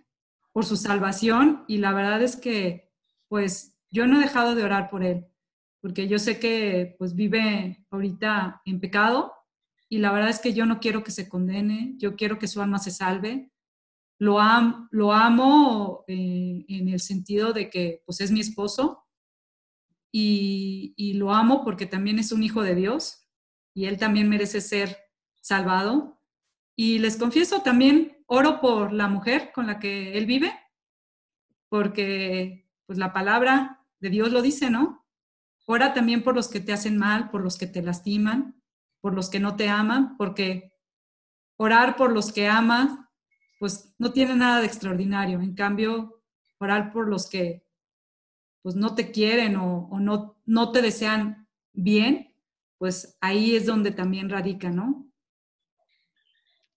por 0.52 0.64
su 0.64 0.76
salvación, 0.76 1.64
y 1.68 1.78
la 1.78 1.92
verdad 1.92 2.22
es 2.22 2.36
que, 2.36 2.90
pues, 3.28 3.71
yo 3.92 4.06
no 4.06 4.16
he 4.16 4.24
dejado 4.24 4.56
de 4.56 4.64
orar 4.64 4.90
por 4.90 5.04
él 5.04 5.26
porque 5.82 6.06
yo 6.06 6.18
sé 6.20 6.38
que 6.38 6.94
pues 6.96 7.14
vive 7.14 7.84
ahorita 7.90 8.62
en 8.64 8.80
pecado 8.80 9.34
y 9.88 9.98
la 9.98 10.12
verdad 10.12 10.30
es 10.30 10.38
que 10.38 10.54
yo 10.54 10.64
no 10.64 10.78
quiero 10.78 11.02
que 11.02 11.10
se 11.10 11.28
condene, 11.28 11.94
yo 11.98 12.14
quiero 12.14 12.38
que 12.38 12.48
su 12.48 12.62
alma 12.62 12.78
se 12.78 12.92
salve. 12.92 13.52
Lo, 14.18 14.38
lo 14.92 15.12
amo 15.12 16.04
eh, 16.06 16.64
en 16.68 16.88
el 16.88 17.00
sentido 17.00 17.52
de 17.52 17.68
que 17.68 18.00
pues 18.06 18.20
es 18.20 18.30
mi 18.30 18.40
esposo 18.40 19.04
y, 20.12 20.94
y 20.96 21.14
lo 21.14 21.32
amo 21.32 21.64
porque 21.64 21.86
también 21.86 22.20
es 22.20 22.30
un 22.30 22.44
hijo 22.44 22.62
de 22.62 22.76
Dios 22.76 23.26
y 23.74 23.86
él 23.86 23.98
también 23.98 24.28
merece 24.28 24.60
ser 24.60 24.96
salvado. 25.40 26.20
Y 26.76 27.00
les 27.00 27.16
confieso, 27.16 27.62
también 27.62 28.24
oro 28.26 28.60
por 28.60 28.92
la 28.92 29.08
mujer 29.08 29.50
con 29.52 29.66
la 29.66 29.80
que 29.80 30.16
él 30.16 30.26
vive, 30.26 30.52
porque 31.68 32.70
pues 32.86 32.98
la 32.98 33.12
palabra 33.12 33.81
de 34.02 34.10
Dios 34.10 34.32
lo 34.32 34.42
dice, 34.42 34.68
¿no? 34.68 35.06
Ora 35.64 35.94
también 35.94 36.24
por 36.24 36.34
los 36.34 36.48
que 36.48 36.58
te 36.58 36.72
hacen 36.72 36.98
mal, 36.98 37.30
por 37.30 37.40
los 37.40 37.56
que 37.56 37.68
te 37.68 37.82
lastiman, 37.82 38.60
por 39.00 39.14
los 39.14 39.30
que 39.30 39.38
no 39.38 39.54
te 39.54 39.68
aman, 39.68 40.16
porque 40.16 40.72
orar 41.56 41.96
por 41.96 42.10
los 42.10 42.32
que 42.32 42.48
amas, 42.48 42.98
pues 43.60 43.94
no 43.98 44.12
tiene 44.12 44.34
nada 44.34 44.60
de 44.60 44.66
extraordinario. 44.66 45.40
En 45.40 45.54
cambio, 45.54 46.20
orar 46.58 46.92
por 46.92 47.08
los 47.08 47.30
que 47.30 47.64
pues 48.62 48.74
no 48.74 48.96
te 48.96 49.12
quieren 49.12 49.54
o, 49.56 49.88
no, 50.00 50.40
no 50.46 50.72
te 50.72 50.82
desean 50.82 51.48
bien, 51.72 52.34
pues 52.78 53.16
ahí 53.20 53.54
es 53.54 53.66
donde 53.66 53.92
también 53.92 54.28
radica, 54.28 54.68
¿no? 54.68 55.08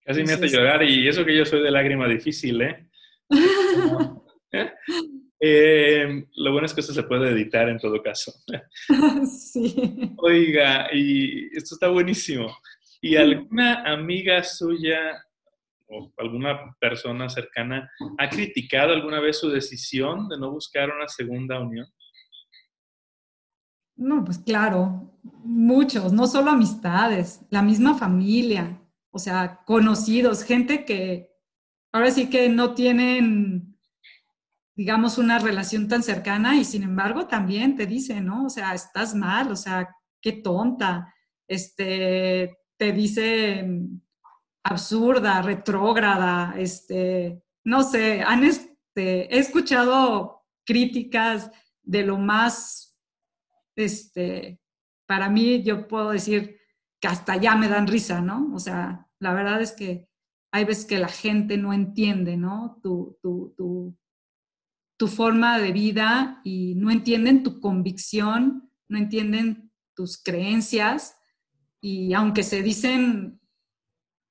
Casi 0.03 0.23
me 0.23 0.33
hace 0.33 0.47
llorar 0.47 0.83
y 0.83 1.07
eso 1.07 1.25
que 1.25 1.35
yo 1.35 1.43
soy 1.45 1.63
de 1.63 1.71
lágrima 1.71 2.07
difícil, 2.07 2.61
¿eh? 2.61 2.87
¿Eh? 5.39 6.25
Lo 6.35 6.51
bueno 6.51 6.65
es 6.65 6.73
que 6.73 6.81
esto 6.81 6.93
se 6.93 7.03
puede 7.03 7.31
editar 7.31 7.69
en 7.69 7.79
todo 7.79 8.01
caso. 8.01 8.33
Sí. 9.27 10.13
Oiga, 10.17 10.89
y 10.93 11.47
esto 11.55 11.75
está 11.75 11.87
buenísimo. 11.87 12.55
¿Y 13.01 13.15
alguna 13.15 13.83
amiga 13.83 14.43
suya 14.43 15.23
o 15.87 16.11
alguna 16.17 16.75
persona 16.79 17.29
cercana 17.29 17.89
ha 18.17 18.29
criticado 18.29 18.93
alguna 18.93 19.19
vez 19.19 19.39
su 19.39 19.49
decisión 19.49 20.27
de 20.27 20.37
no 20.39 20.51
buscar 20.51 20.89
una 20.89 21.07
segunda 21.07 21.59
unión? 21.59 21.87
No, 23.95 24.25
pues 24.25 24.39
claro, 24.39 25.13
muchos, 25.43 26.11
no 26.11 26.27
solo 26.27 26.51
amistades, 26.51 27.41
la 27.49 27.61
misma 27.61 27.97
familia, 27.97 28.81
o 29.09 29.19
sea, 29.19 29.61
conocidos, 29.65 30.43
gente 30.43 30.83
que 30.83 31.31
ahora 31.93 32.11
sí 32.11 32.29
que 32.29 32.49
no 32.49 32.73
tienen, 32.73 33.74
digamos, 34.75 35.17
una 35.17 35.39
relación 35.39 35.87
tan 35.87 36.03
cercana 36.03 36.55
y 36.57 36.65
sin 36.65 36.83
embargo 36.83 37.27
también 37.27 37.75
te 37.75 37.85
dicen, 37.85 38.25
¿no? 38.25 38.45
O 38.45 38.49
sea, 38.49 38.73
estás 38.73 39.15
mal, 39.15 39.51
o 39.51 39.55
sea, 39.55 39.89
qué 40.21 40.33
tonta, 40.33 41.13
este, 41.47 42.57
te 42.77 42.91
dicen 42.91 44.01
absurda, 44.63 45.41
retrógrada, 45.41 46.55
este, 46.57 47.41
no 47.63 47.83
sé, 47.83 48.21
han 48.21 48.43
este, 48.43 49.33
he 49.33 49.39
escuchado 49.39 50.43
críticas 50.65 51.51
de 51.83 52.03
lo 52.03 52.17
más, 52.17 52.97
este, 53.75 54.59
para 55.07 55.29
mí 55.29 55.63
yo 55.63 55.87
puedo 55.87 56.09
decir 56.09 56.59
que 56.99 57.07
hasta 57.07 57.37
ya 57.37 57.55
me 57.55 57.67
dan 57.67 57.87
risa, 57.87 58.21
¿no? 58.21 58.51
O 58.53 58.59
sea, 58.59 59.07
la 59.19 59.33
verdad 59.33 59.61
es 59.61 59.71
que 59.71 60.09
hay 60.51 60.65
veces 60.65 60.85
que 60.85 60.97
la 60.97 61.09
gente 61.09 61.57
no 61.57 61.73
entiende, 61.73 62.37
¿no? 62.37 62.79
Tu, 62.81 63.17
tu, 63.21 63.53
tu, 63.55 63.95
tu 64.97 65.07
forma 65.07 65.59
de 65.59 65.71
vida 65.71 66.41
y 66.43 66.75
no 66.75 66.91
entienden 66.91 67.43
tu 67.43 67.59
convicción, 67.59 68.71
no 68.87 68.97
entienden 68.97 69.71
tus 69.93 70.21
creencias. 70.21 71.17
Y 71.81 72.13
aunque 72.13 72.43
se 72.43 72.61
dicen 72.61 73.39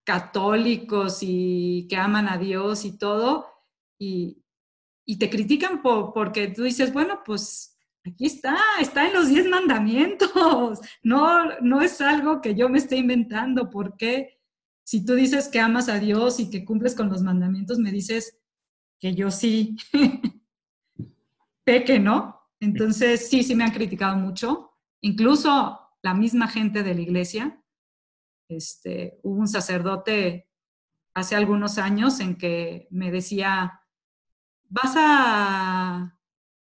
católicos 0.05 1.19
y 1.23 1.87
que 1.89 1.97
aman 1.97 2.29
a 2.29 2.39
Dios 2.39 2.85
y 2.85 2.99
todo, 2.99 3.47
y, 3.99 4.41
te 5.19 5.31
critican 5.31 5.83
porque 5.83 6.49
tú 6.49 6.63
dices, 6.63 6.93
bueno, 6.93 7.21
pues 7.25 7.79
aquí 8.05 8.27
está, 8.27 8.57
está 8.81 9.07
en 9.07 9.15
los 9.15 9.29
diez 9.29 9.47
mandamientos, 9.49 10.81
no, 11.03 11.61
no 11.61 11.81
es 11.83 12.01
algo 12.01 12.41
que 12.41 12.55
yo 12.55 12.69
me 12.69 12.79
esté 12.79 12.97
inventando, 12.97 13.71
porque 13.71 14.41
si 14.83 15.05
tú 15.05 15.15
dices 15.15 15.49
que 15.49 15.61
amas 15.61 15.89
a 15.89 15.99
Dios 15.99 16.41
y 16.41 16.51
que 16.51 16.65
cumples 16.65 16.95
con 16.95 17.09
los 17.09 17.23
mandamientos, 17.23 17.79
me 17.79 17.91
dices 17.91 18.39
que 18.99 19.15
yo 19.15 19.31
sí 19.31 19.77
peque, 21.65 21.99
¿no? 21.99 22.41
Entonces, 22.61 23.29
sí, 23.29 23.43
sí 23.43 23.55
me 23.55 23.65
han 23.65 23.73
criticado 23.73 24.17
mucho, 24.17 24.71
incluso 25.01 25.81
la 26.03 26.15
misma 26.15 26.49
gente 26.49 26.83
de 26.83 26.95
la 26.95 27.01
iglesia, 27.01 27.63
este, 28.49 29.19
hubo 29.23 29.41
un 29.41 29.49
sacerdote 29.49 30.49
hace 31.15 31.37
algunos 31.37 31.79
años 31.79 32.21
en 32.21 32.37
que 32.37 32.89
me 32.91 33.11
decía, 33.11 33.81
vas 34.69 34.95
a, 34.97 36.19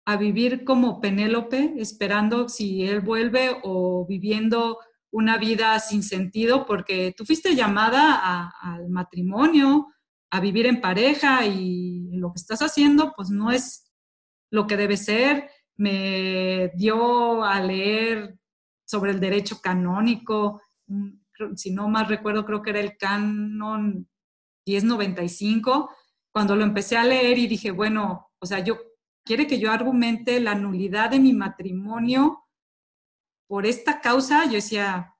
a 0.07 0.17
vivir 0.17 0.65
como 0.65 1.01
Penélope, 1.01 1.75
esperando 1.79 2.49
si 2.49 2.85
él 2.85 3.01
vuelve 3.01 3.61
o 3.63 4.07
viviendo 4.07 4.79
una 5.11 5.39
vida 5.39 5.79
sin 5.81 6.03
sentido, 6.03 6.67
porque 6.67 7.15
tú 7.17 7.25
fuiste 7.25 7.55
llamada 7.55 8.53
al 8.61 8.89
matrimonio, 8.89 9.89
a 10.31 10.41
vivir 10.41 10.67
en 10.67 10.81
pareja 10.81 11.47
y 11.47 12.11
lo 12.13 12.33
que 12.33 12.41
estás 12.41 12.61
haciendo 12.61 13.13
pues 13.17 13.31
no 13.31 13.51
es 13.51 13.86
lo 14.51 14.67
que 14.67 14.77
debe 14.77 14.97
ser. 14.97 15.51
Me 15.77 16.73
dio 16.75 17.45
a 17.45 17.61
leer 17.61 18.39
sobre 18.85 19.11
el 19.11 19.21
derecho 19.21 19.61
canónico, 19.61 20.63
si 21.55 21.71
no 21.71 21.89
más 21.89 22.09
recuerdo, 22.09 22.45
creo 22.45 22.63
que 22.63 22.71
era 22.71 22.81
el 22.81 22.97
canon 22.97 24.09
1095, 24.67 25.91
cuando 26.33 26.57
lo 26.57 26.65
empecé 26.65 26.97
a 26.97 27.05
leer 27.05 27.39
y 27.39 27.47
dije, 27.47 27.71
bueno, 27.71 28.31
o 28.39 28.47
sea, 28.47 28.61
yo 28.61 28.79
quiere 29.25 29.47
que 29.47 29.59
yo 29.59 29.71
argumente 29.71 30.41
la 30.41 30.55
nulidad 30.55 31.11
de 31.11 31.21
mi 31.21 31.33
matrimonio 31.33 32.45
por 33.49 33.67
esta 33.67 34.01
causa, 34.01 34.45
yo 34.47 34.53
decía, 34.53 35.15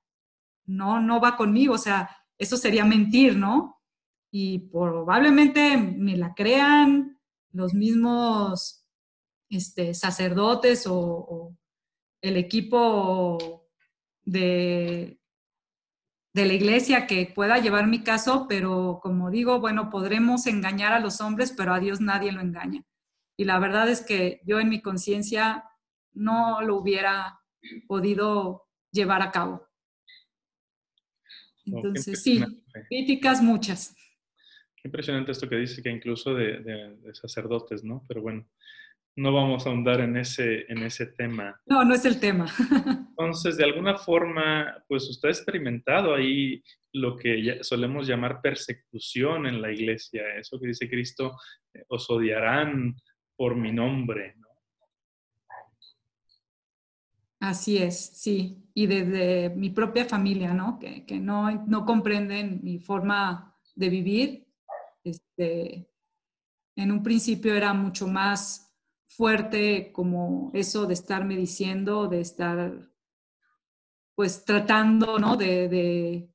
no, 0.65 1.01
no 1.01 1.21
va 1.21 1.37
conmigo, 1.37 1.75
o 1.75 1.79
sea, 1.79 2.11
eso 2.39 2.57
sería 2.57 2.85
mentir, 2.85 3.37
¿no? 3.37 3.81
Y 4.31 4.59
probablemente 4.71 5.77
me 5.77 6.17
la 6.17 6.35
crean 6.35 7.19
los 7.53 7.73
mismos 7.73 8.86
este, 9.51 9.95
sacerdotes 9.95 10.87
o 10.89 11.57
el 12.23 12.37
equipo 12.37 13.67
de, 14.25 15.19
de 16.37 16.45
la 16.45 16.53
iglesia 16.53 17.07
que 17.07 17.33
pueda 17.35 17.59
llevar 17.59 17.87
mi 17.87 18.03
caso, 18.03 18.47
pero 18.47 19.01
como 19.03 19.31
digo, 19.31 19.59
bueno, 19.59 19.89
podremos 19.89 20.47
engañar 20.47 20.93
a 20.93 21.01
los 21.01 21.23
hombres, 21.23 21.55
pero 21.57 21.73
a 21.73 21.81
Dios 21.81 22.01
nadie 22.03 22.31
lo 22.31 22.43
engaña. 22.43 22.85
Y 23.39 23.45
la 23.45 23.59
verdad 23.59 23.89
es 23.89 24.03
que 24.03 24.43
yo 24.45 24.61
en 24.61 24.69
mi 24.69 24.83
conciencia 24.83 25.65
no 26.13 26.61
lo 26.61 26.77
hubiera 26.77 27.41
podido 27.87 28.67
llevar 28.93 29.23
a 29.23 29.31
cabo. 29.31 29.67
Entonces, 31.65 32.23
sí, 32.23 32.45
críticas 32.89 33.43
muchas. 33.43 33.95
Qué 34.77 34.89
impresionante 34.89 35.33
esto 35.33 35.49
que 35.49 35.57
dice, 35.57 35.83
que 35.83 35.91
incluso 35.91 36.35
de, 36.35 36.61
de 36.61 37.15
sacerdotes, 37.15 37.83
¿no? 37.83 38.05
Pero 38.07 38.21
bueno, 38.21 38.47
no 39.17 39.33
vamos 39.33 39.67
a 39.67 39.71
ahondar 39.71 40.01
en 40.01 40.17
ese, 40.19 40.71
en 40.71 40.83
ese 40.83 41.07
tema. 41.07 41.59
No, 41.67 41.85
no 41.85 41.95
es 41.95 42.05
el 42.05 42.21
tema. 42.21 42.47
Entonces, 43.11 43.57
de 43.57 43.65
alguna 43.65 43.97
forma, 43.97 44.85
pues 44.87 45.09
usted 45.09 45.29
ha 45.29 45.33
experimentado 45.33 46.15
ahí 46.15 46.63
lo 46.93 47.17
que 47.17 47.59
solemos 47.63 48.07
llamar 48.07 48.43
persecución 48.43 49.47
en 49.47 49.63
la 49.63 49.73
iglesia, 49.73 50.23
eso 50.39 50.61
que 50.61 50.69
dice 50.69 50.89
Cristo, 50.89 51.37
eh, 51.73 51.85
os 51.89 52.09
odiarán 52.11 52.95
por 53.37 53.57
mi 53.57 53.73
nombre. 53.73 54.35
¿no? 54.37 54.47
Así 57.41 57.79
es, 57.79 57.99
sí. 57.99 58.71
Y 58.75 58.87
desde 58.87 59.51
mi 59.51 59.71
propia 59.71 60.05
familia, 60.05 60.53
¿no? 60.53 60.79
Que, 60.79 61.07
que 61.07 61.19
no, 61.19 61.65
no 61.67 61.87
comprenden 61.87 62.61
mi 62.63 62.79
forma 62.79 63.57
de 63.75 63.89
vivir. 63.89 64.47
Este, 65.03 65.89
en 66.77 66.93
un 66.93 67.03
principio 67.03 67.55
era 67.55 67.73
mucho 67.73 68.07
más 68.07 68.66
fuerte 69.17 69.93
como 69.93 70.51
eso 70.55 70.87
de 70.87 70.95
estarme 70.95 71.37
diciendo, 71.37 72.09
de 72.09 72.21
estar 72.21 72.91
pues 74.15 74.45
tratando, 74.45 75.19
¿no? 75.19 75.37
De, 75.37 75.69
de, 75.69 76.33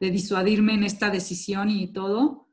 disuadirme 0.00 0.74
en 0.74 0.84
esta 0.84 1.08
decisión 1.08 1.70
y 1.70 1.90
todo, 1.90 2.50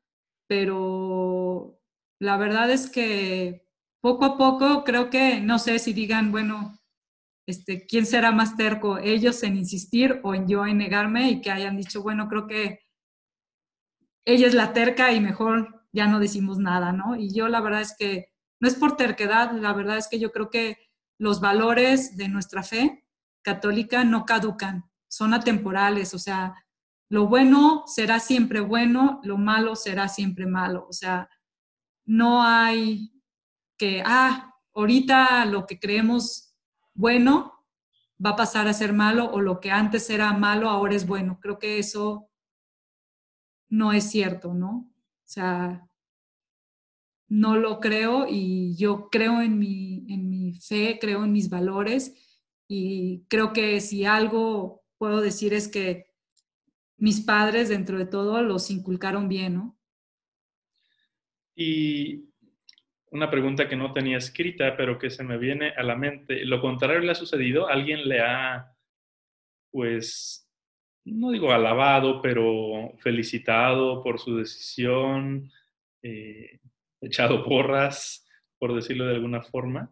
pero 0.47 1.81
la 2.17 2.37
verdad 2.37 2.71
es 2.71 2.89
que 2.89 3.67
poco 3.99 4.23
a 4.23 4.37
poco 4.37 4.85
creo 4.85 5.09
que, 5.09 5.41
no 5.41 5.59
sé 5.59 5.77
si 5.79 5.91
digan, 5.91 6.31
bueno, 6.31 6.79
este, 7.45 7.85
¿quién 7.85 8.05
será 8.05 8.31
más 8.31 8.55
terco? 8.55 8.99
Ellos 8.99 9.43
en 9.43 9.57
insistir 9.57 10.21
o 10.23 10.33
en 10.33 10.47
yo 10.47 10.65
en 10.65 10.77
negarme 10.77 11.29
y 11.29 11.41
que 11.41 11.51
hayan 11.51 11.75
dicho, 11.75 12.01
bueno, 12.01 12.29
creo 12.29 12.47
que 12.47 12.79
ella 14.25 14.47
es 14.47 14.53
la 14.53 14.71
terca 14.71 15.11
y 15.11 15.19
mejor 15.19 15.83
ya 15.91 16.07
no 16.07 16.19
decimos 16.19 16.57
nada, 16.57 16.93
¿no? 16.93 17.17
Y 17.17 17.33
yo 17.33 17.49
la 17.49 17.59
verdad 17.59 17.81
es 17.81 17.95
que 17.97 18.30
no 18.61 18.67
es 18.67 18.75
por 18.75 18.95
terquedad, 18.95 19.51
la 19.51 19.73
verdad 19.73 19.97
es 19.97 20.07
que 20.07 20.19
yo 20.19 20.31
creo 20.31 20.49
que 20.49 20.77
los 21.17 21.41
valores 21.41 22.15
de 22.15 22.29
nuestra 22.29 22.63
fe 22.63 23.05
católica 23.41 24.05
no 24.05 24.25
caducan, 24.25 24.89
son 25.09 25.33
atemporales, 25.33 26.13
o 26.13 26.19
sea, 26.19 26.55
lo 27.09 27.27
bueno 27.27 27.83
será 27.87 28.19
siempre 28.19 28.61
bueno, 28.61 29.19
lo 29.23 29.37
malo 29.37 29.75
será 29.75 30.07
siempre 30.07 30.45
malo, 30.45 30.85
o 30.87 30.93
sea, 30.93 31.29
no 32.05 32.43
hay 32.43 33.11
que, 33.77 34.03
ah, 34.05 34.53
ahorita 34.73 35.43
lo 35.45 35.65
que 35.65 35.79
creemos 35.79 36.55
bueno 36.93 37.65
va 38.23 38.31
a 38.31 38.35
pasar 38.35 38.67
a 38.67 38.73
ser 38.73 38.93
malo 38.93 39.25
o 39.31 39.41
lo 39.41 39.59
que 39.59 39.71
antes 39.71 40.09
era 40.09 40.31
malo 40.33 40.69
ahora 40.69 40.95
es 40.95 41.07
bueno. 41.07 41.39
Creo 41.41 41.57
que 41.57 41.79
eso 41.79 42.29
no 43.69 43.93
es 43.93 44.09
cierto, 44.09 44.53
¿no? 44.53 44.69
O 44.69 45.25
sea, 45.25 45.87
no 47.31 47.55
lo 47.55 47.79
creo 47.79 48.25
y 48.27 48.75
yo 48.75 49.07
creo 49.09 49.41
en 49.41 49.57
mi, 49.57 50.05
en 50.09 50.29
mi 50.29 50.53
fe, 50.53 50.99
creo 50.99 51.23
en 51.23 51.31
mis 51.31 51.49
valores 51.49 52.13
y 52.67 53.23
creo 53.29 53.53
que 53.53 53.79
si 53.79 54.03
algo 54.03 54.83
puedo 54.97 55.21
decir 55.21 55.53
es 55.53 55.69
que 55.69 56.07
mis 56.97 57.21
padres 57.21 57.69
dentro 57.69 57.97
de 57.97 58.05
todo 58.05 58.41
los 58.41 58.69
inculcaron 58.69 59.29
bien, 59.29 59.53
¿no? 59.53 59.79
Y 61.55 62.25
una 63.11 63.31
pregunta 63.31 63.69
que 63.69 63.77
no 63.77 63.93
tenía 63.93 64.17
escrita, 64.17 64.75
pero 64.75 64.99
que 64.99 65.09
se 65.09 65.23
me 65.23 65.37
viene 65.37 65.69
a 65.69 65.83
la 65.83 65.95
mente. 65.95 66.43
¿Lo 66.43 66.59
contrario 66.59 66.99
le 66.99 67.11
ha 67.11 67.15
sucedido? 67.15 67.69
¿Alguien 67.69 68.09
le 68.09 68.19
ha, 68.19 68.75
pues, 69.71 70.49
no 71.05 71.31
digo 71.31 71.53
alabado, 71.53 72.21
pero 72.21 72.91
felicitado 72.99 74.03
por 74.03 74.19
su 74.19 74.35
decisión? 74.35 75.49
Eh, 76.03 76.60
echado 77.01 77.43
porras, 77.43 78.25
por 78.59 78.73
decirlo 78.75 79.05
de 79.05 79.15
alguna 79.15 79.41
forma? 79.41 79.91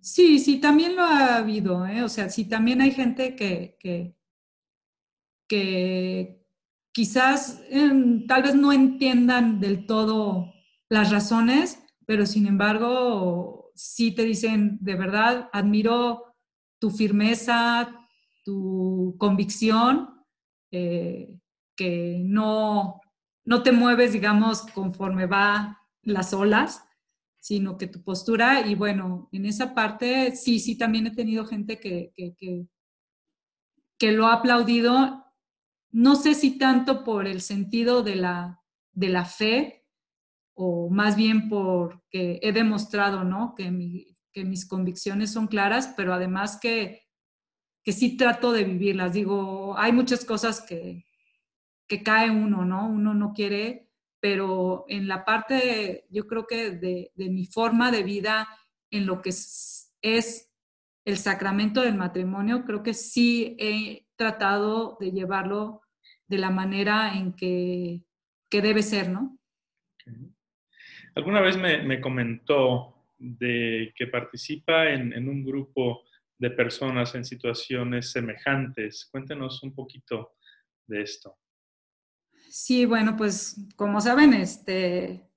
Sí, 0.00 0.38
sí, 0.38 0.60
también 0.60 0.96
lo 0.96 1.02
ha 1.02 1.36
habido, 1.36 1.86
¿eh? 1.86 2.02
o 2.02 2.08
sea, 2.08 2.30
sí, 2.30 2.48
también 2.48 2.80
hay 2.80 2.92
gente 2.92 3.34
que, 3.36 3.76
que, 5.48 6.44
quizás 6.92 7.62
em, 7.70 8.26
tal 8.26 8.42
vez 8.42 8.54
no 8.54 8.72
entiendan 8.72 9.60
del 9.60 9.86
todo 9.86 10.52
las 10.88 11.10
razones, 11.10 11.82
pero 12.06 12.26
sin 12.26 12.46
embargo 12.46 13.70
sí 13.74 14.12
te 14.14 14.24
dicen, 14.24 14.78
de 14.80 14.94
verdad, 14.94 15.48
admiro 15.52 16.34
tu 16.80 16.90
firmeza, 16.90 17.94
tu 18.44 19.16
convicción, 19.18 20.24
eh, 20.70 21.38
que 21.76 22.20
no, 22.24 23.00
no 23.44 23.62
te 23.62 23.72
mueves, 23.72 24.12
digamos, 24.12 24.62
conforme 24.62 25.26
va 25.26 25.77
las 26.02 26.32
olas, 26.32 26.84
sino 27.40 27.78
que 27.78 27.86
tu 27.86 28.02
postura, 28.02 28.66
y 28.66 28.74
bueno, 28.74 29.28
en 29.32 29.46
esa 29.46 29.74
parte 29.74 30.34
sí, 30.36 30.58
sí, 30.58 30.76
también 30.76 31.06
he 31.06 31.14
tenido 31.14 31.46
gente 31.46 31.78
que, 31.78 32.12
que, 32.16 32.34
que, 33.98 34.12
lo 34.12 34.26
ha 34.26 34.34
aplaudido, 34.34 35.24
no 35.90 36.16
sé 36.16 36.34
si 36.34 36.58
tanto 36.58 37.04
por 37.04 37.26
el 37.26 37.40
sentido 37.40 38.02
de 38.02 38.16
la, 38.16 38.60
de 38.92 39.08
la 39.08 39.24
fe, 39.24 39.86
o 40.54 40.90
más 40.90 41.16
bien 41.16 41.48
porque 41.48 42.40
he 42.42 42.52
demostrado, 42.52 43.24
¿no? 43.24 43.54
Que, 43.54 43.64
que 44.32 44.44
mis 44.44 44.66
convicciones 44.66 45.32
son 45.32 45.46
claras, 45.46 45.94
pero 45.96 46.12
además 46.12 46.58
que, 46.60 47.08
que 47.84 47.92
sí 47.92 48.16
trato 48.16 48.52
de 48.52 48.64
vivirlas. 48.64 49.12
Digo, 49.12 49.78
hay 49.78 49.92
muchas 49.92 50.24
cosas 50.24 50.60
que, 50.60 51.06
que 51.86 52.02
cae 52.02 52.30
uno, 52.30 52.64
¿no? 52.64 52.88
Uno 52.88 53.14
no 53.14 53.32
quiere, 53.32 53.87
pero 54.20 54.84
en 54.88 55.06
la 55.06 55.24
parte, 55.24 56.06
yo 56.10 56.26
creo 56.26 56.46
que 56.46 56.70
de, 56.72 57.12
mi 57.16 57.46
forma 57.46 57.90
de 57.90 58.02
vida, 58.02 58.48
en 58.90 59.06
lo 59.06 59.22
que 59.22 59.30
es, 59.30 59.94
el 61.04 61.16
sacramento 61.16 61.80
del 61.80 61.94
matrimonio, 61.94 62.64
creo 62.64 62.82
que 62.82 62.92
sí 62.92 63.56
he 63.58 64.06
tratado 64.16 64.98
de 65.00 65.10
llevarlo 65.10 65.80
de 66.26 66.38
la 66.38 66.50
manera 66.50 67.14
en 67.14 67.32
que, 67.32 68.02
debe 68.50 68.82
ser, 68.82 69.08
¿no? 69.08 69.38
Alguna 71.14 71.40
vez 71.40 71.56
me, 71.56 72.00
comentó 72.00 73.06
de 73.18 73.92
que 73.96 74.06
participa 74.06 74.90
en, 74.90 75.28
un 75.28 75.44
grupo 75.44 76.02
de 76.36 76.50
personas 76.50 77.14
en 77.14 77.24
situaciones 77.24 78.12
semejantes. 78.12 79.08
Cuéntenos 79.10 79.62
un 79.62 79.74
poquito 79.74 80.34
de 80.86 81.02
esto. 81.02 81.38
Sí, 82.50 82.86
bueno, 82.86 83.16
pues 83.16 83.56
como 83.76 84.00
saben, 84.00 84.32
este, 84.34 85.28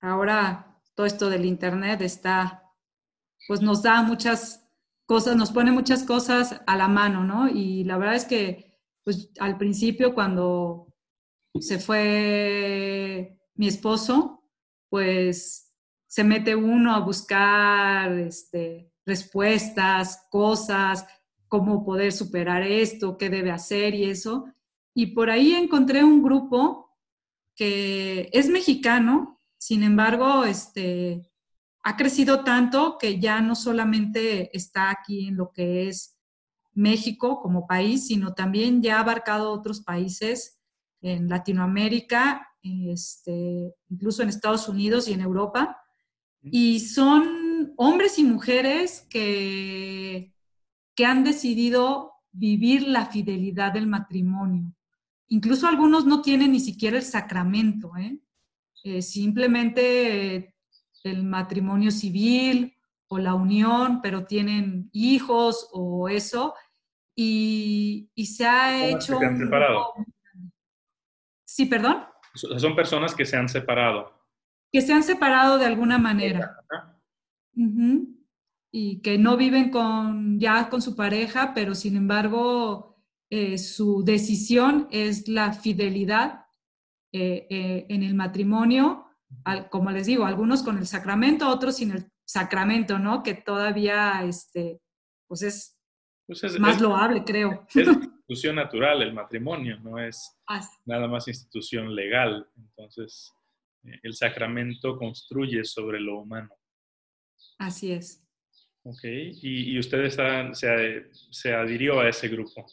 ahora 0.00 0.80
todo 0.94 1.06
esto 1.06 1.28
del 1.30 1.44
Internet 1.44 2.00
está, 2.02 2.62
pues 3.48 3.62
nos 3.62 3.82
da 3.82 4.02
muchas 4.02 4.68
cosas, 5.06 5.36
nos 5.36 5.52
pone 5.52 5.72
muchas 5.72 6.04
cosas 6.04 6.60
a 6.66 6.76
la 6.76 6.88
mano, 6.88 7.24
¿no? 7.24 7.48
Y 7.48 7.84
la 7.84 7.98
verdad 7.98 8.16
es 8.16 8.24
que, 8.26 8.78
pues 9.04 9.30
al 9.40 9.58
principio 9.58 10.14
cuando 10.14 10.94
se 11.60 11.78
fue 11.78 13.38
mi 13.56 13.68
esposo, 13.68 14.44
pues 14.90 15.72
se 16.06 16.24
mete 16.24 16.56
uno 16.56 16.94
a 16.94 17.00
buscar 17.00 18.12
este, 18.18 18.92
respuestas, 19.06 20.26
cosas, 20.30 21.06
cómo 21.48 21.84
poder 21.84 22.12
superar 22.12 22.62
esto, 22.62 23.18
qué 23.18 23.30
debe 23.30 23.50
hacer 23.50 23.94
y 23.94 24.04
eso. 24.10 24.46
Y 24.94 25.06
por 25.08 25.28
ahí 25.30 25.52
encontré 25.52 26.04
un 26.04 26.22
grupo 26.22 26.90
que 27.56 28.30
es 28.32 28.48
mexicano, 28.48 29.40
sin 29.58 29.82
embargo, 29.82 30.44
este, 30.44 31.30
ha 31.82 31.96
crecido 31.96 32.44
tanto 32.44 32.96
que 32.98 33.20
ya 33.20 33.40
no 33.40 33.54
solamente 33.54 34.56
está 34.56 34.90
aquí 34.90 35.28
en 35.28 35.36
lo 35.36 35.52
que 35.52 35.88
es 35.88 36.16
México 36.72 37.40
como 37.40 37.66
país, 37.66 38.06
sino 38.06 38.34
también 38.34 38.82
ya 38.82 38.96
ha 38.96 39.00
abarcado 39.00 39.52
otros 39.52 39.80
países 39.80 40.60
en 41.00 41.28
Latinoamérica, 41.28 42.48
este, 42.62 43.74
incluso 43.90 44.22
en 44.22 44.28
Estados 44.28 44.68
Unidos 44.68 45.08
y 45.08 45.12
en 45.12 45.20
Europa. 45.20 45.76
Y 46.42 46.80
son 46.80 47.74
hombres 47.76 48.18
y 48.18 48.24
mujeres 48.24 49.06
que, 49.10 50.34
que 50.94 51.06
han 51.06 51.24
decidido 51.24 52.12
vivir 52.32 52.88
la 52.88 53.06
fidelidad 53.06 53.72
del 53.72 53.86
matrimonio. 53.86 54.74
Incluso 55.28 55.66
algunos 55.66 56.04
no 56.06 56.22
tienen 56.22 56.52
ni 56.52 56.60
siquiera 56.60 56.96
el 56.96 57.02
sacramento, 57.02 57.96
¿eh? 57.96 58.18
Eh, 58.84 59.00
simplemente 59.00 60.54
el 61.04 61.24
matrimonio 61.24 61.90
civil 61.90 62.76
o 63.08 63.18
la 63.18 63.34
unión, 63.34 64.00
pero 64.02 64.26
tienen 64.26 64.90
hijos 64.92 65.68
o 65.72 66.08
eso, 66.08 66.54
y, 67.16 68.10
se 68.16 68.46
ha 68.46 68.86
hecho... 68.88 69.18
Se 69.18 69.26
han 69.26 69.38
separado. 69.38 69.92
Sí, 71.44 71.66
perdón. 71.66 72.04
Son 72.34 72.74
personas 72.74 73.14
que 73.14 73.24
se 73.24 73.36
han 73.36 73.48
separado. 73.48 74.12
Que 74.72 74.80
se 74.80 74.92
han 74.92 75.04
separado 75.04 75.58
de 75.58 75.66
alguna 75.66 75.98
manera. 75.98 76.56
Y 78.72 79.00
que 79.02 79.18
no 79.18 79.36
viven 79.36 79.70
con, 79.70 80.40
ya 80.40 80.68
con 80.68 80.82
su 80.82 80.96
pareja, 80.96 81.52
pero 81.54 81.76
sin 81.76 81.96
embargo 81.96 82.93
eh, 83.36 83.58
su 83.58 84.04
decisión 84.04 84.86
es 84.92 85.26
la 85.26 85.52
fidelidad 85.52 86.46
eh, 87.12 87.48
eh, 87.50 87.84
en 87.88 88.04
el 88.04 88.14
matrimonio, 88.14 89.06
como 89.72 89.90
les 89.90 90.06
digo, 90.06 90.24
algunos 90.24 90.62
con 90.62 90.78
el 90.78 90.86
sacramento, 90.86 91.48
otros 91.48 91.78
sin 91.78 91.90
el 91.90 92.04
sacramento, 92.24 93.00
¿no? 93.00 93.24
Que 93.24 93.34
todavía, 93.34 94.22
este, 94.22 94.80
pues 95.26 95.42
es, 95.42 95.76
pues 96.28 96.60
más 96.60 96.80
loable, 96.80 97.24
creo. 97.24 97.66
Es 97.74 97.88
institución 97.88 98.54
natural 98.54 99.02
el 99.02 99.12
matrimonio, 99.12 99.80
no 99.80 99.98
es 99.98 100.38
nada 100.84 101.08
más 101.08 101.26
institución 101.26 101.92
legal. 101.92 102.48
Entonces, 102.56 103.34
el 103.82 104.14
sacramento 104.14 104.96
construye 104.96 105.64
sobre 105.64 105.98
lo 105.98 106.20
humano. 106.20 106.54
Así 107.58 107.90
es. 107.90 108.24
Ok, 108.84 109.00
y, 109.02 109.76
usted 109.76 110.08
se, 110.52 111.10
se 111.30 111.52
adhirió 111.52 111.98
a 111.98 112.08
ese 112.08 112.28
grupo. 112.28 112.64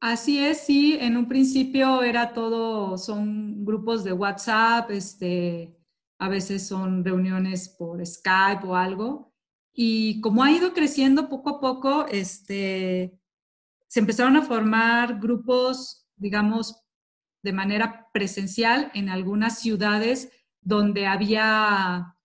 Así 0.00 0.38
es, 0.38 0.60
sí, 0.60 0.96
en 1.00 1.16
un 1.16 1.26
principio 1.26 2.02
era 2.04 2.32
todo, 2.32 2.96
son 2.98 3.64
grupos 3.64 4.04
de 4.04 4.12
WhatsApp, 4.12 4.90
este, 4.92 5.76
a 6.20 6.28
veces 6.28 6.68
son 6.68 7.04
reuniones 7.04 7.68
por 7.68 8.04
Skype 8.06 8.64
o 8.64 8.76
algo. 8.76 9.32
Y 9.72 10.20
como 10.20 10.44
ha 10.44 10.52
ido 10.52 10.72
creciendo 10.72 11.28
poco 11.28 11.50
a 11.50 11.60
poco, 11.60 12.06
este, 12.06 13.18
se 13.88 14.00
empezaron 14.00 14.36
a 14.36 14.42
formar 14.42 15.18
grupos, 15.18 16.06
digamos, 16.16 16.80
de 17.42 17.52
manera 17.52 18.08
presencial 18.12 18.92
en 18.94 19.08
algunas 19.08 19.58
ciudades 19.58 20.30
donde 20.60 21.06
había 21.06 22.16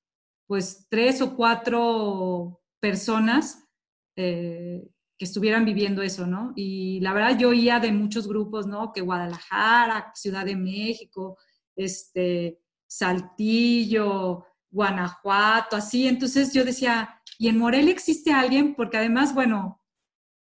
pues 0.47 0.87
tres 0.89 1.21
o 1.21 1.35
cuatro 1.35 2.61
personas 2.79 3.67
eh, 4.15 4.87
que 5.17 5.25
estuvieran 5.25 5.65
viviendo 5.65 6.01
eso, 6.01 6.25
¿no? 6.25 6.53
Y 6.55 6.99
la 7.01 7.13
verdad 7.13 7.37
yo 7.37 7.49
oía 7.49 7.79
de 7.79 7.91
muchos 7.91 8.27
grupos, 8.27 8.67
¿no? 8.67 8.91
Que 8.91 9.01
Guadalajara, 9.01 10.11
Ciudad 10.15 10.45
de 10.45 10.55
México, 10.55 11.37
este, 11.75 12.59
Saltillo, 12.87 14.45
Guanajuato, 14.71 15.75
así. 15.75 16.07
Entonces 16.07 16.53
yo 16.53 16.65
decía, 16.65 17.21
¿y 17.37 17.47
en 17.47 17.59
Morelia 17.59 17.91
existe 17.91 18.31
alguien? 18.31 18.75
Porque 18.75 18.97
además, 18.97 19.33
bueno, 19.33 19.81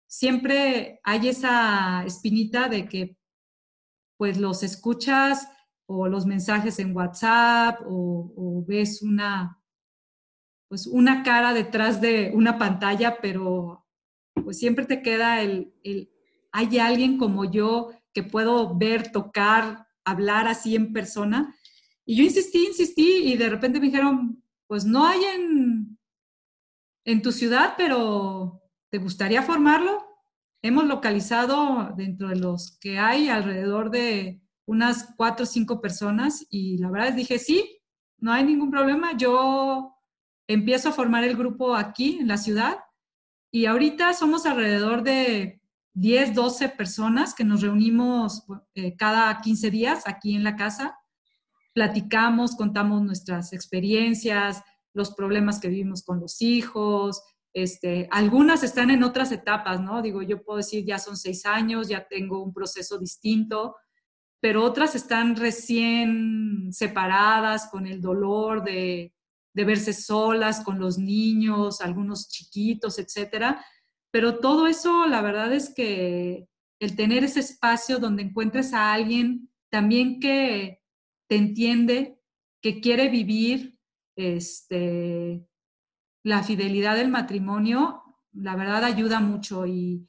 siempre 0.07 1.01
hay 1.05 1.29
esa 1.29 2.05
espinita 2.05 2.68
de 2.68 2.89
que 2.89 3.18
pues 4.16 4.39
los 4.39 4.62
escuchas 4.62 5.49
o 5.87 6.07
los 6.09 6.27
mensajes 6.27 6.79
en 6.79 6.95
WhatsApp 6.97 7.81
o, 7.87 8.33
o 8.37 8.64
ves 8.66 9.03
una 9.03 9.59
pues 10.68 10.87
una 10.87 11.23
cara 11.23 11.53
detrás 11.53 12.01
de 12.01 12.31
una 12.35 12.57
pantalla, 12.57 13.18
pero 13.20 13.82
pues 14.35 14.59
siempre 14.59 14.85
te 14.87 15.03
queda 15.03 15.43
el, 15.43 15.72
hay 16.53 16.78
alguien 16.78 17.18
como 17.18 17.45
yo 17.45 17.91
que 18.12 18.22
puedo 18.22 18.76
ver, 18.76 19.11
tocar, 19.11 19.87
hablar 20.05 20.49
así 20.49 20.76
en 20.76 20.93
persona. 20.93 21.55
Y 22.05 22.16
yo 22.16 22.24
insistí, 22.24 22.66
insistí 22.66 23.22
y 23.24 23.37
de 23.37 23.49
repente 23.49 23.80
me 23.80 23.87
dijeron, 23.87 24.43
pues 24.66 24.85
no 24.85 25.07
hay 25.07 25.20
en, 25.24 25.99
en 27.05 27.22
tu 27.22 27.33
ciudad, 27.33 27.74
pero 27.76 28.62
¿te 28.91 28.99
gustaría 28.99 29.43
formarlo? 29.43 30.07
Hemos 30.62 30.85
localizado 30.85 31.93
dentro 31.97 32.28
de 32.28 32.37
los 32.37 32.78
que 32.78 32.99
hay 32.99 33.28
alrededor 33.28 33.91
de 33.91 34.43
unas 34.66 35.14
cuatro 35.16 35.45
o 35.45 35.47
cinco 35.47 35.80
personas 35.80 36.47
y 36.51 36.78
la 36.78 36.91
verdad 36.91 37.12
dije, 37.14 37.39
sí, 37.39 37.80
no 38.18 38.33
hay 38.33 38.45
ningún 38.45 38.70
problema, 38.70 39.16
yo 39.16 39.97
empiezo 40.47 40.91
a 40.91 40.93
formar 40.93 41.24
el 41.24 41.37
grupo 41.37 41.74
aquí 41.74 42.18
en 42.20 42.28
la 42.28 42.37
ciudad 42.37 42.78
y 43.55 43.66
ahorita 43.66 44.14
somos 44.14 44.46
alrededor 44.46 45.03
de 45.03 45.61
10, 45.92 46.34
12 46.34 46.70
personas 46.70 47.34
que 47.34 47.44
nos 47.44 47.61
reunimos 47.61 48.44
eh, 48.74 48.96
cada 48.96 49.38
15 49.42 49.70
días 49.70 50.05
aquí 50.07 50.34
en 50.34 50.42
la 50.42 50.57
casa. 50.57 50.98
Platicamos, 51.74 52.57
contamos 52.57 53.03
nuestras 53.03 53.53
experiencias, 53.53 54.62
los 54.94 55.12
problemas 55.14 55.61
que 55.61 55.68
vivimos 55.68 56.03
con 56.03 56.18
los 56.18 56.40
hijos. 56.40 57.22
Este, 57.53 58.09
algunas 58.11 58.62
están 58.62 58.90
en 58.90 59.05
otras 59.05 59.30
etapas, 59.32 59.82
¿no? 59.82 60.00
Digo, 60.00 60.22
yo 60.22 60.42
puedo 60.42 60.57
decir, 60.57 60.86
ya 60.86 60.98
son 60.98 61.18
seis 61.18 61.44
años, 61.44 61.88
ya 61.88 62.09
tengo 62.09 62.42
un 62.42 62.55
proceso 62.55 62.98
distinto, 62.98 63.76
pero 64.40 64.64
otras 64.64 64.94
están 64.94 65.36
recién 65.36 66.72
separadas 66.72 67.68
con 67.70 67.86
el 67.86 68.00
dolor 68.00 68.64
de, 68.64 69.12
de 69.55 69.64
verse 69.64 69.92
solas 69.92 70.64
con 70.64 70.78
los 70.78 70.98
niños, 70.98 71.80
algunos 71.80 72.28
chiquitos, 72.28 72.98
etcétera. 72.98 73.64
Pero 74.11 74.38
todo 74.38 74.66
eso, 74.66 75.07
la 75.07 75.22
verdad 75.22 75.53
es 75.53 75.72
que 75.74 76.46
el 76.80 76.96
tener 76.96 77.24
ese 77.24 77.40
espacio 77.40 77.98
donde 77.98 78.22
encuentres 78.22 78.72
a 78.72 78.92
alguien 78.92 79.50
también 79.70 80.20
que 80.20 80.80
te 81.28 81.36
entiende, 81.36 82.18
que 82.61 82.80
quiere 82.80 83.09
vivir 83.09 83.78
este, 84.16 85.46
la 86.24 86.42
fidelidad 86.42 86.96
del 86.96 87.09
matrimonio, 87.09 88.03
la 88.32 88.57
verdad 88.57 88.84
ayuda 88.84 89.20
mucho 89.20 89.66
y, 89.66 90.09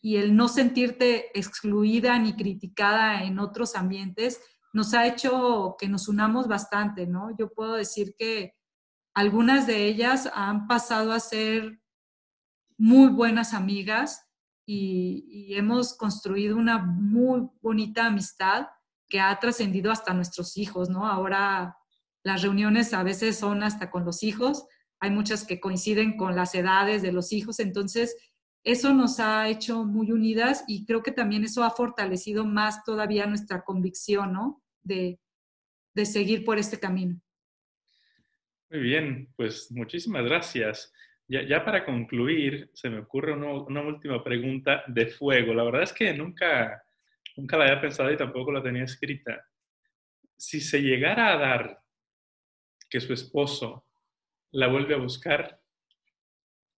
y 0.00 0.16
el 0.16 0.36
no 0.36 0.48
sentirte 0.48 1.38
excluida 1.38 2.18
ni 2.18 2.34
criticada 2.34 3.24
en 3.24 3.38
otros 3.38 3.74
ambientes 3.74 4.40
nos 4.74 4.92
ha 4.92 5.06
hecho 5.06 5.76
que 5.78 5.88
nos 5.88 6.08
unamos 6.08 6.48
bastante, 6.48 7.06
¿no? 7.06 7.34
Yo 7.38 7.54
puedo 7.54 7.74
decir 7.74 8.16
que 8.18 8.54
algunas 9.14 9.68
de 9.68 9.86
ellas 9.86 10.28
han 10.34 10.66
pasado 10.66 11.12
a 11.12 11.20
ser 11.20 11.80
muy 12.76 13.08
buenas 13.08 13.54
amigas 13.54 14.26
y, 14.66 15.54
hemos 15.54 15.96
construido 15.96 16.56
una 16.56 16.78
muy 16.78 17.48
bonita 17.62 18.06
amistad 18.06 18.66
que 19.08 19.20
ha 19.20 19.38
trascendido 19.38 19.92
hasta 19.92 20.12
nuestros 20.12 20.56
hijos, 20.56 20.90
¿no? 20.90 21.06
Ahora 21.06 21.76
las 22.24 22.42
reuniones 22.42 22.92
a 22.94 23.04
veces 23.04 23.38
son 23.38 23.62
hasta 23.62 23.92
con 23.92 24.04
los 24.04 24.24
hijos, 24.24 24.66
hay 24.98 25.12
muchas 25.12 25.44
que 25.44 25.60
coinciden 25.60 26.16
con 26.16 26.34
las 26.34 26.52
edades 26.56 27.02
de 27.02 27.12
los 27.12 27.32
hijos, 27.32 27.60
entonces 27.60 28.16
eso 28.64 28.92
nos 28.92 29.20
ha 29.20 29.46
hecho 29.48 29.84
muy 29.84 30.10
unidas 30.10 30.64
y 30.66 30.84
creo 30.84 31.04
que 31.04 31.12
también 31.12 31.44
eso 31.44 31.62
ha 31.62 31.70
fortalecido 31.70 32.44
más 32.44 32.82
todavía 32.82 33.26
nuestra 33.26 33.62
convicción, 33.62 34.32
¿no? 34.32 34.63
De, 34.84 35.18
seguir 36.04 36.44
por 36.44 36.58
este 36.58 36.78
camino. 36.78 37.20
Muy 38.70 38.80
bien, 38.80 39.32
pues 39.36 39.70
muchísimas 39.70 40.24
gracias. 40.24 40.92
Ya, 41.26 41.64
para 41.64 41.84
concluir, 41.84 42.70
se 42.74 42.90
me 42.90 42.98
ocurre 42.98 43.32
una, 43.32 43.80
última 43.80 44.22
pregunta 44.22 44.84
de 44.86 45.06
fuego. 45.06 45.54
La 45.54 45.64
verdad 45.64 45.82
es 45.82 45.92
que 45.92 46.12
nunca, 46.12 46.84
nunca 47.36 47.56
la 47.56 47.64
había 47.64 47.80
pensado 47.80 48.12
y 48.12 48.16
tampoco 48.16 48.52
la 48.52 48.62
tenía 48.62 48.84
escrita. 48.84 49.46
Si 50.36 50.60
se 50.60 50.82
llegara 50.82 51.32
a 51.32 51.38
dar 51.38 51.80
que 52.90 53.00
su 53.00 53.12
esposo 53.12 53.86
la 54.50 54.68
vuelve 54.68 54.94
a 54.94 54.98
buscar, 54.98 55.60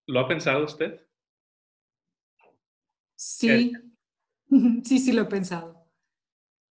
¿lo 0.07 0.21
ha 0.21 0.29
pensado 0.29 0.65
usted? 0.65 1.07
Sí, 3.17 3.73
sí, 4.85 4.99
sí 4.99 5.13
lo 5.13 5.23
he 5.23 5.27
pensado. 5.27 5.76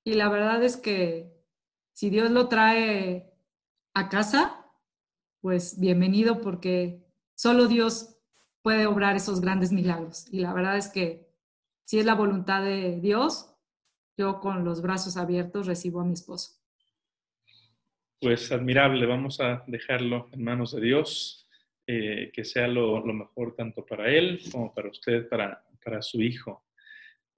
Y 0.07 0.13
la 0.13 0.29
verdad 0.29 0.63
es 0.63 0.77
que 0.77 1.33
si 1.93 2.11
Dios 2.11 2.29
lo 2.29 2.47
trae 2.47 3.33
a 3.95 4.07
casa, 4.07 4.63
pues 5.41 5.79
bienvenido 5.79 6.41
porque 6.41 7.03
solo 7.33 7.65
Dios 7.65 8.15
puede 8.61 8.85
obrar 8.85 9.15
esos 9.15 9.41
grandes 9.41 9.71
milagros. 9.71 10.27
Y 10.31 10.41
la 10.41 10.53
verdad 10.53 10.77
es 10.77 10.89
que 10.89 11.25
si 11.85 11.97
es 11.97 12.05
la 12.05 12.13
voluntad 12.13 12.63
de 12.63 12.99
Dios, 13.01 13.51
yo 14.15 14.39
con 14.39 14.63
los 14.63 14.83
brazos 14.83 15.17
abiertos 15.17 15.65
recibo 15.65 16.01
a 16.01 16.05
mi 16.05 16.13
esposo. 16.13 16.53
Pues 18.21 18.51
admirable, 18.51 19.07
vamos 19.07 19.39
a 19.39 19.63
dejarlo 19.65 20.29
en 20.33 20.43
manos 20.43 20.75
de 20.75 20.81
Dios, 20.81 21.49
eh, 21.87 22.29
que 22.31 22.45
sea 22.45 22.67
lo, 22.67 23.03
mejor 23.03 23.55
tanto 23.55 23.83
para 23.83 24.07
él 24.11 24.39
como 24.51 24.71
para 24.71 24.89
usted, 24.89 25.27
para, 25.27 25.65
para 25.83 26.03
su 26.03 26.21
hijo. 26.21 26.63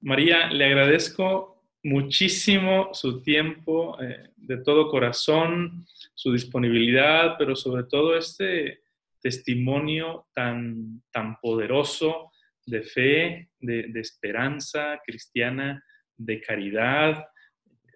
María, 0.01 0.49
le 0.49 0.65
agradezco 0.65 1.56
muchísimo 1.83 2.89
su 2.93 3.21
tiempo, 3.21 3.97
eh, 4.01 4.29
de 4.35 4.57
todo 4.57 4.89
corazón, 4.89 5.85
su 6.13 6.31
disponibilidad, 6.31 7.35
pero 7.37 7.55
sobre 7.55 7.83
todo 7.83 8.17
este 8.17 8.81
testimonio 9.21 10.27
tan, 10.33 11.01
tan 11.11 11.37
poderoso 11.39 12.31
de 12.65 12.83
fe, 12.83 13.49
de, 13.59 13.91
esperanza 13.95 14.99
cristiana, 15.05 15.83
de 16.17 16.41
caridad, 16.41 17.25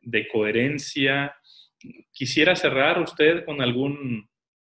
de 0.02 0.28
coherencia. 0.28 1.36
Quisiera 2.12 2.56
cerrar 2.56 3.02
usted 3.02 3.46
con 3.46 3.62
algún 3.62 4.30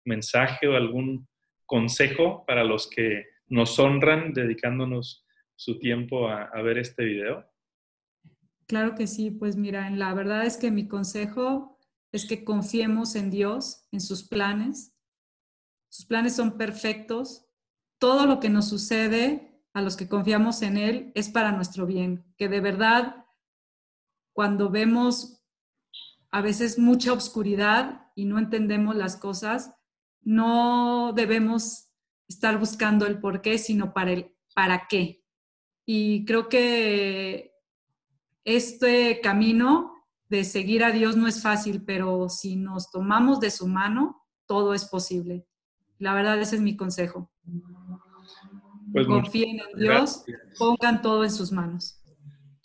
mensaje 0.05 0.67
o 0.67 0.77
algún 0.77 1.29
consejo 1.67 2.45
para 2.47 2.65
los 2.65 2.89
que 2.89 3.27
nos 3.47 3.79
honran 3.79 4.33
dedicándonos 4.33 5.27
su 5.57 5.79
tiempo 5.79 6.29
a 6.29 6.63
ver 6.63 6.79
este 6.79 7.05
video. 7.05 7.52
Claro 8.73 8.95
que 8.95 9.07
sí, 9.07 9.31
pues 9.31 9.57
mira, 9.57 9.91
la 9.91 10.15
verdad 10.15 10.47
es 10.47 10.57
que 10.57 10.71
mi 10.71 10.89
consejo 10.89 11.79
es 12.11 12.25
que 12.25 12.43
confiemos 12.43 13.17
en 13.17 13.29
Dios, 13.29 13.87
en 13.93 14.01
sus 14.01 14.23
planes. 14.27 14.97
Sus 15.91 16.07
planes 16.07 16.35
son 16.35 16.57
perfectos. 16.57 17.45
Todo 17.99 18.25
lo 18.25 18.41
que 18.41 18.49
nos 18.49 18.71
sucede 18.71 19.63
a 19.75 19.83
los 19.83 19.99
que 19.99 20.09
confiamos 20.09 20.63
en 20.63 20.79
Él 20.79 21.13
es 21.15 21.29
para 21.29 21.53
nuestro 21.53 21.85
bien. 21.85 22.25
Que 22.39 22.49
de 22.49 22.63
verdad, 22.63 23.27
cuando 24.33 24.71
vemos 24.71 25.45
a 26.31 26.41
veces 26.41 26.79
mucha 26.79 27.13
oscuridad 27.13 28.11
y 28.15 28.25
no 28.25 28.39
entendemos 28.39 28.97
las 28.97 29.19
cosas, 29.19 29.75
no 30.23 31.13
debemos 31.15 31.91
estar 32.27 32.59
buscando 32.59 33.05
el 33.05 33.21
por 33.21 33.43
qué, 33.43 33.59
sino 33.59 33.93
para 33.93 34.13
el 34.13 34.35
para 34.55 34.87
qué. 34.89 35.27
Y 35.85 36.25
creo 36.25 36.49
que 36.49 37.52
este 38.45 39.21
camino 39.21 39.93
de 40.29 40.45
seguir 40.45 40.83
a 40.83 40.91
Dios 40.91 41.17
no 41.17 41.29
es 41.29 41.43
fácil, 41.43 41.85
pero 41.85 42.29
si 42.29 42.57
nos 42.57 42.91
tomamos 42.91 43.39
de 43.39 43.51
su 43.51 43.69
mano, 43.69 44.25
todo 44.47 44.75
es 44.75 44.87
posible. 44.87 45.47
La 45.99 46.15
verdad, 46.15 46.41
ese 46.41 46.57
es 46.57 46.63
mi 46.63 46.77
consejo. 46.77 47.31
Pues 48.93 49.07
Confíen 49.07 49.61
en 49.61 49.79
Dios, 49.79 50.25
pongan 50.59 51.03
todo 51.03 51.25
en 51.25 51.31
sus 51.31 51.53
manos. 51.53 52.03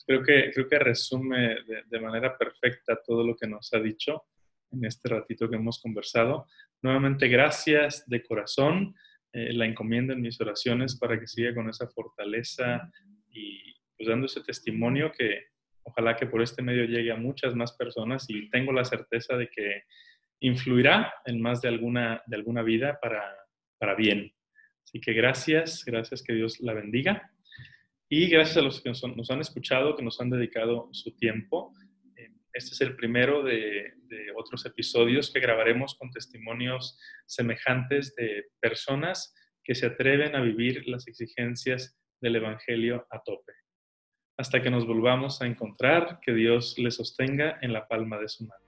Creo 0.06 0.24
que, 0.24 0.52
creo 0.54 0.68
que 0.70 0.80
resume 0.80 1.58
de, 1.90 2.00
manera 2.00 2.38
perfecta 2.38 2.98
todo 3.06 3.26
lo 3.26 3.36
que 3.36 3.48
nos 3.48 3.74
ha 3.74 3.80
dicho 3.80 4.24
en 4.72 4.86
este 4.86 5.10
ratito 5.10 5.50
que 5.50 5.58
hemos 5.58 5.82
conversado. 5.82 6.48
Nuevamente, 6.82 7.28
gracias 7.28 8.06
de 8.08 8.24
corazón. 8.24 8.96
Eh, 9.34 9.52
la 9.52 9.66
encomiendo 9.66 10.14
en 10.14 10.22
mis 10.22 10.40
oraciones 10.40 10.98
para 10.98 11.20
que 11.20 11.28
siga 11.28 11.54
con 11.54 11.70
esa 11.70 11.88
fortaleza 11.90 12.90
y 13.30 13.76
pues 13.98 14.08
dando 14.08 14.26
ese 14.26 14.42
testimonio 14.42 15.12
que, 15.12 15.48
Ojalá 15.88 16.18
que 16.18 16.28
por 16.28 16.42
este 16.42 16.62
medio 16.62 16.84
llegue 16.84 17.14
a 17.14 17.16
muchas 17.16 17.56
más 17.56 17.72
personas 17.72 18.26
y 18.28 18.50
tengo 18.50 18.74
la 18.74 18.84
certeza 18.84 19.38
de 19.38 19.48
que 19.48 19.84
influirá 20.42 21.14
en 21.26 21.42
más 21.42 21.62
de 21.62 21.70
alguna, 21.70 22.22
de 22.28 22.36
alguna 22.36 22.62
vida 22.62 23.00
para, 23.02 23.24
para 23.80 23.96
bien. 23.96 24.34
Así 24.84 25.00
que 25.00 25.14
gracias, 25.14 25.86
gracias, 25.86 26.22
que 26.24 26.34
Dios 26.34 26.60
la 26.60 26.74
bendiga. 26.74 27.32
Y 28.10 28.28
gracias 28.28 28.58
a 28.58 28.62
los 28.62 28.82
que 28.82 28.90
nos, 28.90 29.32
han 29.32 29.40
escuchado, 29.40 29.96
que 29.96 30.04
nos 30.04 30.20
han 30.20 30.30
dedicado 30.30 30.90
su 30.92 31.16
tiempo. 31.16 31.74
Eh, 32.18 32.32
este 32.52 32.72
es 32.72 32.82
el 32.82 32.98
primero 32.98 33.42
de, 33.42 33.94
de, 34.10 34.32
otros 34.36 34.66
episodios 34.66 35.32
que 35.32 35.40
grabaremos 35.40 35.96
con 35.96 36.12
testimonios 36.12 37.00
semejantes 37.26 38.14
de 38.16 38.48
personas 38.60 39.34
que 39.64 39.74
se 39.74 39.86
atreven 39.86 40.36
a 40.36 40.42
vivir 40.42 40.86
las 40.86 41.08
exigencias 41.08 41.98
del 42.20 42.36
Evangelio 42.36 43.08
a 43.10 43.22
tope. 43.24 43.54
Hasta 44.38 44.62
que 44.62 44.70
nos 44.70 44.86
volvamos 44.86 45.42
a 45.42 45.48
encontrar, 45.48 46.20
que 46.22 46.32
Dios 46.32 46.78
le 46.78 46.92
sostenga 46.92 47.58
en 47.62 47.74
la 47.74 47.88
palma 47.88 48.18
de 48.20 48.30
su 48.30 48.46
mano. 48.46 48.67